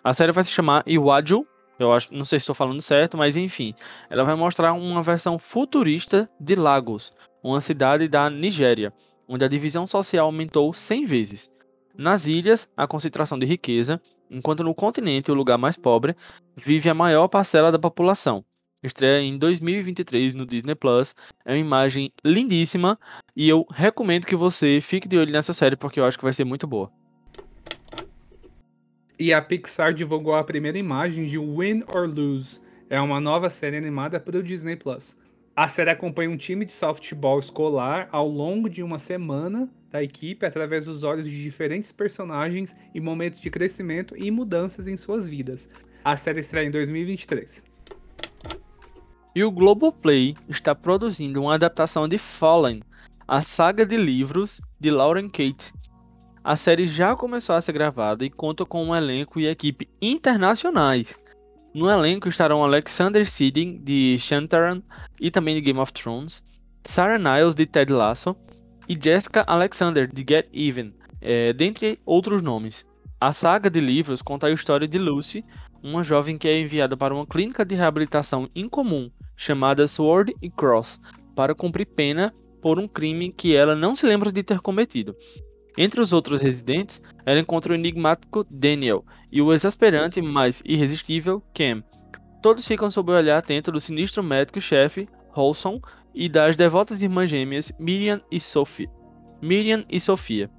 A 0.02 0.14
série 0.14 0.32
vai 0.32 0.46
se 0.46 0.52
chamar 0.52 0.84
Iwaju, 0.88 1.46
eu 1.78 1.92
acho, 1.92 2.14
não 2.14 2.24
sei 2.24 2.40
se 2.40 2.44
estou 2.44 2.56
falando 2.56 2.82
certo, 2.82 3.18
mas 3.18 3.36
enfim, 3.36 3.74
ela 4.10 4.24
vai 4.24 4.36
mostrar 4.36 4.72
uma 4.72 5.04
versão 5.04 5.38
futurista 5.38 6.30
de 6.40 6.56
Lagos, 6.56 7.12
uma 7.44 7.62
cidade 7.62 8.08
da 8.08 8.30
Nigéria, 8.30 8.94
onde 9.28 9.46
a 9.46 9.48
divisão 9.48 9.86
social 9.86 10.26
aumentou 10.26 10.74
100 10.74 11.06
vezes. 11.06 11.52
Nas 11.98 12.28
ilhas, 12.28 12.68
a 12.76 12.88
concentração 12.88 13.38
de 13.38 13.46
riqueza, 13.46 14.02
enquanto 14.30 14.64
no 14.64 14.74
continente, 14.74 15.32
o 15.32 15.36
lugar 15.36 15.58
mais 15.58 15.78
pobre, 15.78 16.16
vive 16.56 16.90
a 16.90 16.94
maior 16.94 17.28
parcela 17.28 17.72
da 17.72 17.80
população. 17.80 18.44
Estreia 18.82 19.22
em 19.22 19.38
2023 19.38 20.34
no 20.34 20.46
Disney 20.46 20.76
Plus. 20.76 21.14
É 21.44 21.52
uma 21.52 21.58
imagem 21.58 22.14
lindíssima 22.24 22.98
e 23.36 23.50
eu 23.50 23.66
recomendo 23.70 24.26
que 24.26 24.36
você 24.36 24.80
fique 24.82 25.08
de 25.08 25.18
olho 25.18 25.32
nessa 25.32 25.52
série 25.52 25.76
porque 25.76 26.00
eu 26.00 26.06
acho 26.06 26.18
que 26.18 26.24
vai 26.24 26.32
ser 26.32 26.46
muito 26.46 26.66
boa. 26.66 26.90
E 29.20 29.34
a 29.34 29.42
Pixar 29.42 29.94
divulgou 29.94 30.34
a 30.34 30.44
primeira 30.46 30.78
imagem 30.78 31.28
de 31.28 31.38
Win 31.38 31.84
or 31.94 32.08
Lose. 32.08 32.62
É 32.90 33.02
uma 33.02 33.20
nova 33.20 33.50
série 33.50 33.76
animada 33.76 34.18
para 34.18 34.38
o 34.38 34.44
Disney 34.44 34.78
Plus. 34.78 35.18
A 35.60 35.68
série 35.68 35.90
acompanha 35.90 36.30
um 36.30 36.38
time 36.38 36.64
de 36.64 36.72
softball 36.72 37.38
escolar 37.38 38.08
ao 38.14 38.30
longo 38.30 38.70
de 38.70 38.82
uma 38.82 38.98
semana 38.98 39.68
da 39.92 40.02
equipe 40.02 40.46
através 40.46 40.86
dos 40.86 41.04
olhos 41.04 41.28
de 41.28 41.44
diferentes 41.44 41.92
personagens 41.92 42.74
e 42.96 43.02
momentos 43.02 43.42
de 43.42 43.50
crescimento 43.50 44.16
e 44.16 44.32
mudanças 44.32 44.88
em 44.88 44.96
suas 44.96 45.28
vidas. 45.28 45.68
A 46.02 46.16
série 46.16 46.40
estreia 46.40 46.66
em 46.66 46.72
2023. 46.72 47.62
E 49.36 49.44
o 49.44 49.52
Globoplay 49.52 50.34
está 50.48 50.74
produzindo 50.74 51.42
uma 51.42 51.56
adaptação 51.56 52.08
de 52.08 52.18
Fallen, 52.18 52.82
a 53.28 53.42
saga 53.42 53.86
de 53.86 53.98
livros 53.98 54.62
de 54.80 54.90
Lauren 54.90 55.28
Kate. 55.28 55.74
A 56.42 56.56
série 56.56 56.88
já 56.88 57.18
começou 57.18 57.54
a 57.54 57.62
ser 57.62 57.74
gravada 57.74 58.24
e 58.24 58.30
conta 58.30 58.66
com 58.66 58.82
um 58.86 58.96
elenco 58.96 59.42
e 59.42 59.48
equipe 59.48 59.90
internacionais. 60.02 61.20
No 61.74 61.90
elenco 61.90 62.28
estarão 62.28 62.64
Alexander 62.64 63.30
Siding, 63.30 63.78
de 63.84 64.18
Shantaran 64.18 64.82
e 65.20 65.30
também 65.30 65.56
de 65.56 65.62
Game 65.62 65.80
of 65.80 65.94
Thrones, 65.94 66.44
Sarah 66.84 67.20
Niles, 67.20 67.54
de 67.54 67.66
Ted 67.66 67.94
Lasso, 67.94 68.36
e 68.88 68.98
Jessica 69.00 69.44
Alexander, 69.46 70.12
de 70.12 70.26
Get 70.28 70.48
Even, 70.52 70.94
é, 71.22 71.54
dentre 71.54 72.00
outros 72.06 72.42
nomes. 72.42 72.88
A 73.22 73.32
saga 73.32 73.70
de 73.70 73.80
livros 73.80 74.22
conta 74.22 74.48
a 74.48 74.52
história 74.52 74.88
de 74.88 74.98
Lucy, 74.98 75.46
uma 75.84 76.04
jovem 76.04 76.38
que 76.38 76.48
é 76.48 76.60
enviada 76.60 76.98
para 76.98 77.14
uma 77.14 77.28
clínica 77.28 77.64
de 77.64 77.76
reabilitação 77.76 78.50
incomum 78.56 79.12
chamada 79.38 79.88
Sword 79.88 80.36
e 80.42 80.50
Cross 80.50 81.00
para 81.36 81.54
cumprir 81.54 81.86
pena 81.86 82.34
por 82.62 82.80
um 82.80 82.88
crime 82.88 83.32
que 83.32 83.56
ela 83.56 83.76
não 83.76 83.96
se 83.96 84.06
lembra 84.06 84.32
de 84.32 84.42
ter 84.42 84.60
cometido. 84.60 85.16
Entre 85.78 86.02
os 86.02 86.12
outros 86.12 86.42
residentes, 86.42 87.02
ela 87.26 87.40
encontra 87.40 87.72
o 87.72 87.76
enigmático 87.76 88.46
Daniel 88.50 89.06
e 89.32 89.42
o 89.42 89.54
exasperante, 89.54 90.22
mas 90.22 90.62
irresistível 90.66 91.42
Cam. 91.54 91.84
Todos 92.42 92.68
ficam 92.68 92.90
sob 92.90 93.12
o 93.12 93.16
olhar 93.16 93.38
atento 93.38 93.72
do 93.72 93.80
sinistro 93.80 94.24
médico-chefe, 94.24 95.08
Holson, 95.30 95.82
e 96.14 96.28
das 96.28 96.56
devotas 96.56 97.02
irmãs 97.02 97.30
gêmeas 97.30 97.72
Miriam 97.78 98.22
e 98.32 98.40
Sophie. 98.40 98.90
Miriam 99.42 99.86
e 99.90 100.00
Sofia. 100.00 100.50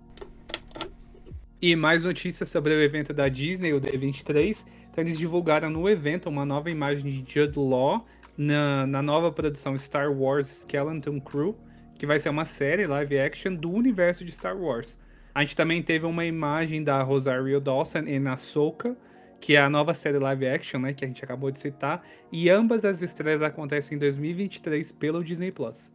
E 1.60 1.76
mais 1.76 2.04
notícias 2.04 2.48
sobre 2.48 2.74
o 2.74 2.80
evento 2.80 3.12
da 3.12 3.28
Disney, 3.28 3.72
o 3.72 3.80
D23. 3.80 4.66
Então 4.90 5.04
eles 5.04 5.18
divulgaram 5.18 5.68
no 5.68 5.88
evento 5.88 6.28
uma 6.28 6.46
nova 6.46 6.70
imagem 6.70 7.04
de 7.04 7.32
Jude 7.32 7.58
Law 7.58 8.06
na, 8.36 8.86
na 8.86 9.02
nova 9.02 9.30
produção 9.30 9.76
Star 9.76 10.10
Wars 10.10 10.48
Skeleton 10.48 11.20
Crew, 11.20 11.54
que 11.98 12.06
vai 12.06 12.18
ser 12.18 12.30
uma 12.30 12.46
série 12.46 12.86
live 12.86 13.18
action 13.18 13.54
do 13.54 13.70
universo 13.70 14.24
de 14.24 14.32
Star 14.32 14.56
Wars. 14.56 14.98
A 15.34 15.42
gente 15.42 15.56
também 15.56 15.82
teve 15.82 16.06
uma 16.06 16.24
imagem 16.24 16.82
da 16.82 17.02
Rosario 17.02 17.60
Dawson 17.60 18.00
em 18.00 18.26
Ahsoka, 18.26 18.96
que 19.40 19.56
é 19.56 19.60
a 19.60 19.70
nova 19.70 19.94
série 19.94 20.18
live 20.18 20.46
action, 20.46 20.80
né, 20.80 20.92
que 20.92 21.04
a 21.04 21.08
gente 21.08 21.24
acabou 21.24 21.50
de 21.50 21.58
citar, 21.58 22.04
e 22.30 22.50
ambas 22.50 22.84
as 22.84 23.00
estreias 23.00 23.40
acontecem 23.40 23.96
em 23.96 23.98
2023 23.98 24.92
pelo 24.92 25.24
Disney 25.24 25.50
Plus. 25.50 25.88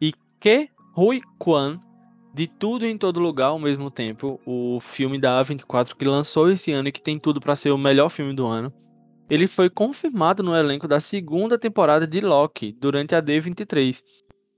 E 0.00 0.12
que 0.40 0.70
Rui 0.94 1.20
Kwan 1.38 1.78
de 2.34 2.46
tudo 2.46 2.86
em 2.86 2.96
todo 2.96 3.20
lugar 3.20 3.48
ao 3.48 3.58
mesmo 3.58 3.90
tempo, 3.90 4.40
o 4.46 4.80
filme 4.80 5.18
da 5.18 5.42
A24 5.42 5.94
que 5.94 6.04
lançou 6.04 6.50
esse 6.50 6.72
ano 6.72 6.88
e 6.88 6.92
que 6.92 7.02
tem 7.02 7.18
tudo 7.18 7.40
para 7.40 7.54
ser 7.54 7.70
o 7.70 7.78
melhor 7.78 8.08
filme 8.08 8.34
do 8.34 8.46
ano. 8.46 8.72
Ele 9.28 9.46
foi 9.46 9.70
confirmado 9.70 10.42
no 10.42 10.54
elenco 10.54 10.88
da 10.88 11.00
segunda 11.00 11.58
temporada 11.58 12.06
de 12.06 12.20
Loki 12.20 12.72
durante 12.72 13.14
a 13.14 13.22
D23. 13.22 14.02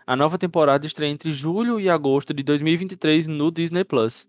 A 0.06 0.14
nova 0.14 0.36
temporada 0.36 0.86
estreia 0.86 1.10
entre 1.10 1.32
julho 1.32 1.80
e 1.80 1.88
agosto 1.88 2.34
de 2.34 2.42
2023 2.42 3.26
no 3.26 3.50
Disney 3.50 3.84
Plus. 3.84 4.28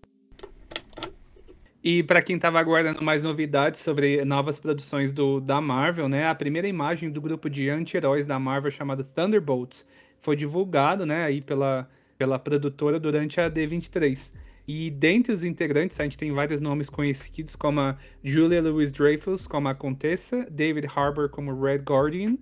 E 1.84 2.02
para 2.02 2.22
quem 2.22 2.36
estava 2.36 2.58
aguardando 2.58 3.04
mais 3.04 3.24
novidades 3.24 3.80
sobre 3.80 4.24
novas 4.24 4.58
produções 4.58 5.12
do, 5.12 5.40
da 5.40 5.60
Marvel, 5.60 6.08
né, 6.08 6.26
a 6.26 6.34
primeira 6.34 6.66
imagem 6.66 7.10
do 7.10 7.20
grupo 7.20 7.48
de 7.48 7.68
anti-heróis 7.68 8.26
da 8.26 8.38
Marvel 8.38 8.70
chamado 8.70 9.04
Thunderbolts 9.04 9.86
foi 10.20 10.34
divulgado, 10.34 11.06
né, 11.06 11.24
aí 11.24 11.40
pela 11.40 11.88
pela 12.16 12.38
produtora 12.38 12.98
durante 12.98 13.40
a 13.40 13.50
D23. 13.50 14.32
E 14.66 14.90
dentre 14.90 15.32
os 15.32 15.44
integrantes, 15.44 15.98
a 16.00 16.04
gente 16.04 16.18
tem 16.18 16.32
vários 16.32 16.60
nomes 16.60 16.90
conhecidos, 16.90 17.54
como 17.54 17.80
a 17.80 17.96
Julia 18.22 18.60
Louis-Dreyfus 18.62 19.46
como 19.46 19.68
a 19.68 19.74
Contessa, 19.74 20.46
David 20.50 20.88
Harbour 20.94 21.28
como 21.28 21.54
Red 21.54 21.78
Guardian, 21.78 22.36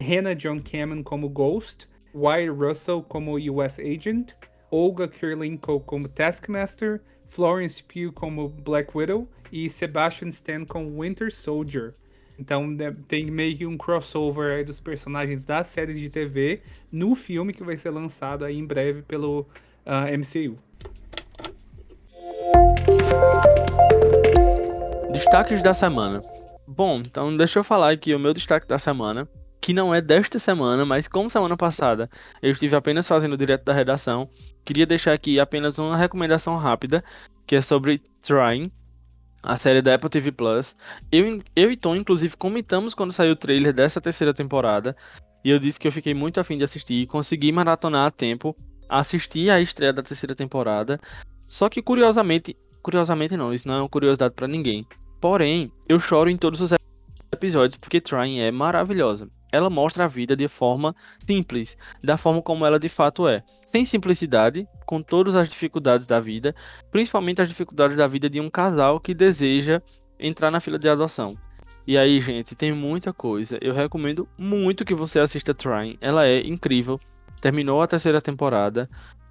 Hannah 0.00 0.34
John 0.34 0.60
Cameron 0.60 1.02
como 1.02 1.28
Ghost, 1.28 1.88
Wyatt 2.14 2.50
Russell 2.50 3.02
como 3.02 3.36
US 3.36 3.78
Agent, 3.78 4.32
Olga 4.70 5.08
Kurylenko 5.08 5.80
como 5.80 6.08
Taskmaster, 6.08 7.00
Florence 7.26 7.82
Pugh 7.82 8.12
como 8.12 8.48
Black 8.48 8.96
Widow 8.96 9.28
e 9.50 9.68
Sebastian 9.68 10.28
Stan 10.28 10.64
como 10.64 11.02
Winter 11.02 11.32
Soldier. 11.32 11.94
Então 12.38 12.66
né, 12.66 12.94
tem 13.06 13.30
meio 13.30 13.56
que 13.56 13.66
um 13.66 13.76
crossover 13.76 14.56
aí 14.56 14.64
dos 14.64 14.80
personagens 14.80 15.44
da 15.44 15.62
série 15.62 15.94
de 15.94 16.08
TV 16.08 16.62
no 16.90 17.14
filme 17.14 17.52
que 17.52 17.62
vai 17.62 17.76
ser 17.76 17.90
lançado 17.90 18.44
aí 18.44 18.58
em 18.58 18.66
breve 18.66 19.02
pelo 19.02 19.40
uh, 19.40 19.46
ah, 19.86 20.06
MCU. 20.10 20.58
Destaques 25.12 25.62
da 25.62 25.72
semana. 25.72 26.22
Bom, 26.66 27.00
então 27.00 27.36
deixa 27.36 27.58
eu 27.58 27.64
falar 27.64 27.92
aqui 27.92 28.14
o 28.14 28.18
meu 28.18 28.32
destaque 28.32 28.66
da 28.66 28.78
semana, 28.78 29.28
que 29.62 29.72
não 29.72 29.94
é 29.94 30.00
desta 30.00 30.40
semana, 30.40 30.84
mas 30.84 31.06
como 31.06 31.30
semana 31.30 31.56
passada 31.56 32.10
eu 32.42 32.50
estive 32.50 32.74
apenas 32.74 33.06
fazendo 33.06 33.36
direto 33.36 33.64
da 33.64 33.72
redação, 33.72 34.28
queria 34.64 34.84
deixar 34.84 35.12
aqui 35.12 35.38
apenas 35.38 35.78
uma 35.78 35.96
recomendação 35.96 36.56
rápida, 36.56 37.02
que 37.46 37.54
é 37.54 37.62
sobre 37.62 38.02
Trying, 38.20 38.72
a 39.40 39.56
série 39.56 39.80
da 39.80 39.94
Apple 39.94 40.10
TV 40.10 40.32
Plus. 40.32 40.74
Eu, 41.12 41.40
eu 41.54 41.70
e 41.70 41.76
Tom, 41.76 41.94
inclusive, 41.94 42.36
comentamos 42.36 42.92
quando 42.92 43.12
saiu 43.12 43.32
o 43.32 43.36
trailer 43.36 43.72
dessa 43.72 44.00
terceira 44.00 44.34
temporada. 44.34 44.96
E 45.44 45.50
eu 45.50 45.58
disse 45.58 45.78
que 45.78 45.86
eu 45.86 45.92
fiquei 45.92 46.14
muito 46.14 46.40
afim 46.40 46.58
de 46.58 46.64
assistir. 46.64 47.06
Consegui 47.06 47.50
maratonar 47.50 48.06
a 48.06 48.10
tempo. 48.10 48.56
Assistir 48.88 49.50
a 49.50 49.60
estreia 49.60 49.92
da 49.92 50.02
terceira 50.02 50.34
temporada. 50.34 51.00
Só 51.48 51.68
que, 51.68 51.82
curiosamente, 51.82 52.56
curiosamente 52.82 53.36
não, 53.36 53.52
isso 53.52 53.66
não 53.66 53.74
é 53.74 53.80
uma 53.80 53.88
curiosidade 53.88 54.34
para 54.34 54.46
ninguém. 54.46 54.86
Porém, 55.20 55.72
eu 55.88 55.98
choro 55.98 56.30
em 56.30 56.36
todos 56.36 56.60
os 56.60 56.72
episódios 57.32 57.78
porque 57.78 58.00
Trying 58.00 58.40
é 58.40 58.52
maravilhosa 58.52 59.28
ela 59.52 59.70
mostra 59.70 60.04
a 60.04 60.08
vida 60.08 60.34
de 60.34 60.48
forma 60.48 60.96
simples, 61.24 61.76
da 62.02 62.16
forma 62.16 62.42
como 62.42 62.66
ela 62.66 62.80
de 62.80 62.88
fato 62.88 63.28
é. 63.28 63.44
Sem 63.64 63.84
simplicidade, 63.86 64.66
com 64.86 65.02
todas 65.02 65.36
as 65.36 65.48
dificuldades 65.48 66.06
da 66.06 66.18
vida, 66.18 66.54
principalmente 66.90 67.42
as 67.42 67.48
dificuldades 67.48 67.96
da 67.96 68.06
vida 68.06 68.28
de 68.28 68.40
um 68.40 68.50
casal 68.50 68.98
que 68.98 69.14
deseja 69.14 69.80
entrar 70.18 70.50
na 70.50 70.60
fila 70.60 70.78
de 70.78 70.88
adoção. 70.88 71.36
E 71.86 71.98
aí, 71.98 72.20
gente, 72.20 72.54
tem 72.54 72.72
muita 72.72 73.12
coisa. 73.12 73.58
Eu 73.60 73.74
recomendo 73.74 74.28
muito 74.38 74.84
que 74.84 74.94
você 74.94 75.18
assista 75.18 75.52
Trying. 75.52 75.98
Ela 76.00 76.26
é 76.26 76.40
incrível. 76.40 76.98
Terminou 77.40 77.82
a 77.82 77.88
terceira 77.88 78.20
temporada. 78.20 78.88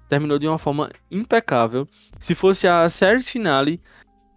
Terminou 0.08 0.38
de 0.38 0.46
uma 0.46 0.58
forma 0.58 0.90
impecável. 1.10 1.88
Se 2.20 2.34
fosse 2.34 2.68
a 2.68 2.86
série 2.90 3.22
finale, 3.22 3.80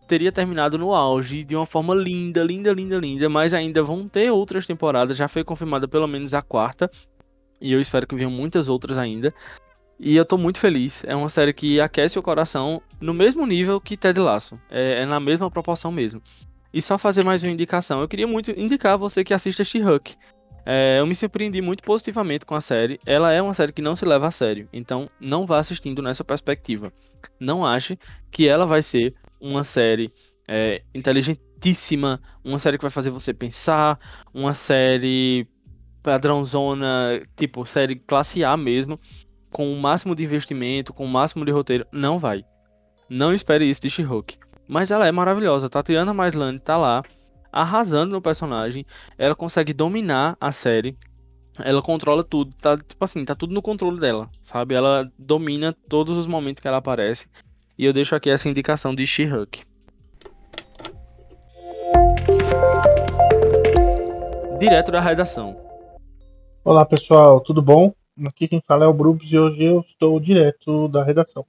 teria 0.07 0.31
terminado 0.31 0.77
no 0.77 0.93
auge 0.93 1.43
de 1.43 1.55
uma 1.55 1.65
forma 1.65 1.93
linda, 1.95 2.43
linda, 2.43 2.71
linda, 2.71 2.97
linda, 2.97 3.29
mas 3.29 3.53
ainda 3.53 3.83
vão 3.83 4.07
ter 4.07 4.31
outras 4.31 4.65
temporadas, 4.65 5.17
já 5.17 5.27
foi 5.27 5.43
confirmada 5.43 5.87
pelo 5.87 6.07
menos 6.07 6.33
a 6.33 6.41
quarta, 6.41 6.89
e 7.59 7.71
eu 7.71 7.81
espero 7.81 8.07
que 8.07 8.15
venham 8.15 8.31
muitas 8.31 8.69
outras 8.69 8.97
ainda. 8.97 9.33
E 9.97 10.15
eu 10.15 10.25
tô 10.25 10.37
muito 10.37 10.59
feliz, 10.59 11.03
é 11.07 11.15
uma 11.15 11.29
série 11.29 11.53
que 11.53 11.79
aquece 11.79 12.19
o 12.19 12.23
coração 12.23 12.81
no 12.99 13.13
mesmo 13.13 13.45
nível 13.45 13.79
que 13.79 13.95
Ted 13.95 14.19
Lasso, 14.19 14.59
é, 14.69 15.01
é 15.01 15.05
na 15.05 15.19
mesma 15.19 15.49
proporção 15.49 15.91
mesmo. 15.91 16.21
E 16.73 16.81
só 16.81 16.97
fazer 16.97 17.23
mais 17.23 17.41
uma 17.41 17.51
indicação, 17.51 18.01
eu 18.01 18.07
queria 18.07 18.27
muito 18.27 18.51
indicar 18.51 18.97
você 18.97 19.23
que 19.23 19.33
assista 19.33 19.63
She-Hulk. 19.63 20.15
É, 20.65 20.99
eu 20.99 21.05
me 21.05 21.15
surpreendi 21.15 21.61
muito 21.61 21.83
positivamente 21.83 22.45
com 22.45 22.55
a 22.55 22.59
série. 22.59 22.99
Ela 23.05 23.31
é 23.31 23.41
uma 23.41 23.53
série 23.53 23.71
que 23.71 23.81
não 23.81 23.95
se 23.95 24.03
leva 24.03 24.27
a 24.27 24.31
sério, 24.31 24.67
então 24.73 25.09
não 25.17 25.45
vá 25.45 25.59
assistindo 25.59 26.01
nessa 26.01 26.23
perspectiva. 26.23 26.91
Não 27.39 27.65
ache 27.65 27.97
que 28.29 28.47
ela 28.47 28.65
vai 28.65 28.81
ser 28.81 29.13
uma 29.39 29.63
série 29.63 30.11
é, 30.47 30.81
inteligentíssima, 30.93 32.21
uma 32.43 32.59
série 32.59 32.77
que 32.77 32.83
vai 32.83 32.91
fazer 32.91 33.09
você 33.09 33.33
pensar, 33.33 33.99
uma 34.33 34.53
série 34.53 35.47
padrãozona, 36.03 37.21
tipo 37.35 37.65
série 37.65 37.95
classe 37.95 38.43
A 38.43 38.55
mesmo, 38.55 38.99
com 39.51 39.71
o 39.71 39.79
máximo 39.79 40.13
de 40.13 40.23
investimento, 40.23 40.93
com 40.93 41.05
o 41.05 41.09
máximo 41.09 41.45
de 41.45 41.51
roteiro, 41.51 41.85
não 41.91 42.19
vai. 42.19 42.43
Não 43.09 43.33
espere 43.33 43.69
isso 43.69 43.81
de 43.81 43.89
She-Hulk. 43.89 44.37
Mas 44.67 44.91
ela 44.91 45.07
é 45.07 45.11
maravilhosa. 45.11 45.69
Tatiana 45.69 46.13
Maslany 46.13 46.59
tá 46.59 46.75
lá, 46.75 47.03
arrasando 47.51 48.13
no 48.13 48.21
personagem. 48.21 48.85
Ela 49.17 49.35
consegue 49.35 49.73
dominar 49.73 50.35
a 50.41 50.51
série. 50.51 50.97
Ela 51.59 51.81
controla 51.81 52.23
tudo. 52.23 52.53
Tá, 52.55 52.77
tipo 52.77 53.03
assim, 53.03 53.23
tá 53.23 53.33
tudo 53.33 53.53
no 53.53 53.61
controle 53.61 53.99
dela, 53.99 54.29
sabe? 54.41 54.75
Ela 54.75 55.09
domina 55.17 55.73
todos 55.87 56.17
os 56.17 56.27
momentos 56.27 56.61
que 56.61 56.67
ela 56.67 56.77
aparece. 56.77 57.27
E 57.77 57.83
eu 57.83 57.91
deixo 57.91 58.15
aqui 58.15 58.29
essa 58.29 58.47
indicação 58.47 58.95
de 58.95 59.05
She-Hulk. 59.05 59.63
Direto 64.57 64.93
da 64.93 65.01
redação. 65.01 65.57
Olá 66.63 66.85
pessoal, 66.85 67.41
tudo 67.41 67.61
bom? 67.61 67.93
Aqui 68.25 68.47
quem 68.47 68.61
fala 68.65 68.85
é 68.85 68.87
o 68.87 68.93
Brubs 68.93 69.29
e 69.29 69.37
hoje 69.37 69.65
eu 69.65 69.81
estou 69.81 70.17
direto 70.21 70.87
da 70.87 71.03
redação. 71.03 71.45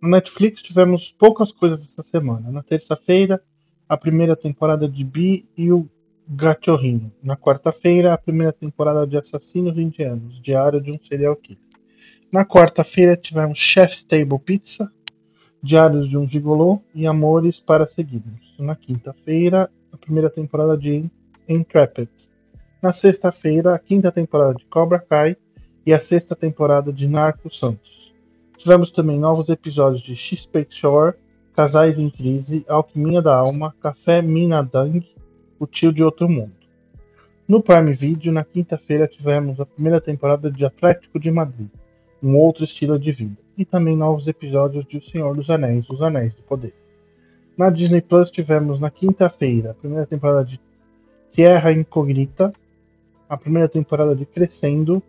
No 0.00 0.10
Netflix 0.10 0.62
tivemos 0.62 1.10
poucas 1.10 1.50
coisas 1.50 1.88
essa 1.88 2.04
semana. 2.04 2.48
Na 2.48 2.62
terça-feira, 2.62 3.42
a 3.88 3.96
primeira 3.96 4.36
temporada 4.36 4.88
de 4.88 5.02
Bi 5.02 5.44
e 5.56 5.72
o 5.72 5.90
Gachorrinho. 6.28 7.12
Na 7.20 7.36
quarta-feira, 7.36 8.14
a 8.14 8.18
primeira 8.18 8.52
temporada 8.52 9.04
de 9.04 9.16
Assassinos 9.16 9.76
Indianos, 9.76 10.40
Diário 10.40 10.80
de 10.80 10.92
um 10.92 11.02
Serial 11.02 11.34
Killer. 11.34 11.60
Na 12.30 12.44
quarta-feira 12.44 13.16
tivemos 13.16 13.58
Chef's 13.58 14.04
Table 14.04 14.38
Pizza, 14.38 14.90
Diários 15.64 16.08
de 16.08 16.18
um 16.18 16.26
Gigolô 16.26 16.80
e 16.92 17.06
Amores 17.06 17.60
para 17.60 17.86
Seguirmos. 17.86 18.56
Na 18.58 18.74
quinta-feira, 18.74 19.70
a 19.92 19.96
primeira 19.96 20.28
temporada 20.28 20.76
de 20.76 21.08
Entrapped. 21.48 22.10
Na 22.82 22.92
sexta-feira, 22.92 23.72
a 23.72 23.78
quinta 23.78 24.10
temporada 24.10 24.56
de 24.56 24.64
Cobra 24.64 24.98
Kai 24.98 25.36
e 25.86 25.94
a 25.94 26.00
sexta 26.00 26.34
temporada 26.34 26.92
de 26.92 27.06
Narco 27.06 27.48
Santos. 27.48 28.12
Tivemos 28.58 28.90
também 28.90 29.20
novos 29.20 29.48
episódios 29.50 30.02
de 30.02 30.16
X-Pake 30.16 30.74
Shore, 30.74 31.14
Casais 31.54 31.96
em 31.96 32.10
Crise, 32.10 32.64
Alquimia 32.66 33.22
da 33.22 33.36
Alma, 33.36 33.72
Café 33.80 34.20
Minadang, 34.20 35.08
O 35.60 35.66
Tio 35.66 35.92
de 35.92 36.02
Outro 36.02 36.28
Mundo. 36.28 36.56
No 37.46 37.62
Prime 37.62 37.92
Video, 37.92 38.32
na 38.32 38.42
quinta-feira, 38.42 39.06
tivemos 39.06 39.60
a 39.60 39.66
primeira 39.66 40.00
temporada 40.00 40.50
de 40.50 40.66
Atlético 40.66 41.20
de 41.20 41.30
Madrid, 41.30 41.68
um 42.20 42.36
outro 42.36 42.64
estilo 42.64 42.98
de 42.98 43.12
vida 43.12 43.41
e 43.56 43.64
também 43.64 43.96
novos 43.96 44.28
episódios 44.28 44.84
de 44.84 44.98
O 44.98 45.02
Senhor 45.02 45.34
dos 45.34 45.50
Anéis, 45.50 45.88
Os 45.90 46.02
Anéis 46.02 46.34
do 46.34 46.42
Poder. 46.42 46.74
Na 47.56 47.68
Disney 47.68 48.00
Plus 48.00 48.30
tivemos 48.30 48.80
na 48.80 48.90
quinta-feira 48.90 49.72
a 49.72 49.74
primeira 49.74 50.06
temporada 50.06 50.44
de 50.44 50.60
Terra 51.34 51.72
Incognita, 51.72 52.52
a 53.28 53.36
primeira 53.36 53.68
temporada 53.68 54.14
de 54.14 54.26
Crescendo, 54.26 55.02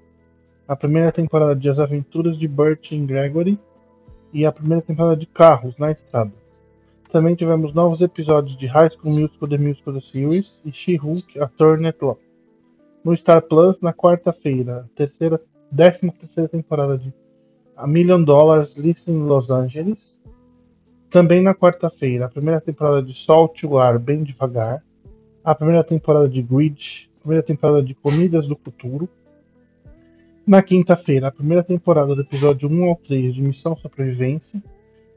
a 0.68 0.76
primeira 0.76 1.12
temporada 1.12 1.56
de 1.56 1.70
As 1.70 1.80
Aventuras 1.80 2.38
de 2.38 2.48
Burt 2.48 2.91
e 2.91 3.00
Gregory 3.00 3.60
e 4.34 4.46
a 4.46 4.52
primeira 4.52 4.82
temporada 4.82 5.16
de 5.16 5.26
Carros 5.26 5.78
na 5.78 5.91
Estrada. 5.91 6.32
Também 7.10 7.36
tivemos 7.36 7.74
novos 7.74 8.02
episódios 8.02 8.56
de 8.56 8.66
High 8.66 8.89
School 8.89 9.14
Musical 9.14 9.48
The 9.48 9.58
Musical 9.58 9.94
The 9.94 10.00
Series 10.00 10.62
e 10.66 10.72
She-Hulk, 10.72 11.39
A 11.39 11.48
Turn 11.48 11.94
Law. 12.02 12.18
No 13.04 13.14
Star 13.16 13.41
Plus, 13.41 13.82
na 13.82 13.94
quarta-feira, 13.94 14.89
terceira, 14.96 15.39
décima 15.72 16.12
terceira 16.12 16.50
temporada 16.50 16.98
de 16.98 17.14
a 17.76 17.88
Million 17.88 18.24
Dollars 18.24 18.76
Listen 18.76 19.26
Los 19.26 19.49
Angeles. 19.49 19.99
Também 21.09 21.41
na 21.41 21.53
quarta-feira, 21.53 22.26
a 22.26 22.30
primeira 22.30 22.59
temporada 22.59 23.01
de 23.01 23.13
Solte 23.13 23.65
o 23.67 23.78
Ar 23.78 23.99
Bem 23.99 24.24
Devagar. 24.24 24.84
A 25.43 25.53
primeira 25.53 25.84
temporada 25.84 26.28
de 26.28 26.41
Grid. 26.41 27.09
A 27.17 27.19
primeira 27.21 27.43
temporada 27.43 27.84
de 27.84 27.93
Comidas 27.93 28.47
do 28.47 28.55
Futuro. 28.55 29.07
Na 30.45 30.61
quinta-feira, 30.61 31.28
a 31.28 31.32
primeira 31.32 31.63
temporada 31.63 32.13
do 32.13 32.21
episódio 32.21 32.69
1 32.69 32.84
ao 32.89 32.95
3 32.97 33.34
de 33.34 33.41
Missão 33.41 33.78
Sobrevivência 33.78 34.61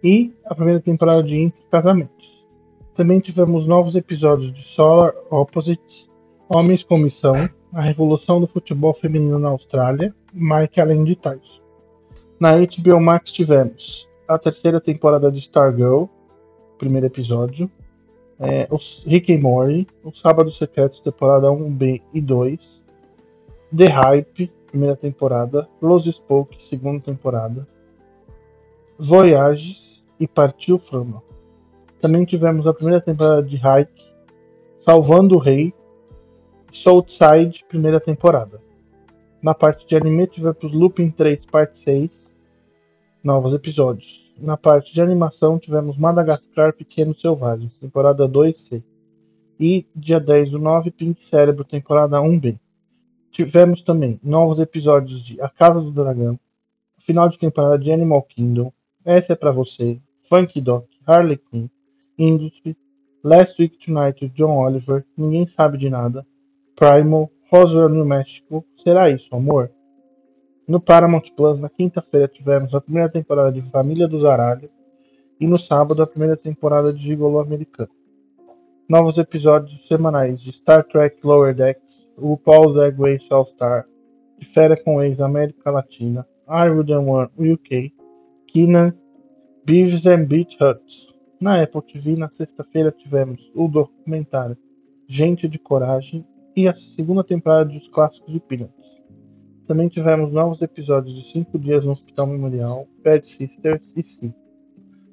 e 0.03 0.33
a 0.45 0.55
primeira 0.55 0.81
temporada 0.81 1.23
de 1.23 1.37
Entre 1.37 1.61
Casamentos. 1.69 2.47
Também 2.95 3.19
tivemos 3.19 3.67
novos 3.67 3.97
episódios 3.97 4.53
de 4.53 4.63
Solar 4.63 5.13
Opposites, 5.29 6.09
Homens 6.49 6.85
com 6.85 6.97
Missão, 6.97 7.51
A 7.73 7.83
Revolução 7.83 8.41
do 8.41 8.47
Futebol 8.47 8.95
Feminino 8.95 9.39
na 9.39 9.49
Austrália, 9.49 10.15
Mike 10.33 10.81
Além 10.81 11.03
de 11.03 11.17
Tyson. 11.17 11.66
Na 12.39 12.53
HBO 12.55 13.01
Max 13.01 13.33
tivemos 13.33 14.07
a 14.29 14.39
terceira 14.39 14.79
temporada 14.79 15.33
de 15.33 15.39
Stargirl, 15.39 16.05
primeiro 16.77 17.07
episódio, 17.07 17.71
é, 18.39 18.69
os 18.71 19.05
Rick 19.07 19.35
and 19.35 19.41
Morty, 19.41 19.87
Os 20.05 20.21
Sábados 20.21 20.59
Secretos, 20.59 21.01
temporada 21.01 21.47
1B 21.47 22.03
e 22.13 22.21
2, 22.21 22.85
The 23.75 23.87
Hype, 23.87 24.53
primeira 24.67 24.95
temporada, 24.95 25.67
Los 25.81 26.05
Spoke, 26.05 26.63
segunda 26.63 27.01
temporada, 27.01 27.67
Voyages 28.99 30.05
e 30.21 30.29
Partiu 30.29 30.79
Fama. 30.79 31.23
Também 32.03 32.27
tivemos 32.27 32.67
a 32.67 32.75
primeira 32.75 33.01
temporada 33.01 33.43
de 33.43 33.57
Hike, 33.57 34.05
Salvando 34.79 35.37
o 35.37 35.39
Rei, 35.39 35.73
Southside, 36.71 37.65
primeira 37.67 37.99
temporada. 37.99 38.61
Na 39.47 39.55
parte 39.55 39.87
de 39.87 39.95
anime 39.97 40.27
tivemos 40.27 40.73
Lupin 40.73 41.09
3, 41.09 41.47
parte 41.47 41.79
6, 41.79 42.35
novos 43.23 43.55
episódios. 43.55 44.35
Na 44.41 44.57
parte 44.57 44.93
de 44.93 45.01
animação 45.01 45.57
tivemos 45.57 45.97
Madagascar 45.97 46.73
Pequenos 46.73 47.21
Selvagens, 47.21 47.79
temporada 47.79 48.29
2C. 48.29 48.83
E 49.61 49.87
dia 49.95 50.19
10 50.19 50.51
do 50.51 50.59
9, 50.59 50.91
Pink 50.91 51.25
Cérebro, 51.25 51.63
temporada 51.63 52.19
1B. 52.19 52.59
Tivemos 53.31 53.83
também 53.83 54.19
novos 54.21 54.59
episódios 54.59 55.23
de 55.23 55.41
A 55.41 55.49
Casa 55.49 55.81
do 55.81 55.93
Dragão, 55.93 56.37
final 56.99 57.29
de 57.29 57.39
temporada 57.39 57.79
de 57.79 57.93
Animal 57.93 58.25
Kingdom, 58.25 58.73
Essa 59.05 59.35
é 59.35 59.37
para 59.37 59.53
Você, 59.53 60.01
Funky 60.29 60.61
Doc, 60.61 60.89
Harley 61.07 61.39
Quinn, 61.39 61.69
Industry, 62.19 62.77
Last 63.23 63.63
Week 63.63 63.79
Tonight 63.79 64.29
John 64.31 64.59
Oliver, 64.59 65.07
Ninguém 65.17 65.47
Sabe 65.47 65.79
de 65.79 65.89
Nada, 65.89 66.27
Primal, 66.75 67.31
Roswell, 67.57 67.89
New 67.89 68.05
Mexico, 68.05 68.67
Será 68.77 69.09
Isso, 69.09 69.35
Amor? 69.35 69.73
No 70.69 70.79
Paramount 70.79 71.23
Plus, 71.35 71.59
na 71.59 71.71
quinta-feira, 71.71 72.29
tivemos 72.29 72.75
a 72.75 72.83
primeira 72.83 73.09
temporada 73.09 73.51
de 73.51 73.63
Família 73.63 74.07
do 74.07 74.19
Zaralho 74.19 74.69
e 75.41 75.47
no 75.47 75.57
sábado 75.57 76.03
a 76.03 76.07
primeira 76.07 76.37
temporada 76.37 76.93
de 76.93 77.03
Gigolo 77.03 77.39
Americano. 77.39 77.89
Novos 78.87 79.17
episódios 79.17 79.87
semanais 79.87 80.39
de 80.39 80.51
Star 80.51 80.85
Trek 80.85 81.17
Lower 81.25 81.55
Decks, 81.55 82.07
o 82.19 82.37
Paul 82.37 82.75
Drag 82.75 82.95
Race 83.01 83.33
All 83.33 83.47
Star, 83.47 83.87
de 84.39 84.45
Fera 84.45 84.77
com 84.77 85.03
Ex 85.03 85.23
América 85.23 85.71
Latina, 85.71 86.29
I 86.47 86.69
Would 86.69 86.93
One 86.93 87.31
UK, 87.39 87.91
Keenan, 88.49 88.93
Beavis 89.65 90.07
and 90.07 90.27
Beach 90.27 90.59
Huts. 90.61 91.15
Na 91.41 91.63
Apple 91.63 91.81
TV, 91.81 92.17
na 92.17 92.31
sexta-feira, 92.31 92.93
tivemos 92.93 93.51
o 93.55 93.67
documentário 93.67 94.59
Gente 95.09 95.49
de 95.49 95.59
Coragem 95.59 96.23
e 96.57 96.67
a 96.67 96.75
segunda 96.75 97.23
temporada 97.23 97.67
dos 97.67 97.87
clássicos 97.87 98.33
de 98.33 98.41
Peanuts. 98.41 99.03
Também 99.67 99.89
tivemos 99.89 100.33
novos 100.33 100.63
episódios 100.63 101.15
de 101.15 101.23
5 101.23 101.59
Dias 101.59 101.85
no 101.85 101.93
Hospital 101.93 102.29
Memorial, 102.29 102.89
Bad 103.05 103.27
Sisters 103.29 103.93
e 103.95 104.03
Sim. 104.03 104.35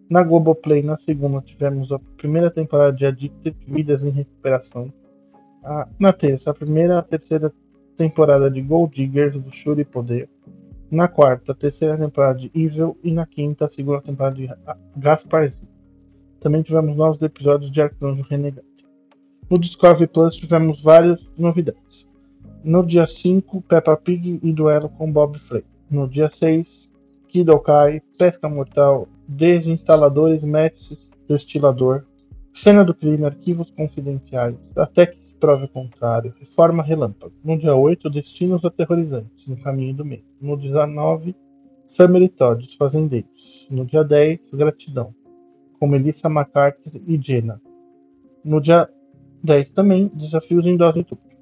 Na 0.10 0.24
Globoplay, 0.24 0.82
na 0.82 0.96
segunda, 0.96 1.42
tivemos 1.42 1.92
a 1.92 2.00
primeira 2.18 2.50
temporada 2.50 2.94
de 2.94 3.06
Addicted 3.06 3.58
Vidas 3.66 4.06
em 4.06 4.12
Recuperação. 4.12 4.94
A, 5.64 5.88
na 6.00 6.14
terça, 6.14 6.52
a 6.52 6.54
primeira 6.54 6.94
e 6.94 6.98
a 6.98 7.02
terceira 7.02 7.52
temporada 7.98 8.50
de 8.50 8.62
Gold 8.62 8.96
Diggers 8.96 9.38
do 9.40 9.52
Shuri 9.52 9.84
Poder. 9.84 10.30
Na 10.92 11.08
quarta, 11.08 11.52
a 11.52 11.56
terceira 11.56 11.98
temporada 11.98 12.40
de 12.40 12.52
Evil. 12.54 12.96
E 13.04 13.12
na 13.12 13.26
quinta, 13.26 13.66
a 13.66 13.70
segunda 13.70 14.02
temporada 14.02 14.36
de 14.36 14.50
Gasparzinho. 14.96 15.68
Também 16.40 16.62
tivemos 16.62 16.96
novos 16.96 17.22
episódios 17.22 17.72
de 17.72 17.82
Arcanjo 17.82 18.24
Renegado. 18.30 18.73
No 19.50 19.60
Discovery 19.60 20.08
Plus 20.08 20.36
tivemos 20.36 20.82
várias 20.82 21.30
novidades. 21.38 22.08
No 22.64 22.86
dia 22.86 23.06
5, 23.06 23.62
Peppa 23.62 23.96
Pig 23.98 24.40
e 24.42 24.54
duelo 24.54 24.90
com 24.90 25.12
Bob 25.12 25.38
Flay. 25.38 25.64
No 25.90 26.08
dia 26.08 26.30
6, 26.30 26.90
Kidokai, 27.28 28.02
Pesca 28.18 28.48
Mortal, 28.48 29.08
Desinstaladores, 29.28 30.44
Mestres, 30.44 31.12
Destilador, 31.28 32.06
Cena 32.54 32.86
do 32.86 32.94
crime, 32.94 33.26
arquivos 33.26 33.72
confidenciais, 33.72 34.78
até 34.78 35.08
que 35.08 35.26
se 35.26 35.34
prove 35.34 35.66
o 35.66 35.68
contrário, 35.68 36.36
reforma 36.40 36.84
relâmpago. 36.84 37.34
No 37.44 37.58
dia 37.58 37.76
8, 37.76 38.12
destinos 38.12 38.64
aterrorizantes, 38.64 39.48
no 39.48 39.58
caminho 39.58 39.96
do 39.96 40.06
meio. 40.06 40.24
No 40.40 40.56
dia 40.56 40.70
19, 40.70 41.36
Summer 41.84 42.30
Todd, 42.30 42.64
os 42.64 42.76
fazendeiros. 42.76 43.68
No 43.72 43.84
dia 43.84 44.04
10, 44.04 44.52
gratidão, 44.54 45.16
com 45.80 45.88
Melissa 45.88 46.28
McCarthy 46.28 47.02
e 47.08 47.20
Jenna. 47.20 47.60
No 48.46 48.62
dia 48.62 48.88
10 49.44 49.72
também, 49.72 50.10
desafios 50.14 50.66
em 50.66 50.78
dose 50.78 51.04
dupla. 51.04 51.34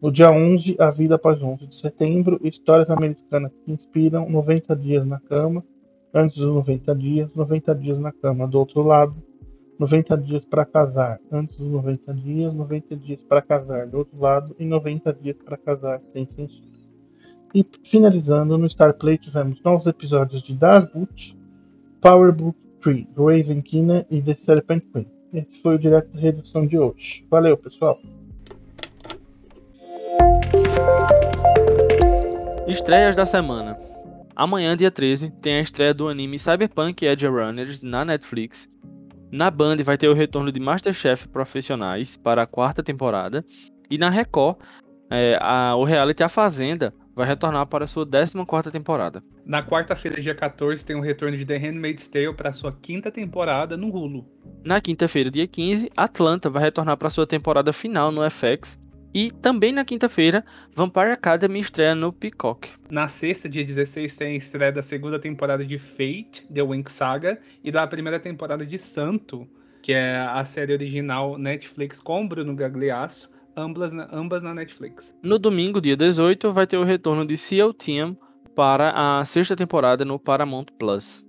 No 0.00 0.12
dia 0.12 0.30
11, 0.30 0.76
A 0.78 0.90
Vida 0.90 1.16
Após 1.16 1.42
11 1.42 1.66
de 1.66 1.74
Setembro, 1.74 2.40
histórias 2.42 2.88
americanas 2.88 3.52
que 3.64 3.72
inspiram 3.72 4.30
90 4.30 4.76
dias 4.76 5.04
na 5.04 5.18
cama, 5.18 5.64
antes 6.14 6.38
dos 6.38 6.54
90 6.54 6.94
dias, 6.94 7.34
90 7.34 7.74
dias 7.74 7.98
na 7.98 8.12
cama 8.12 8.46
do 8.46 8.58
outro 8.58 8.82
lado, 8.82 9.14
90 9.78 10.16
dias 10.18 10.44
para 10.44 10.64
casar, 10.64 11.18
antes 11.32 11.56
dos 11.56 11.70
90 11.70 12.14
dias, 12.14 12.54
90 12.54 12.96
dias 12.96 13.22
para 13.24 13.42
casar 13.42 13.88
do 13.88 13.98
outro 13.98 14.20
lado 14.20 14.54
e 14.58 14.64
90 14.64 15.12
dias 15.14 15.36
para 15.44 15.56
casar 15.56 16.00
sem 16.04 16.26
censura. 16.28 16.70
E 17.52 17.66
finalizando, 17.82 18.56
no 18.56 18.68
Star 18.68 18.94
Play 18.94 19.18
tivemos 19.18 19.60
novos 19.62 19.86
episódios 19.86 20.42
de 20.42 20.54
Das 20.54 20.92
Boot, 20.92 21.36
Power 22.00 22.32
Book 22.32 22.56
3, 22.82 23.06
Raising 23.16 23.62
Kina 23.62 24.06
e 24.08 24.22
The 24.22 24.34
Serpent 24.34 24.84
Queen. 24.92 25.21
Esse 25.32 25.62
foi 25.62 25.76
o 25.76 25.78
direto 25.78 26.08
da 26.12 26.20
redação 26.20 26.66
de 26.66 26.78
hoje. 26.78 27.26
Valeu, 27.30 27.56
pessoal! 27.56 27.98
Estreias 32.68 33.16
da 33.16 33.24
semana. 33.24 33.78
Amanhã, 34.36 34.76
dia 34.76 34.90
13, 34.90 35.30
tem 35.40 35.54
a 35.54 35.60
estreia 35.60 35.94
do 35.94 36.08
anime 36.08 36.38
Cyberpunk 36.38 37.04
Edge 37.06 37.26
Runners 37.26 37.80
na 37.80 38.04
Netflix. 38.04 38.68
Na 39.30 39.50
Band 39.50 39.76
vai 39.82 39.96
ter 39.96 40.08
o 40.08 40.14
retorno 40.14 40.52
de 40.52 40.60
Masterchef 40.60 41.26
Profissionais 41.28 42.18
para 42.18 42.42
a 42.42 42.46
quarta 42.46 42.82
temporada. 42.82 43.42
E 43.90 43.96
na 43.96 44.10
Record, 44.10 44.58
é, 45.10 45.38
a, 45.40 45.74
o 45.76 45.84
reality 45.84 46.22
A 46.22 46.28
Fazenda 46.28 46.92
vai 47.14 47.26
retornar 47.26 47.66
para 47.66 47.84
a 47.84 47.86
sua 47.86 48.06
14 48.06 48.70
temporada. 48.70 49.22
Na 49.44 49.62
quarta-feira, 49.62 50.20
dia 50.20 50.34
14, 50.34 50.84
tem 50.84 50.96
o 50.96 51.00
retorno 51.00 51.36
de 51.36 51.44
The 51.44 51.56
Handmaid's 51.56 52.08
Tale 52.08 52.34
para 52.34 52.50
a 52.50 52.52
sua 52.52 52.72
quinta 52.72 53.10
temporada 53.10 53.76
no 53.76 53.88
Hulu. 53.88 54.26
Na 54.64 54.80
quinta-feira, 54.80 55.30
dia 55.30 55.46
15, 55.46 55.90
Atlanta 55.96 56.48
vai 56.48 56.62
retornar 56.62 56.96
para 56.96 57.08
a 57.08 57.10
sua 57.10 57.26
temporada 57.26 57.72
final 57.72 58.10
no 58.10 58.28
FX 58.30 58.80
e 59.14 59.30
também 59.30 59.72
na 59.72 59.84
quinta-feira, 59.84 60.42
Vampire 60.74 61.10
Academy 61.10 61.60
estreia 61.60 61.94
no 61.94 62.12
Peacock. 62.12 62.70
Na 62.90 63.08
sexta, 63.08 63.46
dia 63.48 63.62
16, 63.62 64.16
tem 64.16 64.28
a 64.28 64.36
estreia 64.36 64.72
da 64.72 64.80
segunda 64.80 65.18
temporada 65.18 65.64
de 65.64 65.78
Fate, 65.78 66.46
The 66.52 66.62
Wink 66.62 66.90
Saga, 66.90 67.38
e 67.62 67.70
da 67.70 67.86
primeira 67.86 68.18
temporada 68.18 68.64
de 68.64 68.78
Santo, 68.78 69.46
que 69.82 69.92
é 69.92 70.16
a 70.16 70.42
série 70.44 70.72
original 70.72 71.36
Netflix 71.36 72.00
com 72.00 72.26
Bruno 72.26 72.54
Gagliasso, 72.54 73.28
ambas 73.56 73.92
na, 73.92 74.08
ambas 74.12 74.42
na 74.42 74.54
Netflix. 74.54 75.14
No 75.22 75.38
domingo, 75.38 75.80
dia 75.80 75.96
18, 75.96 76.52
vai 76.52 76.66
ter 76.66 76.76
o 76.76 76.84
retorno 76.84 77.24
de 77.26 77.36
Seal 77.36 77.72
Team 77.72 78.16
para 78.54 78.92
a 78.94 79.24
sexta 79.24 79.56
temporada 79.56 80.04
no 80.04 80.18
Paramount 80.18 80.66
Plus. 80.78 81.24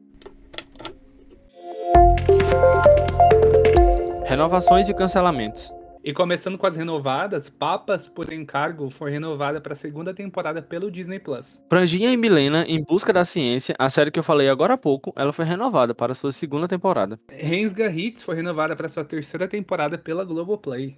Renovações 4.26 4.90
e 4.90 4.94
cancelamentos. 4.94 5.72
E 6.04 6.12
começando 6.12 6.58
com 6.58 6.68
as 6.68 6.76
renovadas, 6.76 7.48
Papas 7.48 8.10
por 8.10 8.34
Encargo 8.34 8.90
foi 8.90 9.10
renovada 9.10 9.62
para 9.62 9.72
a 9.72 9.76
segunda 9.76 10.14
temporada 10.14 10.62
pelo 10.62 10.92
Disney 10.92 11.18
Plus. 11.18 11.62
Franjinha 11.70 12.12
e 12.12 12.18
Milena, 12.18 12.66
Em 12.68 12.84
Busca 12.84 13.14
da 13.14 13.24
Ciência, 13.24 13.74
a 13.80 13.90
série 13.90 14.12
que 14.12 14.20
eu 14.20 14.24
falei 14.24 14.50
agora 14.50 14.74
há 14.74 14.78
pouco, 14.78 15.14
ela 15.16 15.32
foi 15.32 15.46
renovada 15.46 15.96
para 15.96 16.14
sua 16.14 16.34
segunda 16.34 16.68
temporada. 16.68 17.18
Rensga 17.30 17.90
Hits 17.90 18.22
foi 18.22 18.36
renovada 18.36 18.76
para 18.76 18.90
sua 18.90 19.06
terceira 19.06 19.48
temporada 19.48 19.98
pela 19.98 20.26
Globoplay. 20.26 20.98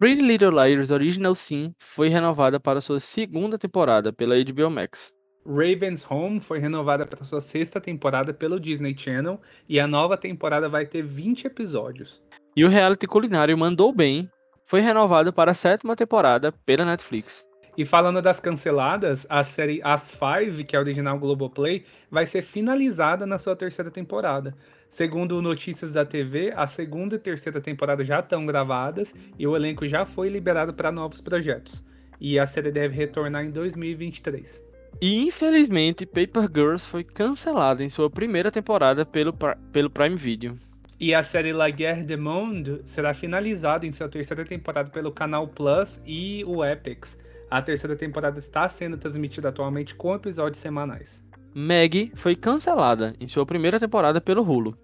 Pretty 0.00 0.22
Little 0.22 0.52
Liars 0.52 0.90
Original 0.90 1.34
Sin 1.34 1.74
foi 1.78 2.08
renovada 2.08 2.58
para 2.58 2.80
sua 2.80 2.98
segunda 2.98 3.58
temporada 3.58 4.10
pela 4.10 4.34
HBO 4.34 4.70
Max. 4.70 5.12
Raven's 5.46 6.10
Home 6.10 6.40
foi 6.40 6.58
renovada 6.58 7.04
para 7.04 7.22
sua 7.22 7.42
sexta 7.42 7.78
temporada 7.78 8.32
pelo 8.32 8.58
Disney 8.58 8.96
Channel 8.96 9.38
e 9.68 9.78
a 9.78 9.86
nova 9.86 10.16
temporada 10.16 10.70
vai 10.70 10.86
ter 10.86 11.02
20 11.02 11.48
episódios. 11.48 12.22
E 12.56 12.64
o 12.64 12.70
reality 12.70 13.06
culinário 13.06 13.58
Mandou 13.58 13.92
Bem 13.92 14.26
foi 14.64 14.80
renovado 14.80 15.34
para 15.34 15.50
a 15.50 15.54
sétima 15.54 15.94
temporada 15.94 16.50
pela 16.64 16.86
Netflix. 16.86 17.46
E 17.76 17.84
falando 17.84 18.22
das 18.22 18.40
canceladas, 18.40 19.26
a 19.28 19.44
série 19.44 19.80
As 19.84 20.14
Five, 20.14 20.64
que 20.64 20.74
é 20.74 20.78
a 20.78 20.82
original 20.82 21.18
Globoplay, 21.18 21.84
vai 22.10 22.24
ser 22.24 22.40
finalizada 22.40 23.26
na 23.26 23.36
sua 23.38 23.54
terceira 23.54 23.90
temporada. 23.90 24.56
Segundo 24.90 25.40
notícias 25.40 25.92
da 25.92 26.04
TV, 26.04 26.52
a 26.56 26.66
segunda 26.66 27.14
e 27.14 27.18
terceira 27.18 27.60
temporada 27.60 28.04
já 28.04 28.18
estão 28.18 28.44
gravadas 28.44 29.14
e 29.38 29.46
o 29.46 29.54
elenco 29.54 29.86
já 29.86 30.04
foi 30.04 30.28
liberado 30.28 30.74
para 30.74 30.90
novos 30.90 31.20
projetos. 31.20 31.84
E 32.20 32.40
a 32.40 32.44
série 32.44 32.72
deve 32.72 32.96
retornar 32.96 33.44
em 33.44 33.52
2023. 33.52 34.60
E 35.00 35.24
infelizmente, 35.24 36.04
Paper 36.04 36.50
Girls 36.52 36.88
foi 36.88 37.04
cancelada 37.04 37.84
em 37.84 37.88
sua 37.88 38.10
primeira 38.10 38.50
temporada 38.50 39.06
pelo, 39.06 39.32
pelo 39.72 39.88
Prime 39.88 40.16
Video. 40.16 40.58
E 40.98 41.14
a 41.14 41.22
série 41.22 41.52
La 41.52 41.70
Guerre 41.70 42.02
du 42.02 42.18
Monde 42.18 42.80
será 42.84 43.14
finalizada 43.14 43.86
em 43.86 43.92
sua 43.92 44.08
terceira 44.08 44.44
temporada 44.44 44.90
pelo 44.90 45.12
Canal 45.12 45.46
Plus 45.46 46.02
e 46.04 46.44
o 46.44 46.64
Epix. 46.64 47.16
A 47.48 47.62
terceira 47.62 47.94
temporada 47.94 48.40
está 48.40 48.68
sendo 48.68 48.98
transmitida 48.98 49.50
atualmente 49.50 49.94
com 49.94 50.16
episódios 50.16 50.60
semanais. 50.60 51.22
Meg 51.54 52.12
foi 52.14 52.36
cancelada 52.36 53.14
em 53.20 53.26
sua 53.26 53.44
primeira 53.44 53.80
temporada 53.80 54.20
pelo 54.20 54.42
Hulu. 54.42 54.76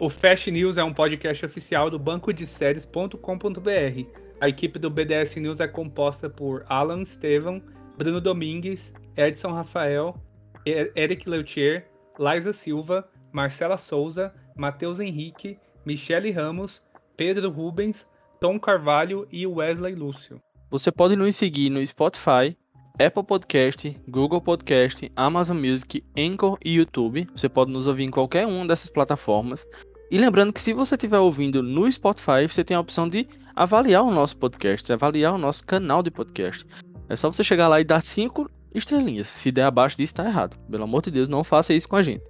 O 0.00 0.08
Fast 0.08 0.50
News 0.50 0.78
é 0.78 0.84
um 0.84 0.92
podcast 0.92 1.44
oficial 1.44 1.90
do 1.90 1.98
banco 1.98 2.32
de 2.32 2.46
séries.com.br. 2.46 4.22
A 4.40 4.48
equipe 4.48 4.78
do 4.78 4.90
BDS 4.90 5.36
News 5.36 5.60
é 5.60 5.68
composta 5.68 6.28
por 6.28 6.64
Alan 6.68 7.02
Estevam, 7.02 7.62
Bruno 7.96 8.20
Domingues, 8.20 8.92
Edson 9.16 9.52
Rafael, 9.52 10.16
Eric 10.64 11.28
Leutier, 11.28 11.88
Liza 12.18 12.52
Silva, 12.52 13.08
Marcela 13.30 13.78
Souza, 13.78 14.34
Matheus 14.56 14.98
Henrique, 14.98 15.58
Michele 15.84 16.30
Ramos, 16.30 16.82
Pedro 17.16 17.50
Rubens, 17.50 18.08
Tom 18.40 18.58
Carvalho 18.58 19.28
e 19.30 19.46
Wesley 19.46 19.94
Lúcio. 19.94 20.40
Você 20.70 20.90
pode 20.90 21.14
nos 21.14 21.36
seguir 21.36 21.70
no 21.70 21.84
Spotify, 21.86 22.56
Apple 22.98 23.24
Podcast, 23.24 23.98
Google 24.06 24.40
Podcast, 24.40 25.10
Amazon 25.16 25.56
Music, 25.56 26.04
Anchor 26.16 26.58
e 26.64 26.74
YouTube. 26.74 27.26
Você 27.34 27.48
pode 27.48 27.72
nos 27.72 27.86
ouvir 27.86 28.04
em 28.04 28.10
qualquer 28.10 28.46
uma 28.46 28.66
dessas 28.66 28.90
plataformas. 28.90 29.66
E 30.10 30.18
lembrando 30.18 30.52
que 30.52 30.60
se 30.60 30.74
você 30.74 30.94
estiver 30.94 31.18
ouvindo 31.18 31.62
no 31.62 31.90
Spotify, 31.90 32.46
você 32.46 32.62
tem 32.62 32.76
a 32.76 32.80
opção 32.80 33.08
de 33.08 33.26
avaliar 33.56 34.02
o 34.02 34.10
nosso 34.10 34.36
podcast, 34.36 34.92
avaliar 34.92 35.32
o 35.34 35.38
nosso 35.38 35.64
canal 35.64 36.02
de 36.02 36.10
podcast. 36.10 36.66
É 37.08 37.16
só 37.16 37.32
você 37.32 37.42
chegar 37.42 37.66
lá 37.66 37.80
e 37.80 37.84
dar 37.84 38.02
cinco 38.02 38.50
estrelinhas. 38.74 39.26
Se 39.26 39.50
der 39.50 39.64
abaixo 39.64 39.96
disso, 39.96 40.14
tá 40.14 40.26
errado. 40.26 40.58
Pelo 40.70 40.84
amor 40.84 41.00
de 41.02 41.10
Deus, 41.10 41.28
não 41.28 41.42
faça 41.42 41.72
isso 41.72 41.88
com 41.88 41.96
a 41.96 42.02
gente. 42.02 42.22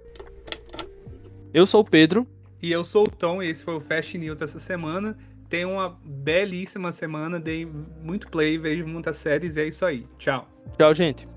Eu 1.53 1.65
sou 1.65 1.81
o 1.81 1.85
Pedro. 1.85 2.25
E 2.61 2.71
eu 2.71 2.85
sou 2.85 3.03
o 3.03 3.09
Tom, 3.09 3.43
e 3.43 3.49
esse 3.49 3.65
foi 3.65 3.75
o 3.75 3.81
Fast 3.81 4.17
News 4.17 4.41
essa 4.41 4.59
semana. 4.59 5.17
Tenha 5.53 5.67
uma 5.67 5.99
belíssima 6.03 6.91
semana, 6.91 7.39
dei 7.39 7.63
muito 8.01 8.27
play, 8.27 8.57
vejo 8.57 8.87
muitas 8.87 9.17
séries, 9.17 9.55
e 9.55 9.61
é 9.61 9.67
isso 9.67 9.85
aí. 9.85 10.07
Tchau. 10.17 10.47
Tchau, 10.79 10.91
gente. 10.95 11.27